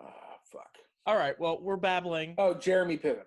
[0.00, 0.70] Ah, fuck.
[1.06, 1.38] All right.
[1.38, 2.34] Well, we're babbling.
[2.38, 3.24] Oh, Jeremy Piven.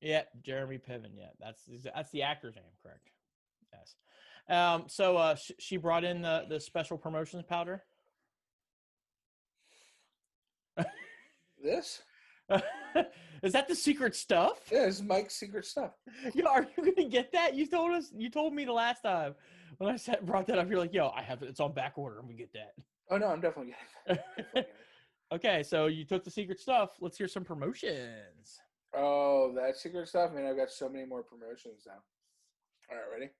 [0.00, 1.10] Yeah, Jeremy Piven.
[1.16, 1.62] Yeah, that's
[1.94, 3.08] that's the actor's name, correct?
[3.72, 3.94] Yes.
[4.48, 4.84] Um.
[4.88, 7.82] So, uh, sh- she brought in the the special promotions powder.
[11.62, 12.02] This?
[13.42, 14.58] Is that the secret stuff?
[14.70, 15.92] Yeah, this is Mike's secret stuff.
[16.34, 17.54] Yo, are you gonna get that?
[17.54, 18.10] You told us.
[18.16, 19.34] You told me the last time
[19.78, 20.68] when I said brought that up.
[20.68, 21.48] You're like, yo, I have it.
[21.48, 22.18] It's on back order.
[22.18, 22.72] I'm gonna get that.
[23.10, 23.74] Oh no, I'm definitely
[24.06, 24.22] getting
[24.54, 24.68] that.
[25.32, 26.90] okay, so you took the secret stuff.
[27.00, 28.60] Let's hear some promotions.
[28.94, 30.32] Oh, that secret stuff.
[30.32, 32.00] Man, I've got so many more promotions now.
[32.90, 33.30] All right, ready?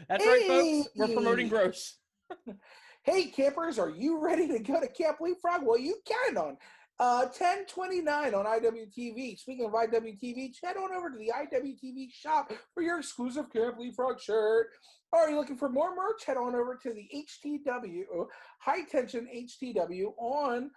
[0.10, 0.90] That's right, folks.
[0.96, 1.96] We're promoting gross.
[3.04, 5.64] Hey, campers, are you ready to go to Camp Leapfrog?
[5.64, 6.58] Well, you can on
[7.00, 9.40] uh, 1029 on IWTV.
[9.40, 14.20] Speaking of IWTV, head on over to the IWTV shop for your exclusive Camp Frog
[14.20, 14.68] shirt.
[15.12, 16.26] Or are you looking for more merch?
[16.26, 18.04] Head on over to the HTW,
[18.60, 20.70] High Tension HTW on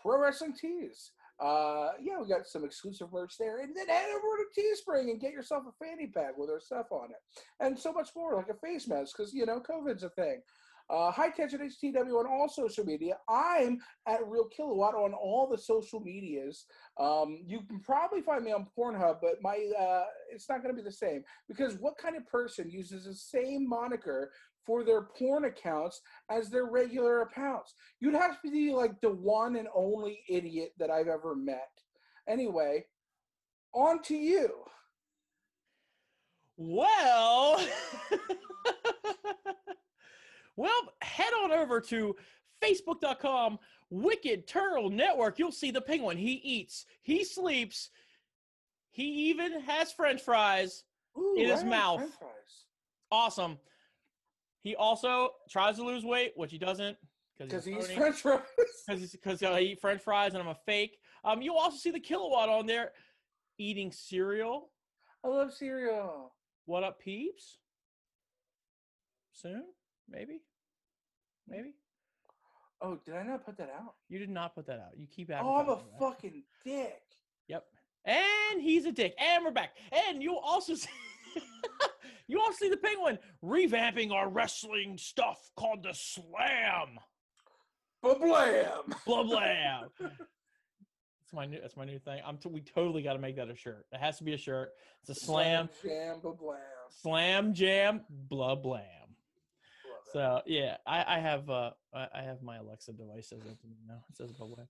[0.00, 1.12] Pro Wrestling Tees.
[1.38, 3.60] Uh, yeah, we got some exclusive merch there.
[3.60, 6.86] And then head over to Teespring and get yourself a fanny pack with our stuff
[6.90, 7.44] on it.
[7.60, 10.40] And so much more, like a face mask, because, you know, COVID's a thing.
[10.88, 13.18] Uh, High Tension HTW on all social media.
[13.28, 16.66] I'm at Real Kilowatt on all the social medias.
[17.00, 20.80] Um, you can probably find me on Pornhub, but my uh, it's not going to
[20.80, 24.30] be the same because what kind of person uses the same moniker
[24.64, 26.00] for their porn accounts
[26.30, 27.74] as their regular accounts?
[28.00, 31.70] You'd have to be like the one and only idiot that I've ever met.
[32.28, 32.84] Anyway,
[33.74, 34.50] on to you.
[36.56, 37.60] Well,
[40.56, 42.16] well, head on over to
[42.62, 43.58] Facebook.com
[43.90, 45.38] Wicked Turtle Network.
[45.38, 46.16] You'll see the penguin.
[46.16, 47.90] He eats, he sleeps,
[48.90, 50.84] he even has French fries.
[51.18, 52.02] Ooh, in his mouth.
[53.10, 53.58] Awesome.
[54.62, 56.96] He also tries to lose weight, which he doesn't
[57.38, 57.94] Because he's phony.
[57.96, 58.40] French fries.
[58.88, 60.98] because because I eat French fries and I'm a fake.
[61.24, 62.92] Um, you'll also see the kilowatt on there
[63.58, 64.70] eating cereal.
[65.24, 66.34] I love cereal.
[66.66, 67.58] What up, peeps?
[69.32, 69.64] Soon,
[70.08, 70.40] maybe,
[71.48, 71.56] hmm.
[71.56, 71.74] maybe.
[72.82, 73.94] Oh, did I not put that out?
[74.08, 74.96] You did not put that out.
[74.96, 75.46] You keep adding.
[75.46, 75.98] Oh, I'm a that.
[75.98, 77.02] fucking dick.
[77.48, 77.64] Yep.
[78.04, 79.14] And he's a dick.
[79.18, 79.70] And we're back.
[79.92, 80.90] And you'll also see.
[82.28, 86.98] you also see the penguin revamping our wrestling stuff called the Slam.
[88.04, 88.94] Bablam.
[89.06, 89.40] Blah blah.
[91.26, 91.60] That's my new.
[91.60, 92.20] That's my new thing.
[92.24, 92.36] I'm.
[92.36, 93.86] T- we totally got to make that a shirt.
[93.90, 94.70] It has to be a shirt.
[95.00, 96.56] It's a slam, Slam Jam bablam.
[97.02, 98.82] slam jam, blah blam.
[100.12, 101.48] So yeah, I, I have.
[101.50, 104.02] Uh, I, have my Alexa device says it to now.
[104.08, 104.68] It says blam.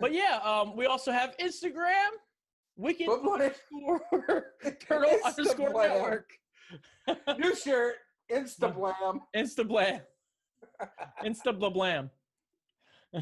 [0.00, 2.10] But yeah, um, we also have Instagram,
[2.76, 4.00] Wicked underscore
[4.80, 5.72] Turtle underscore.
[5.72, 6.30] Network.
[7.38, 7.96] New shirt.
[8.32, 9.20] Insta blam.
[9.34, 10.00] Insta blam.
[11.24, 12.10] Insta blam.
[13.12, 13.20] Me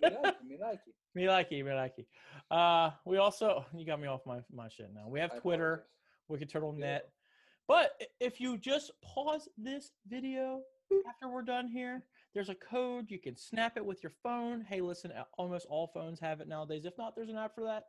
[0.00, 0.80] like me like.
[1.14, 2.06] Me like it, me like it.
[2.50, 5.08] Uh, we also you got me off my my shit now.
[5.08, 5.84] We have Twitter.
[6.28, 6.72] Wicked Turtle.
[6.72, 7.08] Net.
[7.68, 10.60] But if you just pause this video
[11.08, 12.02] after we're done here,
[12.34, 13.10] there's a code.
[13.10, 14.62] You can snap it with your phone.
[14.68, 16.84] Hey, listen, almost all phones have it nowadays.
[16.84, 17.86] If not, there's an app for that.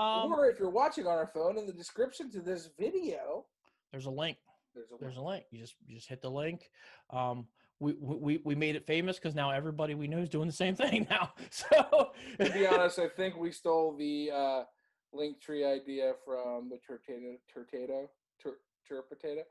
[0.00, 3.46] Um, or if you're watching on our phone, in the description to this video,
[3.92, 4.36] there's a link.
[4.74, 5.00] there's a link.
[5.00, 5.44] There's a link.
[5.50, 6.68] You just you just hit the link.
[7.10, 7.46] Um,
[7.78, 10.74] we we we made it famous because now everybody we know is doing the same
[10.76, 11.32] thing now.
[11.50, 12.10] So
[12.40, 14.62] to be honest, I think we stole the uh,
[15.12, 18.08] link tree idea from the Tortado, Tortado,
[18.42, 19.42] Tur- Tur Potato,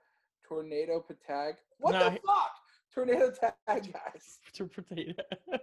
[0.48, 1.53] Tornado Patag.
[1.80, 2.52] What No, the fuck?
[2.95, 4.39] Tornado Tag, guys.
[4.53, 5.22] to potato.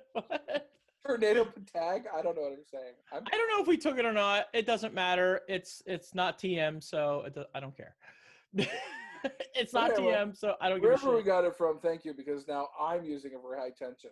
[1.06, 2.04] Tornado Patag.
[2.14, 2.92] I don't know what I'm saying.
[3.10, 4.46] I'm, I don't know if we took it or not.
[4.52, 5.40] It doesn't matter.
[5.48, 7.96] It's it's not TM, so it do, I don't care.
[9.54, 10.30] it's not Whatever.
[10.30, 12.68] TM, so I don't give a wherever we got it from, thank you, because now
[12.78, 14.10] I'm using it for high tension.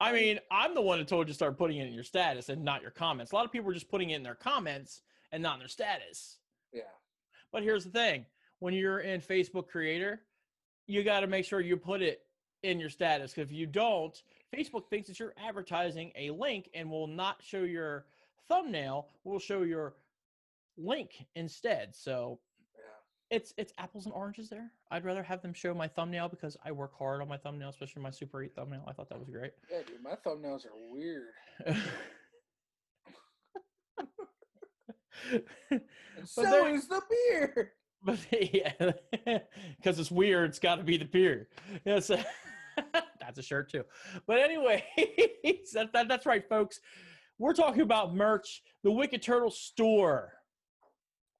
[0.00, 2.48] I mean, I'm the one that told you to start putting it in your status
[2.48, 3.30] and not your comments.
[3.30, 5.68] A lot of people are just putting it in their comments and not in their
[5.68, 6.38] status.
[6.72, 6.82] Yeah.
[7.52, 8.24] But here's the thing:
[8.58, 10.22] when you're in Facebook Creator,
[10.88, 12.22] you got to make sure you put it
[12.62, 13.36] in your status.
[13.38, 14.20] If you don't,
[14.54, 18.06] Facebook thinks that you're advertising a link and will not show your
[18.48, 19.08] thumbnail.
[19.24, 19.94] Will show your
[20.76, 21.94] link instead.
[21.94, 22.38] So
[22.76, 23.36] Yeah.
[23.36, 24.70] it's it's apples and oranges there.
[24.90, 28.02] I'd rather have them show my thumbnail because I work hard on my thumbnail, especially
[28.02, 28.84] my Super 8 thumbnail.
[28.88, 29.52] I thought that was great.
[29.70, 31.32] Yeah, dude, my thumbnails are weird.
[36.24, 37.72] So there- is the beer.
[38.04, 38.72] But yeah,
[39.76, 41.46] because it's weird, it's got to be the beer.
[41.84, 42.10] Yes,
[43.22, 43.84] that's a shirt too.
[44.26, 44.84] But anyway,
[45.74, 46.80] that, that, that's right, folks.
[47.38, 50.32] We're talking about merch, the Wicked Turtle store,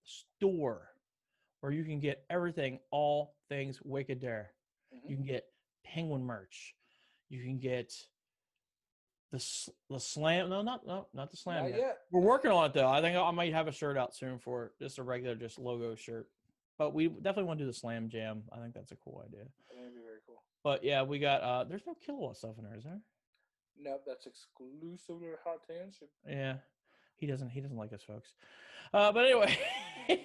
[0.05, 0.89] store,
[1.61, 4.53] where you can get everything, all things Wicked there.
[4.95, 5.11] Mhm.
[5.11, 5.45] You can get
[5.85, 6.75] Penguin merch.
[7.29, 7.93] You can get
[9.31, 9.45] the
[9.89, 10.51] the slam.
[10.51, 11.63] No, not no, not the slam.
[11.65, 11.79] Not yet.
[11.79, 11.99] yet.
[12.11, 12.89] We're working on it though.
[12.89, 15.95] I think I might have a shirt out soon for just a regular, just logo
[15.95, 16.29] shirt.
[16.79, 18.43] But we definitely want to do the slam jam.
[18.53, 19.45] I think that's a cool idea.
[20.65, 21.43] But yeah, we got.
[21.43, 23.01] uh There's no kilowatt stuff in there, is there?
[23.79, 26.09] No, that's exclusive to Hot Tension.
[26.29, 26.57] Yeah,
[27.17, 27.51] he doesn't.
[27.51, 28.33] He doesn't like us, folks.
[28.93, 29.59] Uh, but anyway,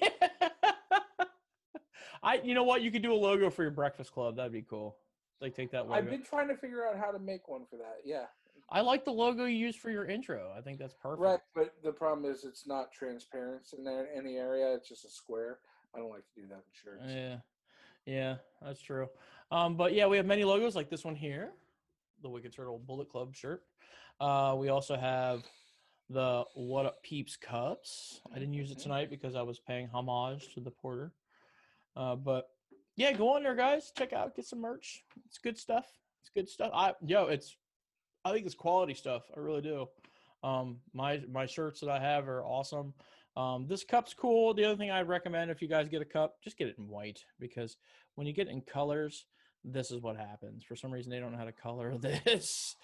[2.24, 2.42] I.
[2.44, 2.82] You know what?
[2.82, 4.36] You could do a logo for your breakfast club.
[4.36, 4.98] That'd be cool.
[5.42, 5.94] Like take that logo.
[5.96, 7.98] I've been trying to figure out how to make one for that.
[8.04, 8.26] Yeah.
[8.70, 10.52] I like the logo you use for your intro.
[10.56, 11.22] I think that's perfect.
[11.22, 14.74] Right, but the problem is it's not transparent in there, any area.
[14.74, 15.60] It's just a square.
[15.96, 17.04] I don't like to do that in shirts.
[17.08, 17.38] Yeah,
[18.06, 19.08] yeah, that's true.
[19.52, 21.52] Um, but yeah, we have many logos like this one here,
[22.22, 23.64] the Wicked Turtle Bullet Club shirt.
[24.20, 25.44] Uh, we also have
[26.10, 28.22] the What Up Peeps cups.
[28.34, 28.84] I didn't use it Mhm.
[28.84, 31.14] tonight because I was paying homage to the porter.
[31.96, 32.50] Uh, but
[32.96, 33.92] yeah, go on there, guys.
[33.92, 35.04] Check out, get some merch.
[35.26, 35.86] It's good stuff.
[36.22, 36.72] It's good stuff.
[36.74, 37.58] I yo, it's
[38.26, 39.30] I think it's quality stuff.
[39.36, 39.88] I really do.
[40.44, 42.94] Um, my my shirts that I have are awesome.
[43.36, 44.54] Um, this cup's cool.
[44.54, 46.88] The other thing I'd recommend if you guys get a cup, just get it in
[46.88, 47.78] white because
[48.16, 49.26] when you get in colors,
[49.72, 50.64] this is what happens.
[50.64, 52.76] For some reason, they don't know how to color this.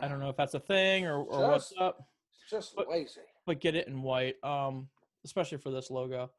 [0.00, 2.06] I don't know if that's a thing or, or what's up,
[2.50, 3.20] just But- lazy.
[3.46, 4.36] but get it in white.
[4.42, 4.88] Um,
[5.24, 6.30] especially for this logo.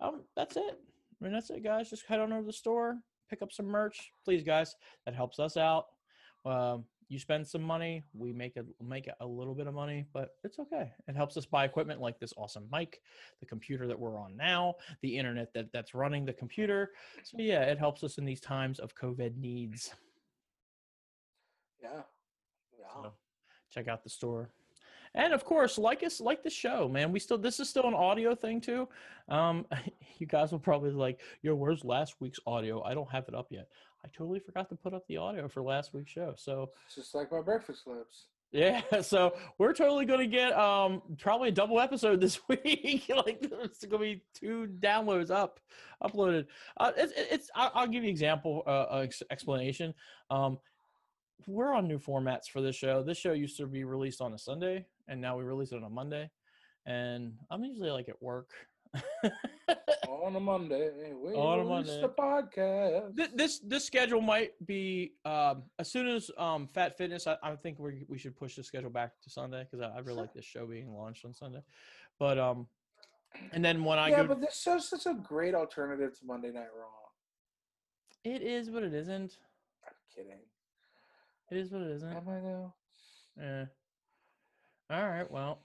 [0.00, 0.78] Um, that's it.
[1.20, 1.88] I mean, that's it, guys.
[1.90, 2.98] Just head on over to the store,
[3.30, 4.74] pick up some merch, please, guys.
[5.06, 5.86] That helps us out.
[6.44, 10.30] Um, you spend some money, we make it make a little bit of money, but
[10.44, 10.90] it's okay.
[11.06, 13.02] It helps us buy equipment like this awesome mic,
[13.38, 16.92] the computer that we're on now, the internet that that's running the computer.
[17.22, 19.94] So yeah, it helps us in these times of COVID needs.
[21.82, 22.00] Yeah.
[22.78, 23.02] Yeah.
[23.02, 23.12] So
[23.70, 24.50] check out the store.
[25.14, 27.12] And of course, like us, like the show, man.
[27.12, 28.88] We still this is still an audio thing too.
[29.28, 29.66] Um,
[30.18, 32.82] you guys will probably like, yo, where's last week's audio?
[32.82, 33.68] I don't have it up yet.
[34.04, 36.34] I totally forgot to put up the audio for last week's show.
[36.36, 38.26] So It's just like my breakfast clips.
[38.52, 43.04] yeah, so we're totally gonna get um probably a double episode this week.
[43.08, 45.58] like it's gonna be two downloads up,
[46.04, 46.46] uploaded.
[46.76, 49.94] Uh, it's it's I'll, I'll give you example, uh, uh, explanation.
[50.28, 50.58] Um,
[51.46, 53.02] we're on new formats for this show.
[53.02, 55.84] This show used to be released on a Sunday, and now we release it on
[55.84, 56.30] a Monday.
[56.84, 58.50] And I'm usually like at work.
[60.08, 60.90] on a Monday.
[61.14, 62.00] We On a Monday.
[62.00, 63.16] the podcast.
[63.16, 67.26] Th- this this schedule might be um, as soon as um, Fat Fitness.
[67.26, 70.00] I, I think we we should push the schedule back to Sunday because I, I
[70.00, 71.62] really like this show being launched on Sunday.
[72.18, 72.66] But um,
[73.52, 76.52] and then when I yeah, go, but this show's such a great alternative to Monday
[76.52, 76.86] Night Raw.
[78.24, 79.38] it is what it isn't.
[79.86, 80.38] I'm kidding.
[81.50, 82.10] It is what it isn't.
[82.10, 82.72] Am I though?
[83.38, 83.64] Yeah.
[84.90, 85.30] All right.
[85.30, 85.60] Well,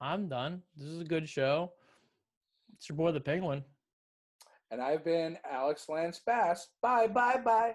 [0.00, 0.62] I'm done.
[0.76, 1.72] This is a good show.
[2.76, 3.64] It's your boy the Penguin.
[4.70, 6.68] And I've been Alex Lance Bass.
[6.82, 7.74] Bye, bye, bye.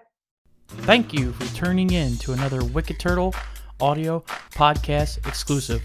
[0.68, 3.34] Thank you for tuning in to another Wicked Turtle
[3.80, 4.20] audio
[4.52, 5.82] podcast exclusive.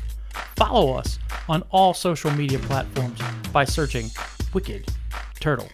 [0.56, 1.18] Follow us
[1.50, 3.20] on all social media platforms
[3.52, 4.10] by searching
[4.54, 4.88] Wicked
[5.40, 5.70] Turtle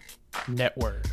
[0.48, 1.06] Network.